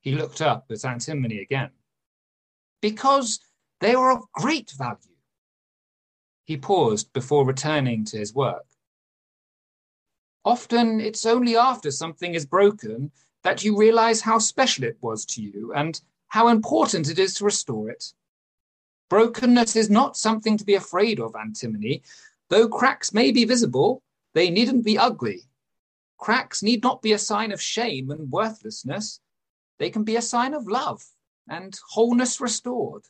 He 0.00 0.12
looked 0.12 0.42
up 0.42 0.66
at 0.70 0.84
Antimony 0.84 1.38
again. 1.40 1.70
Because 2.82 3.40
they 3.80 3.94
are 3.94 4.12
of 4.12 4.30
great 4.32 4.72
value. 4.76 5.16
He 6.44 6.58
paused 6.58 7.12
before 7.14 7.46
returning 7.46 8.04
to 8.06 8.18
his 8.18 8.34
work. 8.34 8.66
Often 10.44 11.00
it's 11.00 11.26
only 11.26 11.56
after 11.56 11.90
something 11.90 12.34
is 12.34 12.46
broken 12.46 13.10
that 13.42 13.64
you 13.64 13.76
realize 13.76 14.20
how 14.20 14.38
special 14.38 14.84
it 14.84 14.96
was 15.00 15.24
to 15.26 15.42
you 15.42 15.72
and 15.74 16.00
how 16.28 16.48
important 16.48 17.08
it 17.08 17.18
is 17.18 17.34
to 17.34 17.44
restore 17.44 17.90
it. 17.90 18.12
Brokenness 19.08 19.74
is 19.76 19.88
not 19.88 20.16
something 20.16 20.56
to 20.56 20.64
be 20.64 20.74
afraid 20.74 21.18
of, 21.18 21.34
antimony. 21.34 22.02
Though 22.48 22.68
cracks 22.68 23.12
may 23.12 23.30
be 23.32 23.44
visible, 23.44 24.02
they 24.34 24.50
needn't 24.50 24.84
be 24.84 24.98
ugly. 24.98 25.44
Cracks 26.18 26.62
need 26.62 26.82
not 26.82 27.00
be 27.00 27.12
a 27.12 27.18
sign 27.18 27.52
of 27.52 27.62
shame 27.62 28.10
and 28.10 28.30
worthlessness. 28.30 29.20
They 29.78 29.90
can 29.90 30.04
be 30.04 30.16
a 30.16 30.22
sign 30.22 30.52
of 30.52 30.66
love 30.66 31.02
and 31.48 31.78
wholeness 31.90 32.40
restored. 32.40 33.04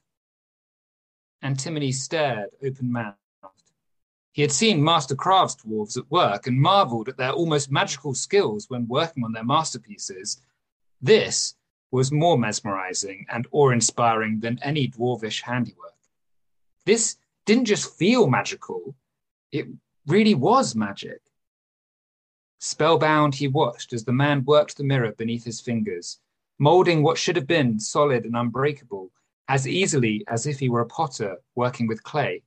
Antimony 1.43 1.93
stared 1.93 2.51
open 2.65 2.93
mouthed. 2.93 3.17
He 4.39 4.43
had 4.43 4.53
seen 4.53 4.85
master 4.85 5.17
crafts 5.17 5.57
dwarves 5.57 5.97
at 5.97 6.09
work 6.13 6.47
and 6.47 6.61
marveled 6.61 7.09
at 7.09 7.17
their 7.17 7.33
almost 7.33 7.73
magical 7.73 8.15
skills 8.15 8.67
when 8.71 8.87
working 8.87 9.25
on 9.25 9.33
their 9.33 9.43
masterpieces. 9.43 10.41
This 11.03 11.57
was 11.91 12.13
more 12.13 12.39
mesmerizing 12.39 13.27
and 13.31 13.49
awe 13.51 13.71
inspiring 13.71 14.39
than 14.39 14.61
any 14.63 14.87
dwarvish 14.87 15.43
handiwork. 15.43 15.99
This 16.87 17.17
didn't 17.47 17.65
just 17.65 17.99
feel 17.99 18.29
magical, 18.29 18.95
it 19.51 19.67
really 20.07 20.37
was 20.37 20.77
magic. 20.77 21.21
Spellbound, 22.61 23.35
he 23.35 23.49
watched 23.49 23.93
as 23.93 24.05
the 24.05 24.13
man 24.13 24.45
worked 24.45 24.77
the 24.77 24.85
mirror 24.85 25.11
beneath 25.11 25.43
his 25.43 25.61
fingers, 25.61 26.21
molding 26.61 27.03
what 27.03 27.19
should 27.19 27.35
have 27.35 27.49
been 27.49 27.81
solid 27.81 28.25
and 28.25 28.37
unbreakable 28.37 29.11
as 29.49 29.67
easily 29.67 30.25
as 30.29 30.47
if 30.47 30.61
he 30.61 30.69
were 30.69 30.83
a 30.83 30.87
potter 30.87 31.39
working 31.57 31.89
with 31.89 32.05
clay 32.05 32.41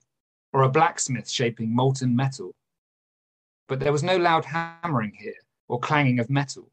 or 0.54 0.64
a 0.64 0.70
blacksmith 0.70 1.30
shaping 1.30 1.74
molten 1.74 2.16
metal. 2.16 2.56
But 3.68 3.80
there 3.80 3.92
was 3.92 4.04
no 4.04 4.18
loud 4.18 4.46
hammering 4.46 5.14
here 5.18 5.34
or 5.68 5.80
clanging 5.80 6.20
of 6.20 6.30
metal. 6.30 6.70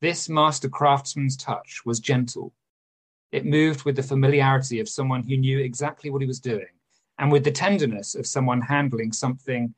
This 0.00 0.28
master 0.28 0.68
craftsman's 0.68 1.36
touch 1.36 1.82
was 1.84 2.00
gentle. 2.00 2.54
It 3.32 3.44
moved 3.44 3.84
with 3.84 3.96
the 3.96 4.02
familiarity 4.02 4.80
of 4.80 4.88
someone 4.88 5.22
who 5.22 5.36
knew 5.36 5.58
exactly 5.58 6.10
what 6.10 6.22
he 6.22 6.26
was 6.26 6.40
doing 6.40 6.72
and 7.18 7.30
with 7.30 7.44
the 7.44 7.52
tenderness 7.52 8.14
of 8.14 8.26
someone 8.26 8.62
handling 8.62 9.12
something 9.12 9.74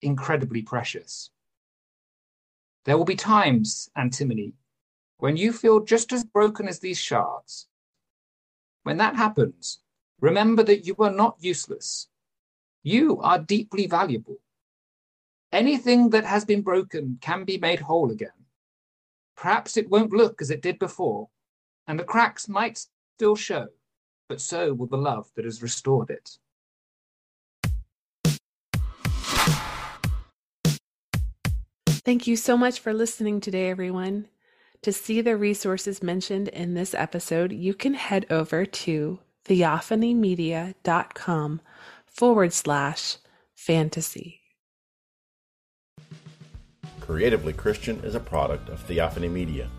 incredibly 0.00 0.62
precious. 0.62 1.30
There 2.86 2.96
will 2.96 3.04
be 3.04 3.16
times, 3.16 3.90
Antimony, 3.94 4.54
when 5.18 5.36
you 5.36 5.52
feel 5.52 5.80
just 5.80 6.12
as 6.12 6.24
broken 6.24 6.66
as 6.66 6.78
these 6.78 6.98
shards. 6.98 7.66
When 8.84 8.96
that 8.96 9.16
happens, 9.16 9.80
remember 10.20 10.62
that 10.62 10.86
you 10.86 10.96
are 11.00 11.10
not 11.10 11.36
useless. 11.40 12.08
You 12.82 13.20
are 13.20 13.38
deeply 13.38 13.86
valuable. 13.86 14.38
Anything 15.52 16.10
that 16.10 16.24
has 16.24 16.44
been 16.44 16.62
broken 16.62 17.18
can 17.20 17.44
be 17.44 17.58
made 17.58 17.80
whole 17.80 18.10
again. 18.10 18.30
Perhaps 19.36 19.76
it 19.76 19.88
won't 19.88 20.12
look 20.12 20.42
as 20.42 20.50
it 20.50 20.62
did 20.62 20.78
before, 20.78 21.28
and 21.86 21.98
the 21.98 22.04
cracks 22.04 22.48
might 22.48 22.84
still 23.16 23.36
show, 23.36 23.68
but 24.28 24.40
so 24.40 24.74
will 24.74 24.86
the 24.86 24.96
love 24.96 25.30
that 25.36 25.44
has 25.44 25.62
restored 25.62 26.10
it. 26.10 26.38
Thank 32.04 32.26
you 32.26 32.36
so 32.36 32.56
much 32.56 32.80
for 32.80 32.94
listening 32.94 33.40
today, 33.40 33.70
everyone. 33.70 34.28
To 34.82 34.92
see 34.92 35.20
the 35.20 35.36
resources 35.36 36.02
mentioned 36.02 36.48
in 36.48 36.74
this 36.74 36.94
episode, 36.94 37.52
you 37.52 37.74
can 37.74 37.94
head 37.94 38.26
over 38.30 38.64
to 38.64 39.18
theophanymedia.com 39.44 41.60
forward 42.18 42.52
slash 42.52 43.16
fantasy. 43.54 44.40
Creatively 46.98 47.52
Christian 47.52 48.00
is 48.00 48.16
a 48.16 48.20
product 48.20 48.68
of 48.70 48.80
Theophany 48.80 49.28
Media. 49.28 49.70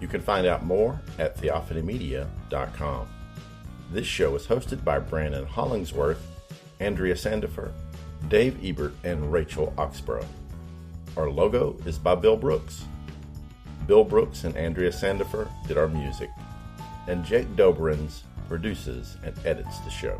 You 0.00 0.08
can 0.08 0.20
find 0.20 0.48
out 0.48 0.64
more 0.64 1.00
at 1.20 1.36
theophanymedia.com. 1.36 3.08
This 3.92 4.04
show 4.04 4.34
is 4.34 4.48
hosted 4.48 4.82
by 4.82 4.98
Brandon 4.98 5.46
Hollingsworth, 5.46 6.26
Andrea 6.80 7.14
Sandifer, 7.14 7.70
Dave 8.26 8.58
Ebert, 8.64 8.94
and 9.04 9.32
Rachel 9.32 9.72
Oxborough. 9.78 10.26
Our 11.16 11.30
logo 11.30 11.76
is 11.86 11.98
by 11.98 12.16
Bill 12.16 12.36
Brooks. 12.36 12.84
Bill 13.86 14.02
Brooks 14.02 14.42
and 14.42 14.56
Andrea 14.56 14.90
Sandifer 14.90 15.48
did 15.68 15.78
our 15.78 15.86
music, 15.86 16.30
and 17.06 17.24
Jake 17.24 17.46
Dobrins 17.54 18.22
produces 18.48 19.16
and 19.22 19.38
edits 19.46 19.78
the 19.78 19.90
show. 19.90 20.18